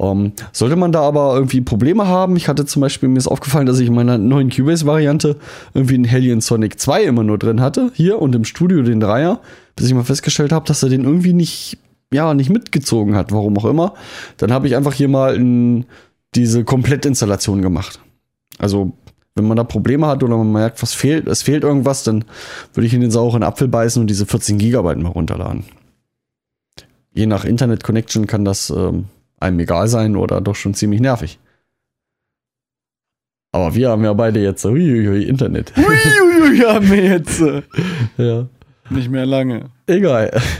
Um, 0.00 0.24
ähm, 0.24 0.32
sollte 0.52 0.76
man 0.76 0.92
da 0.92 1.02
aber 1.02 1.34
irgendwie 1.34 1.60
Probleme 1.60 2.06
haben, 2.06 2.34
ich 2.34 2.48
hatte 2.48 2.64
zum 2.64 2.80
Beispiel, 2.80 3.10
mir 3.10 3.18
ist 3.18 3.28
aufgefallen, 3.28 3.66
dass 3.66 3.78
ich 3.80 3.88
in 3.88 3.94
meiner 3.94 4.16
neuen 4.16 4.48
Cubase-Variante 4.48 5.36
irgendwie 5.74 5.96
einen 5.96 6.04
Hellion 6.04 6.40
Sonic 6.40 6.80
2 6.80 7.02
immer 7.02 7.22
nur 7.22 7.36
drin 7.36 7.60
hatte, 7.60 7.92
hier 7.92 8.18
und 8.18 8.34
im 8.34 8.44
Studio 8.46 8.80
den 8.80 8.98
Dreier, 8.98 9.40
bis 9.76 9.88
ich 9.88 9.92
mal 9.92 10.04
festgestellt 10.04 10.52
habe, 10.52 10.64
dass 10.64 10.82
er 10.82 10.88
den 10.88 11.04
irgendwie 11.04 11.34
nicht, 11.34 11.76
ja, 12.10 12.32
nicht 12.32 12.48
mitgezogen 12.48 13.14
hat, 13.14 13.30
warum 13.30 13.58
auch 13.58 13.66
immer. 13.66 13.92
Dann 14.38 14.54
habe 14.54 14.66
ich 14.66 14.74
einfach 14.74 14.94
hier 14.94 15.08
mal 15.08 15.36
in 15.36 15.84
diese 16.34 16.64
Komplettinstallation 16.64 17.60
gemacht. 17.60 18.00
Also, 18.56 18.92
wenn 19.34 19.46
man 19.46 19.58
da 19.58 19.64
Probleme 19.64 20.06
hat 20.06 20.22
oder 20.22 20.38
man 20.38 20.50
merkt, 20.50 20.82
was 20.82 20.94
fehlt, 20.94 21.28
es 21.28 21.42
fehlt 21.42 21.62
irgendwas, 21.62 22.04
dann 22.04 22.24
würde 22.72 22.86
ich 22.86 22.94
in 22.94 23.02
den 23.02 23.10
sauren 23.10 23.42
Apfel 23.42 23.68
beißen 23.68 24.00
und 24.00 24.06
diese 24.06 24.24
14 24.24 24.56
Gigabyte 24.56 24.98
mal 24.98 25.10
runterladen. 25.10 25.64
Je 27.12 27.26
nach 27.26 27.44
Internet-Connection 27.44 28.26
kann 28.26 28.46
das 28.46 28.70
ähm, 28.70 29.04
einem 29.40 29.58
egal 29.58 29.88
sein 29.88 30.16
oder 30.16 30.40
doch 30.40 30.54
schon 30.54 30.74
ziemlich 30.74 31.00
nervig. 31.00 31.38
Aber 33.52 33.74
wir 33.74 33.90
haben 33.90 34.04
ja 34.04 34.12
beide 34.12 34.40
jetzt 34.40 34.64
uiuiui, 34.64 35.24
Internet. 35.24 35.72
Uiuiui, 35.76 36.58
haben 36.60 36.88
wir 36.88 37.04
jetzt. 37.04 37.40
ja. 38.16 38.46
Nicht 38.90 39.10
mehr 39.10 39.26
lange. 39.26 39.70
Egal. 39.86 40.40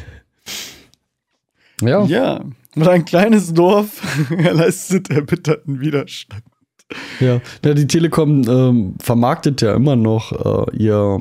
Ja. 1.82 2.04
Ja. 2.04 2.44
Und 2.76 2.88
ein 2.88 3.06
kleines 3.06 3.54
Dorf 3.54 4.02
leistet 4.30 5.08
erbitterten 5.08 5.80
Widerstand. 5.80 6.44
Ja, 7.20 7.40
ja 7.64 7.74
die 7.74 7.86
Telekom 7.86 8.42
ähm, 8.46 8.94
vermarktet 9.00 9.62
ja 9.62 9.74
immer 9.74 9.96
noch 9.96 10.68
äh, 10.70 10.76
ihr, 10.76 11.20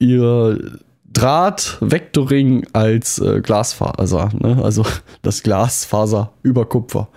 ihr 0.00 0.78
Draht-Vectoring 1.16 2.66
als 2.74 3.18
äh, 3.18 3.40
Glasfaser, 3.40 4.28
ne? 4.38 4.62
also 4.62 4.84
das 5.22 5.42
Glasfaser 5.42 6.32
über 6.42 6.66
Kupfer. 6.66 7.08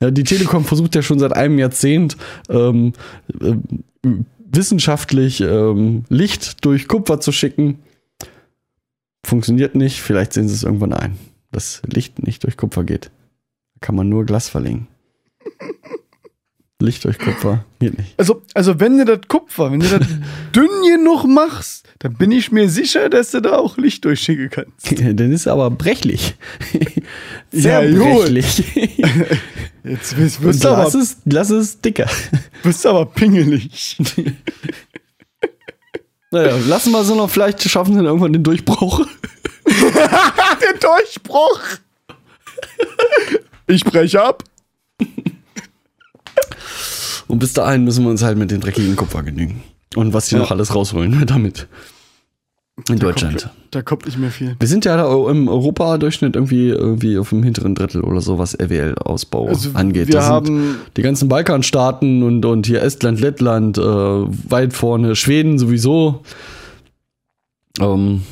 Ja, 0.00 0.10
die 0.10 0.24
Telekom 0.24 0.64
versucht 0.64 0.94
ja 0.94 1.02
schon 1.02 1.18
seit 1.18 1.34
einem 1.34 1.58
Jahrzehnt 1.58 2.16
ähm, 2.48 2.94
äh, 3.40 3.56
wissenschaftlich 4.38 5.42
ähm, 5.42 6.04
Licht 6.08 6.64
durch 6.64 6.88
Kupfer 6.88 7.20
zu 7.20 7.30
schicken. 7.30 7.80
Funktioniert 9.24 9.74
nicht, 9.74 10.00
vielleicht 10.00 10.32
sehen 10.32 10.48
sie 10.48 10.54
es 10.54 10.62
irgendwann 10.62 10.94
ein, 10.94 11.18
dass 11.50 11.82
Licht 11.84 12.22
nicht 12.22 12.44
durch 12.44 12.56
Kupfer 12.56 12.84
geht. 12.84 13.10
Da 13.74 13.80
kann 13.80 13.94
man 13.94 14.08
nur 14.08 14.24
Glas 14.24 14.48
verlegen. 14.48 14.88
Licht 16.82 17.04
durch 17.04 17.18
Kupfer 17.18 17.64
geht 17.78 17.96
nicht. 17.98 18.14
Also, 18.16 18.42
also 18.54 18.78
wenn 18.80 18.98
du 18.98 19.04
das 19.04 19.20
Kupfer, 19.28 19.72
wenn 19.72 19.80
du 19.80 19.88
das 19.88 20.06
dünn 20.54 20.68
genug 20.94 21.24
machst, 21.24 21.86
dann 22.00 22.14
bin 22.14 22.32
ich 22.32 22.52
mir 22.52 22.68
sicher, 22.68 23.08
dass 23.08 23.30
du 23.30 23.40
da 23.40 23.56
auch 23.56 23.76
Licht 23.76 24.04
durchschicken 24.04 24.50
kannst. 24.50 24.92
dann 25.00 25.32
ist 25.32 25.46
aber 25.46 25.70
brechlich. 25.70 26.34
Sehr 27.52 27.88
ja, 27.88 27.98
brechlich. 27.98 28.64
Jetzt 29.84 30.16
bist 30.16 30.40
du 30.42 30.68
aber, 30.68 30.84
lass 30.84 30.94
es, 30.94 31.16
lass 31.24 31.50
es 31.50 31.80
dicker. 31.80 32.08
Bist 32.62 32.86
aber 32.86 33.06
pingelig. 33.06 33.96
naja, 36.30 36.56
lassen 36.66 36.92
wir 36.92 37.04
so 37.04 37.14
noch, 37.14 37.30
vielleicht 37.30 37.62
schaffen 37.62 37.92
sie 37.92 37.98
dann 37.98 38.06
irgendwann 38.06 38.32
den 38.32 38.42
Durchbruch. 38.42 39.06
den 39.66 40.80
Durchbruch! 40.80 41.60
Ich 43.66 43.84
breche 43.84 44.22
ab. 44.22 44.44
Und 47.32 47.38
bis 47.38 47.54
dahin 47.54 47.84
müssen 47.84 48.04
wir 48.04 48.10
uns 48.10 48.22
halt 48.22 48.36
mit 48.36 48.50
dem 48.50 48.60
dreckigen 48.60 48.94
Kupfer 48.94 49.22
genügen. 49.22 49.62
Und 49.96 50.12
was 50.12 50.28
die 50.28 50.34
ja. 50.34 50.42
noch 50.42 50.50
alles 50.50 50.74
rausholen 50.74 51.24
damit. 51.26 51.66
In 52.90 52.98
da 52.98 53.06
Deutschland. 53.06 53.40
Kommt, 53.40 53.54
da 53.70 53.80
kommt 53.80 54.04
nicht 54.04 54.18
mehr 54.18 54.30
viel. 54.30 54.54
Wir 54.58 54.68
sind 54.68 54.84
ja 54.84 54.98
da 54.98 55.30
im 55.30 55.48
Europa-Durchschnitt 55.48 56.36
irgendwie, 56.36 56.68
irgendwie 56.68 57.16
auf 57.16 57.30
dem 57.30 57.42
hinteren 57.42 57.74
Drittel 57.74 58.02
oder 58.02 58.20
so, 58.20 58.36
was 58.36 58.54
RWL-Ausbau 58.60 59.48
also 59.48 59.70
angeht. 59.72 60.08
Wir 60.08 60.24
haben 60.24 60.76
die 60.98 61.00
ganzen 61.00 61.30
Balkanstaaten 61.30 62.22
und, 62.22 62.44
und 62.44 62.66
hier 62.66 62.82
Estland, 62.82 63.18
Lettland, 63.18 63.78
äh, 63.78 63.82
weit 63.82 64.74
vorne, 64.74 65.16
Schweden 65.16 65.58
sowieso. 65.58 66.20
Ähm, 67.80 68.24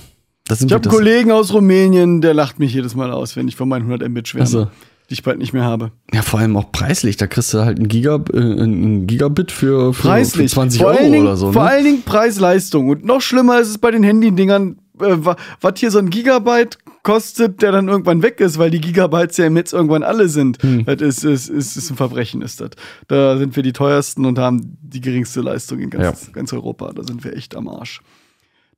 ich 0.46 0.61
habe 0.61 0.74
einen 0.74 0.94
Kollegen 0.94 1.32
aus 1.32 1.55
Rumänien, 1.55 2.20
der 2.20 2.34
lacht 2.34 2.59
mich 2.59 2.74
jedes 2.74 2.94
Mal 2.94 3.12
aus, 3.12 3.34
wenn 3.34 3.48
ich 3.48 3.57
von 3.57 3.66
meinen 3.66 3.86
100 3.86 4.11
Mbit 4.11 4.28
schwärme. 4.28 4.44
Also, 4.44 4.68
die 5.11 5.14
ich 5.14 5.24
bald 5.24 5.38
nicht 5.38 5.52
mehr 5.52 5.64
habe. 5.64 5.90
Ja, 6.14 6.22
vor 6.22 6.38
allem 6.38 6.56
auch 6.56 6.70
preislich. 6.70 7.16
Da 7.16 7.26
kriegst 7.26 7.52
du 7.52 7.64
halt 7.64 7.80
ein, 7.80 7.88
Giga, 7.88 8.22
äh, 8.32 8.38
ein 8.38 9.08
Gigabit 9.08 9.50
für, 9.50 9.92
für, 9.92 10.08
preislich. 10.08 10.50
für 10.50 10.54
20 10.54 10.80
vor 10.80 10.90
Euro 10.92 11.11
Dingen, 11.11 11.26
oder 11.26 11.36
so. 11.36 11.48
Ne? 11.48 11.52
Vor 11.52 11.64
allen 11.64 11.84
Dingen 11.84 12.02
Preis-Leistung. 12.02 12.88
Und 12.88 13.04
noch 13.04 13.20
schlimmer 13.20 13.58
ist 13.58 13.68
es 13.70 13.78
bei 13.78 13.90
den 13.90 14.04
Handy-Dingern, 14.04 14.78
äh, 15.00 15.16
was 15.18 15.74
hier 15.78 15.90
so 15.90 15.98
ein 15.98 16.11
Gigabyte 16.11 16.78
kostet, 17.02 17.61
der 17.61 17.72
dann 17.72 17.88
irgendwann 17.88 18.22
weg 18.22 18.38
ist, 18.38 18.58
weil 18.58 18.70
die 18.70 18.80
Gigabytes 18.80 19.36
ja 19.36 19.46
im 19.46 19.54
Netz 19.54 19.72
irgendwann 19.72 20.04
alle 20.04 20.28
sind. 20.28 20.62
Hm. 20.62 20.84
Das 20.84 21.00
ist, 21.00 21.24
ist, 21.24 21.48
ist, 21.48 21.76
ist 21.76 21.90
ein 21.90 21.96
Verbrechen, 21.96 22.40
ist 22.40 22.61
das. 22.61 22.70
Da 23.08 23.36
sind 23.36 23.56
wir 23.56 23.64
die 23.64 23.72
teuersten 23.72 24.24
und 24.26 24.38
haben 24.38 24.78
die 24.80 25.00
geringste 25.00 25.40
Leistung 25.40 25.80
in 25.80 25.90
ganz, 25.90 26.26
ja. 26.26 26.32
ganz 26.32 26.52
Europa. 26.52 26.92
Da 26.92 27.02
sind 27.02 27.24
wir 27.24 27.36
echt 27.36 27.56
am 27.56 27.66
Arsch. 27.66 28.00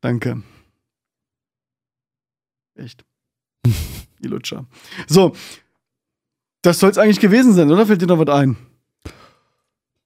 Danke. 0.01 0.43
Echt. 2.75 3.05
die 4.23 4.29
Lutscher. 4.29 4.67
So, 5.07 5.35
das 6.63 6.79
soll 6.81 6.91
es 6.91 6.99
eigentlich 6.99 7.21
gewesen 7.21 7.53
sein, 7.55 7.71
oder? 7.71 7.87
Fällt 7.87 8.03
dir 8.03 8.07
noch 8.07 8.19
was 8.19 8.29
ein? 8.29 8.57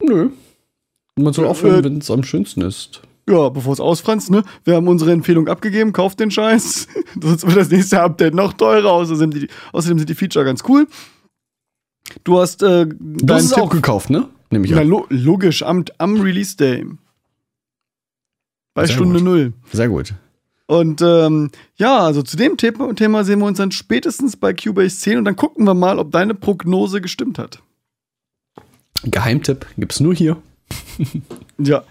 Nö. 0.02 0.30
Man 1.18 1.32
soll 1.32 1.46
aufhören, 1.46 1.80
äh, 1.80 1.84
wenn 1.84 1.98
es 1.98 2.10
am 2.10 2.22
schönsten 2.22 2.60
ist. 2.62 3.02
Ja, 3.28 3.48
bevor 3.48 3.72
es 3.72 3.80
ausfranst, 3.80 4.30
ne? 4.30 4.44
Wir 4.64 4.76
haben 4.76 4.86
unsere 4.86 5.12
Empfehlung 5.12 5.48
abgegeben, 5.48 5.92
kauft 5.92 6.20
den 6.20 6.30
Scheiß. 6.30 6.86
Sonst 7.20 7.46
wird 7.46 7.56
das 7.56 7.70
nächste 7.70 8.00
Update 8.00 8.34
noch 8.34 8.52
teurer. 8.52 8.92
Außerdem, 8.92 9.30
die, 9.30 9.48
außerdem 9.72 9.98
sind 9.98 10.08
die 10.08 10.14
Feature 10.14 10.44
ganz 10.44 10.62
cool. 10.68 10.86
Du 12.22 12.38
hast 12.38 12.62
äh, 12.62 12.86
Du 12.86 13.34
hast 13.34 13.44
es 13.44 13.52
auch 13.54 13.70
gekauft, 13.70 14.10
ne? 14.10 14.28
Nehme 14.50 14.66
ich 14.66 14.76
an. 14.76 14.86
Lo 14.86 15.06
logisch, 15.08 15.62
am, 15.62 15.84
am 15.98 16.20
Release 16.20 16.56
Day. 16.56 16.86
Bei 18.74 18.86
Sehr 18.86 18.94
Stunde 18.94 19.14
gut. 19.16 19.24
null. 19.24 19.52
Sehr 19.72 19.88
gut. 19.88 20.14
Und 20.66 21.00
ähm, 21.00 21.50
ja, 21.76 21.98
also 21.98 22.22
zu 22.22 22.36
dem 22.36 22.56
Thema, 22.56 23.24
sehen 23.24 23.38
wir 23.38 23.46
uns 23.46 23.58
dann 23.58 23.70
spätestens 23.70 24.36
bei 24.36 24.52
Cubase 24.52 24.98
10 24.98 25.18
und 25.18 25.24
dann 25.24 25.36
gucken 25.36 25.64
wir 25.64 25.74
mal, 25.74 25.98
ob 25.98 26.10
deine 26.10 26.34
Prognose 26.34 27.00
gestimmt 27.00 27.38
hat. 27.38 27.60
Geheimtipp 29.04 29.66
gibt's 29.76 30.00
nur 30.00 30.14
hier. 30.14 30.36
ja. 31.58 31.84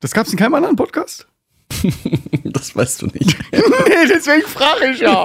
Das 0.00 0.12
gab's 0.12 0.32
in 0.32 0.38
keinem 0.38 0.54
anderen 0.54 0.76
Podcast? 0.76 1.26
das 2.44 2.74
weißt 2.74 3.02
du 3.02 3.06
nicht. 3.06 3.36
nee, 3.52 4.08
deswegen 4.08 4.46
frage 4.46 4.90
ich 4.92 5.00
ja. 5.00 5.24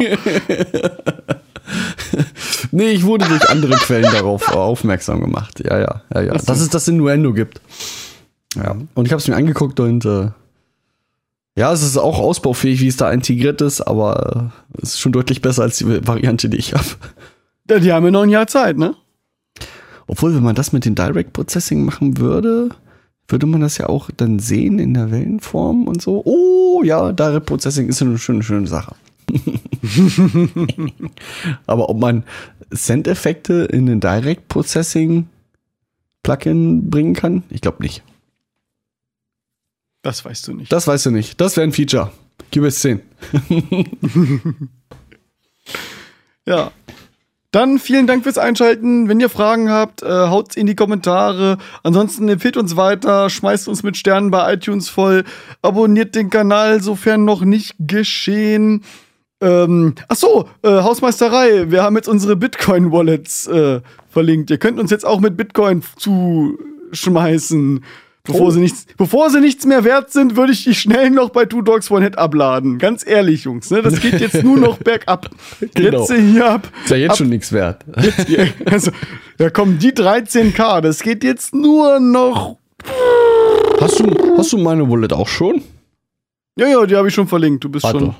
nee, 2.72 2.92
ich 2.92 3.04
wurde 3.04 3.26
durch 3.26 3.50
andere 3.50 3.76
Quellen 3.76 4.12
darauf 4.12 4.50
aufmerksam 4.50 5.22
gemacht. 5.22 5.62
Ja, 5.64 5.80
ja, 5.80 6.02
ja, 6.14 6.22
ja. 6.22 6.34
Dass 6.34 6.60
es 6.60 6.70
das 6.70 6.88
Innuendo 6.90 7.34
gibt. 7.34 7.62
Ja. 8.56 8.76
Und 8.94 9.06
ich 9.06 9.12
habe 9.12 9.22
es 9.22 9.28
mir 9.30 9.36
angeguckt 9.36 9.80
und 9.80 10.04
äh, 10.04 10.28
ja, 11.58 11.72
es 11.72 11.82
ist 11.82 11.98
auch 11.98 12.20
ausbaufähig, 12.20 12.82
wie 12.82 12.88
es 12.88 12.98
da 12.98 13.12
integriert 13.12 13.62
ist, 13.62 13.82
aber 13.82 14.52
äh, 14.76 14.82
es 14.82 14.94
ist 14.94 15.00
schon 15.00 15.14
deutlich 15.14 15.42
besser 15.42 15.64
als 15.64 15.78
die 15.78 15.86
Variante, 16.06 16.50
die 16.50 16.58
ich 16.58 16.74
habe. 16.74 16.86
Ja, 17.70 17.80
die 17.80 17.92
haben 17.94 18.06
ja 18.06 18.12
noch 18.12 18.24
ein 18.24 18.30
Jahr 18.30 18.48
Zeit, 18.48 18.78
ne? 18.78 18.96
Obwohl, 20.08 20.36
wenn 20.36 20.44
man 20.44 20.56
das 20.56 20.72
mit 20.72 20.86
dem 20.86 20.96
Direct 20.96 21.34
Processing 21.34 21.86
machen 21.86 22.18
würde, 22.18 22.70
würde 23.28 23.46
man 23.48 23.62
das 23.62 23.78
ja 23.78 23.88
auch 23.88 24.10
dann 24.16 24.40
sehen 24.40 24.78
in 24.80 24.94
der 24.94 25.12
Wellenform 25.12 25.88
und 25.88 26.02
so. 26.02 26.22
Oh 26.26 26.84
ja, 26.84 27.12
Direct 27.12 27.46
Processing 27.46 27.88
ist 27.88 28.02
eine 28.02 28.18
schöne, 28.18 28.44
schöne 28.44 28.68
Sache. 28.68 28.96
aber 31.66 31.90
ob 31.90 32.00
man 32.00 32.24
Send-Effekte 32.70 33.64
in 33.72 33.88
den 33.88 34.00
Direct 34.00 34.48
Processing 34.48 35.28
Plugin 36.22 36.90
bringen 36.90 37.14
kann, 37.14 37.44
ich 37.50 37.62
glaube 37.62 37.82
nicht. 37.82 38.04
Das 40.06 40.24
weißt 40.24 40.48
du 40.48 40.54
nicht. 40.54 40.72
Das 40.72 40.86
weißt 40.86 41.08
du 41.08 41.12
nicht. 41.12 41.42
Das 41.42 41.58
wäre 41.58 41.66
ein 41.66 41.72
Feature. 41.72 42.12
QS 42.54 42.80
10. 42.82 43.02
ja. 46.46 46.72
Dann 47.50 47.80
vielen 47.80 48.06
Dank 48.06 48.24
fürs 48.24 48.38
Einschalten. 48.38 49.10
Wenn 49.10 49.20
ihr 49.20 49.30
Fragen 49.30 49.72
habt, 49.72 50.04
äh, 50.04 50.08
haut's 50.08 50.56
in 50.58 50.68
die 50.68 50.76
Kommentare. 50.76 51.58
Ansonsten 51.82 52.30
empfehlt 52.30 52.56
uns 52.56 52.76
weiter, 52.76 53.32
schmeißt 53.32 53.68
uns 53.68 53.82
mit 53.82 53.98
Sternen 53.98 54.30
bei 54.30 54.54
iTunes 54.54 54.90
voll, 54.90 55.24
abonniert 55.64 56.14
den 56.14 56.30
Kanal, 56.30 56.84
sofern 56.84 57.26
noch 57.26 57.42
nicht 57.42 57.74
geschehen. 57.80 58.84
Ähm, 59.42 59.96
ach 60.08 60.18
so, 60.18 60.48
äh, 60.62 60.70
Hausmeisterei. 60.70 61.72
Wir 61.72 61.82
haben 61.82 61.96
jetzt 61.96 62.10
unsere 62.10 62.36
Bitcoin-Wallets 62.36 63.48
äh, 63.48 63.82
verlinkt. 64.12 64.52
Ihr 64.52 64.60
könnt 64.60 64.80
uns 64.80 64.92
jetzt 64.92 65.08
auch 65.08 65.20
mit 65.20 65.36
Bitcoin 65.36 65.82
zuschmeißen 65.98 67.84
Bevor, 68.26 68.48
Oh. 68.48 68.50
sie 68.50 68.60
nichts, 68.60 68.86
bevor 68.98 69.30
sie 69.30 69.40
nichts 69.40 69.66
mehr 69.66 69.84
wert 69.84 70.12
sind, 70.12 70.36
würde 70.36 70.52
ich 70.54 70.64
die 70.64 70.74
schnell 70.76 71.10
noch 71.12 71.30
bei 71.30 71.46
Two 71.46 71.62
Dogs 71.62 71.90
One 71.92 72.04
Head 72.04 72.18
abladen. 72.18 72.78
Ganz 72.80 73.06
ehrlich, 73.06 73.44
Jungs, 73.44 73.70
ne? 73.70 73.82
Das 73.82 74.00
geht 74.02 74.20
jetzt 74.20 74.44
nur 74.44 74.58
noch 74.58 74.78
bergab. 74.84 75.30
Genau. 75.76 76.00
Jetzt 76.00 76.14
hier 76.14 76.50
ab. 76.50 76.68
Ist 76.84 76.90
ja 76.92 76.98
jetzt 76.98 77.12
ab, 77.12 77.18
schon 77.18 77.30
nichts 77.30 77.52
wert. 77.52 77.86
Hier, 78.28 78.48
also, 78.66 78.92
da 79.38 79.50
kommen 79.50 79.78
die 79.80 79.92
13k. 79.92 80.82
Das 80.82 81.02
geht 81.02 81.24
jetzt 81.24 81.54
nur 81.54 82.00
noch. 82.00 82.58
Hast 83.80 84.00
du, 84.00 84.36
hast 84.38 84.54
du 84.54 84.58
meine 84.58 84.90
Wallet 84.90 85.14
auch 85.14 85.28
schon? 85.28 85.62
Ja, 86.58 86.68
ja, 86.68 86.86
die 86.86 86.96
habe 86.96 87.08
ich 87.10 87.14
schon 87.14 87.28
verlinkt. 87.28 87.64
Du 87.64 87.70
bist 87.70 87.84
Warte. 87.84 88.00
schon. 88.00 88.16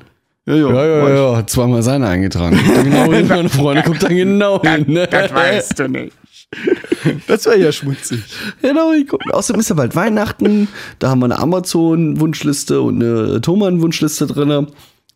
Ja, 0.48 0.54
ja. 0.56 0.70
Ja, 0.70 0.86
ja, 0.86 1.10
ja, 1.32 1.38
hat 1.38 1.50
zweimal 1.50 1.82
seine 1.82 2.08
eingetragen. 2.08 2.56
Guckt 2.64 2.84
genau 2.84 3.12
hin, 3.12 3.28
meine 3.28 3.50
Freunde, 3.50 3.82
guckt 3.84 4.04
da 4.04 4.10
genau 4.10 4.62
hin. 4.64 4.86
Ne? 4.88 5.08
Das 5.08 5.34
weißt 5.34 5.80
du 5.80 5.88
nicht. 5.88 6.14
Das 7.28 7.46
wäre 7.46 7.60
ja 7.60 7.72
schmutzig. 7.72 8.24
Genau, 8.62 8.92
ich 8.94 9.08
guck. 9.08 9.22
Außerdem 9.32 9.60
ist 9.60 9.70
ja 9.70 9.76
bald 9.76 9.96
Weihnachten. 9.96 10.68
Da 11.00 11.10
haben 11.10 11.20
wir 11.20 11.26
eine 11.26 11.38
Amazon-Wunschliste 11.40 12.82
und 12.82 13.02
eine 13.04 13.42
Thomann-Wunschliste 13.42 14.26
drin. 14.28 14.68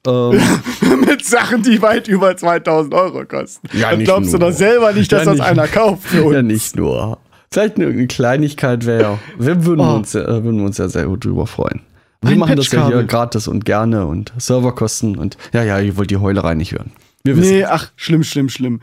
Ähm, 0.07 0.41
Mit 1.07 1.25
Sachen, 1.25 1.63
die 1.63 1.81
weit 1.81 2.07
über 2.07 2.35
2000 2.37 2.93
Euro 2.93 3.25
kosten. 3.25 3.67
Ja, 3.77 3.91
Dann 3.91 4.03
glaubst 4.03 4.31
nur. 4.31 4.39
du 4.39 4.45
doch 4.47 4.51
selber 4.53 4.93
nicht, 4.93 5.11
dass 5.11 5.21
Ja, 5.25 5.31
das 5.31 5.39
nicht. 5.39 5.47
einer 5.47 5.67
kauft 5.67 6.03
für 6.03 6.23
uns. 6.23 6.33
ja, 6.35 6.41
nicht 6.41 6.75
nur. 6.75 7.17
Vielleicht 7.51 7.77
eine, 7.77 7.87
eine 7.87 8.07
Kleinigkeit 8.07 8.85
wäre. 8.85 9.17
Wir 9.39 9.65
würden, 9.65 9.81
Oh. 9.81 9.95
uns, 9.95 10.13
ja- 10.13 10.21
äh, 10.21 10.43
würden 10.43 10.61
uns 10.63 10.77
ja 10.77 10.87
sehr 10.87 11.05
gut 11.05 11.25
drüber 11.25 11.47
freuen. 11.47 11.81
Wir 12.21 12.31
Ein 12.31 12.37
machen 12.39 12.55
das 12.57 12.71
ja 12.71 12.85
hier 12.87 13.03
gratis 13.03 13.47
und 13.47 13.65
gerne 13.65 14.05
und 14.05 14.31
Serverkosten 14.37 15.17
und 15.17 15.37
ja, 15.53 15.63
ja, 15.63 15.79
ihr 15.79 15.95
wollt 15.97 16.11
die 16.11 16.17
Heulerei 16.17 16.53
nicht 16.53 16.73
hören. 16.73 16.91
Wir 17.23 17.35
wissen. 17.37 17.51
Nee, 17.51 17.63
ach, 17.65 17.91
schlimm, 17.95 18.23
schlimm, 18.23 18.49
schlimm. 18.49 18.81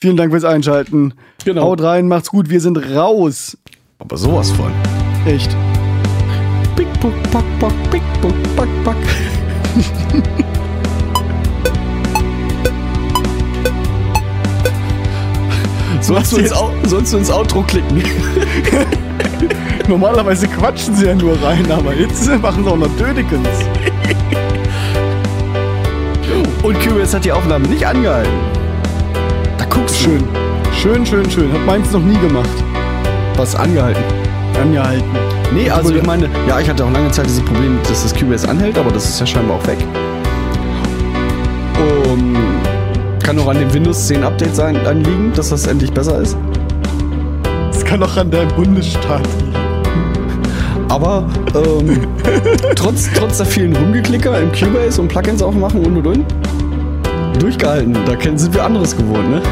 Vielen 0.00 0.16
Dank 0.16 0.30
fürs 0.32 0.44
Einschalten. 0.44 1.14
Genau. 1.44 1.62
Haut 1.62 1.82
rein, 1.82 2.06
macht's 2.06 2.30
gut, 2.30 2.48
wir 2.50 2.60
sind 2.60 2.76
raus. 2.94 3.58
Aber 3.98 4.16
sowas 4.16 4.50
von. 4.52 4.70
Echt. 5.26 5.50
Big 6.76 6.86
Book, 7.00 7.14
Back, 7.32 7.44
Back, 7.58 7.72
Big 7.90 8.02
Book, 8.22 8.34
Back, 8.56 8.68
Back. 8.84 8.96
Sollst 16.00 16.32
du, 16.32 16.36
ins? 16.38 16.52
Au- 16.52 16.70
sollst 16.84 17.12
du 17.12 17.18
ins 17.18 17.30
Outro 17.30 17.62
klicken? 17.62 18.02
Normalerweise 19.88 20.46
quatschen 20.48 20.94
sie 20.94 21.06
ja 21.06 21.14
nur 21.14 21.40
rein, 21.42 21.70
aber 21.70 21.94
jetzt 21.94 22.26
machen 22.42 22.64
sie 22.64 22.70
auch 22.70 22.76
noch 22.76 22.94
Dödekens. 22.96 23.48
Und 26.62 26.78
QS 26.80 27.14
hat 27.14 27.24
die 27.24 27.32
Aufnahme 27.32 27.66
nicht 27.68 27.86
angehalten. 27.86 28.30
Guckst. 29.78 29.96
Schön. 29.96 30.24
Schön, 30.72 31.06
schön, 31.06 31.30
schön. 31.30 31.52
Hat 31.52 31.64
meins 31.64 31.92
noch 31.92 32.02
nie 32.02 32.18
gemacht. 32.18 32.48
Was 33.36 33.54
angehalten? 33.54 34.02
Angehalten. 34.60 35.04
Nee, 35.54 35.70
also 35.70 35.94
ich 35.94 36.02
meine, 36.02 36.28
ja, 36.48 36.58
ich 36.58 36.68
hatte 36.68 36.84
auch 36.84 36.90
lange 36.90 37.12
Zeit 37.12 37.26
dieses 37.26 37.44
Problem, 37.44 37.78
dass 37.88 38.02
das 38.02 38.12
QS 38.12 38.44
anhält, 38.44 38.76
aber 38.76 38.90
das 38.90 39.08
ist 39.08 39.20
ja 39.20 39.26
scheinbar 39.26 39.56
auch 39.56 39.66
weg. 39.68 39.78
Um, 41.78 42.36
kann 43.22 43.38
auch 43.38 43.46
an 43.46 43.60
dem 43.60 43.72
Windows 43.72 44.08
10 44.08 44.24
Update 44.24 44.56
sein, 44.56 44.76
anliegen, 44.84 45.32
dass 45.36 45.50
das 45.50 45.68
endlich 45.68 45.92
besser 45.92 46.18
ist. 46.22 46.36
Das 47.70 47.84
kann 47.84 48.02
auch 48.02 48.16
an 48.16 48.32
deinem 48.32 48.48
Bundesstaat 48.56 49.22
liegen. 49.38 50.88
Aber 50.88 51.24
ähm, 51.54 52.00
trotz, 52.74 53.08
trotz 53.14 53.36
der 53.36 53.46
vielen 53.46 53.76
Rumgeklicker 53.76 54.40
im 54.40 54.50
Cubase 54.50 55.00
und 55.00 55.06
Plugins 55.06 55.40
aufmachen 55.40 55.86
und 55.86 55.98
und 55.98 56.06
und, 56.08 56.24
durchgehalten. 57.38 57.96
Da 58.06 58.16
kennen, 58.16 58.38
sind 58.38 58.54
wir 58.54 58.64
anderes 58.64 58.96
gewohnt, 58.96 59.30
ne? 59.30 59.42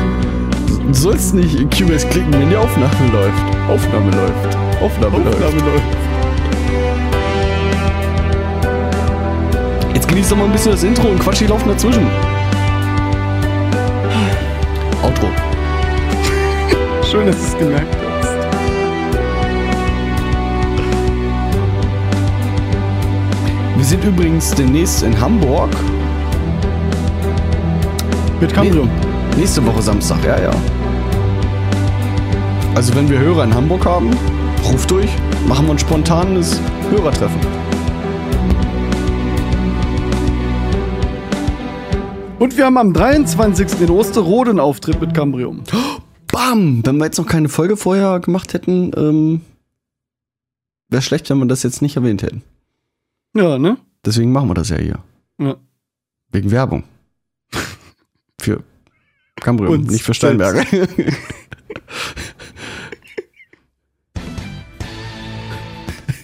Du 0.87 0.95
sollst 0.95 1.35
nicht 1.35 1.59
in 1.59 1.69
Cubase 1.71 2.07
klicken, 2.09 2.33
wenn 2.33 2.49
die 2.51 2.57
Aufnahme 2.57 2.93
läuft. 3.13 3.43
Aufnahme 3.69 4.11
läuft. 4.11 4.57
Aufnahme, 4.81 5.19
läuft. 5.19 5.43
Aufnahme 5.43 5.71
läuft. 5.71 5.97
Jetzt 9.95 10.09
genießt 10.09 10.31
doch 10.31 10.37
mal 10.37 10.45
ein 10.45 10.53
bisschen 10.53 10.73
das 10.73 10.85
Intro 10.85 11.09
und 11.09 11.19
Quatsch, 11.19 11.41
die 11.41 11.47
laufen 11.47 11.69
dazwischen. 11.69 12.07
Outro. 15.03 15.29
Schön, 17.11 17.27
dass 17.27 17.37
du 17.37 17.43
es 17.43 17.59
gemerkt 17.59 17.97
hast. 17.97 18.07
Wir 23.77 23.85
sind 23.85 24.05
übrigens 24.05 24.51
demnächst 24.53 25.03
in 25.03 25.21
Hamburg. 25.21 25.71
Mit 28.41 28.53
Cambrium. 28.53 28.91
Nächste 29.37 29.65
Woche 29.65 29.81
Samstag, 29.81 30.23
ja, 30.23 30.39
ja. 30.39 30.51
Also 32.75 32.95
wenn 32.95 33.09
wir 33.09 33.19
Hörer 33.19 33.45
in 33.45 33.55
Hamburg 33.55 33.87
haben, 33.87 34.11
ruft 34.71 34.91
durch, 34.91 35.09
machen 35.49 35.67
wir 35.67 35.73
ein 35.73 35.79
spontanes 35.79 36.61
Hörertreffen. 36.91 37.41
Und 42.39 42.59
wir 42.59 42.67
haben 42.67 42.77
am 42.77 42.93
23. 42.93 43.81
in 43.81 43.91
Osterode 43.91 44.51
einen 44.51 44.61
Auftritt 44.61 45.01
mit 45.01 45.15
Cambrium. 45.15 45.65
Bam! 46.31 46.85
Wenn 46.85 46.99
wir 46.99 47.07
jetzt 47.07 47.17
noch 47.17 47.27
keine 47.27 47.49
Folge 47.49 47.79
vorher 47.79 48.21
gemacht 48.21 48.53
hätten, 48.53 48.93
ähm, 48.95 49.41
wäre 50.91 51.01
schlecht, 51.01 51.31
wenn 51.31 51.39
wir 51.39 51.47
das 51.47 51.63
jetzt 51.63 51.81
nicht 51.81 51.97
erwähnt 51.97 52.23
hätten. 52.23 52.43
Ja, 53.35 53.59
ne? 53.59 53.79
Deswegen 54.05 54.31
machen 54.31 54.51
wir 54.51 54.55
das 54.55 54.69
ja 54.69 54.77
hier. 54.77 54.99
Ja. 55.39 55.57
Wegen 56.31 56.51
Werbung. 56.51 56.85
Für 58.47 58.62
Cambrium, 59.40 59.73
Uns 59.73 59.90
nicht 59.90 60.05
für 60.05 60.14
Steinberger. 60.14 60.64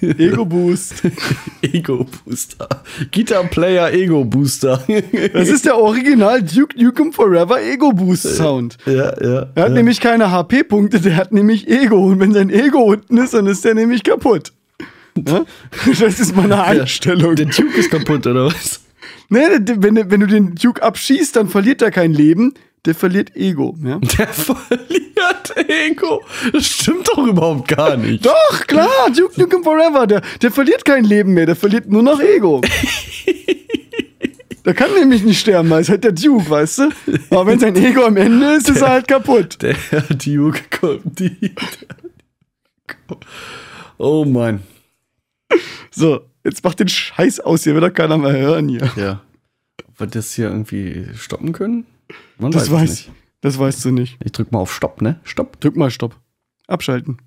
Ego 0.03 0.45
Boost. 0.45 1.03
Ego 1.63 2.07
Booster. 2.25 2.69
Guitar 3.13 3.45
Player 3.45 3.93
Ego 3.93 4.25
Booster. 4.25 4.83
Das 5.33 5.49
ist 5.49 5.65
der 5.65 5.77
Original 5.77 6.43
Duke 6.43 6.81
Nukem 6.81 7.13
Forever 7.13 7.61
Ego 7.61 7.93
Boost 7.93 8.37
Sound. 8.37 8.79
ja, 8.87 8.93
ja. 9.21 9.47
Er 9.55 9.63
hat 9.63 9.69
ja. 9.69 9.69
nämlich 9.69 10.01
keine 10.01 10.31
HP-Punkte, 10.31 11.01
der 11.01 11.17
hat 11.17 11.33
nämlich 11.33 11.69
Ego. 11.69 12.07
Und 12.07 12.21
wenn 12.21 12.33
sein 12.33 12.51
Ego 12.51 12.83
unten 12.83 13.19
ist, 13.19 13.35
dann 13.35 13.47
ist 13.47 13.65
der 13.65 13.75
nämlich 13.75 14.05
kaputt. 14.05 14.53
Das 15.15 16.21
ist 16.21 16.37
meine 16.37 16.63
Einstellung. 16.63 17.35
Der 17.35 17.47
Duke 17.47 17.79
ist 17.79 17.91
kaputt, 17.91 18.27
oder 18.27 18.47
was? 18.47 18.81
Der- 19.31 19.83
wenn, 19.83 20.11
wenn 20.11 20.21
du 20.21 20.27
den 20.27 20.55
Duke 20.55 20.83
abschießt, 20.83 21.37
dann 21.37 21.49
verliert 21.49 21.83
er 21.83 21.91
kein 21.91 22.13
Leben. 22.13 22.55
Der 22.85 22.95
verliert 22.97 23.37
Ego. 23.37 23.77
Ja? 23.85 23.99
Der 24.19 24.27
verliert 24.29 25.55
Ego. 25.69 26.23
Das 26.53 26.67
stimmt 26.67 27.09
doch 27.09 27.27
überhaupt 27.27 27.69
gar 27.69 27.97
nicht. 27.97 28.27
Doch, 28.27 28.67
klar, 28.67 29.09
Duke 29.17 29.41
Nukem 29.41 29.63
Forever. 29.63 30.07
Der, 30.07 30.21
der 30.43 30.51
verliert 30.51 30.85
kein 30.85 31.05
Leben 31.05 31.33
mehr, 31.35 31.47
der 31.47 31.55
verliert 31.57 31.89
nur 31.89 32.03
noch 32.03 32.21
Ego. 32.21 32.61
Der 34.65 34.75
kann 34.75 34.95
nämlich 34.95 35.25
nicht 35.25 35.41
sterben, 35.41 35.69
weil 35.71 35.83
es 35.83 35.89
halt 35.89 36.05
der 36.05 36.13
Duke, 36.13 36.49
weißt 36.49 36.79
du? 36.79 36.89
Aber 37.31 37.47
wenn 37.49 37.59
sein 37.59 37.75
Ego 37.75 38.05
am 38.05 38.17
Ende 38.17 38.53
ist, 38.55 38.69
ist 38.71 38.81
er 38.81 38.91
halt 38.91 39.09
kaputt. 39.09 39.59
Der 39.61 39.75
Duke 40.11 40.61
kommt 40.71 41.19
die. 41.19 41.53
Oh 43.99 44.25
Mann. 44.25 44.63
So, 45.91 46.21
jetzt 46.45 46.65
mach 46.65 46.75
den 46.75 46.89
Scheiß 46.89 47.41
aus, 47.41 47.65
hier 47.65 47.75
will 47.75 47.81
doch 47.81 47.93
keiner 47.93 48.19
mehr 48.19 48.33
hören 48.33 48.69
hier. 48.69 48.91
Ja. 48.97 49.21
Ob 49.89 50.01
wir 50.01 50.07
das 50.07 50.33
hier 50.33 50.49
irgendwie 50.49 51.07
stoppen 51.15 51.53
können? 51.53 51.87
Man 52.39 52.53
Das 52.53 52.65
es 52.65 52.71
weiß 52.71 52.91
nicht. 52.91 53.11
Das 53.41 53.59
weißt 53.59 53.85
du 53.85 53.91
nicht. 53.91 54.19
Ich 54.25 54.33
drück 54.33 54.53
mal 54.53 54.61
auf 54.61 54.73
Stopp, 54.73 55.03
ne? 55.03 55.21
Stopp. 55.25 55.61
Drück 55.61 55.77
mal 55.77 55.91
Stopp. 55.91 56.17
Abschalten. 56.69 57.19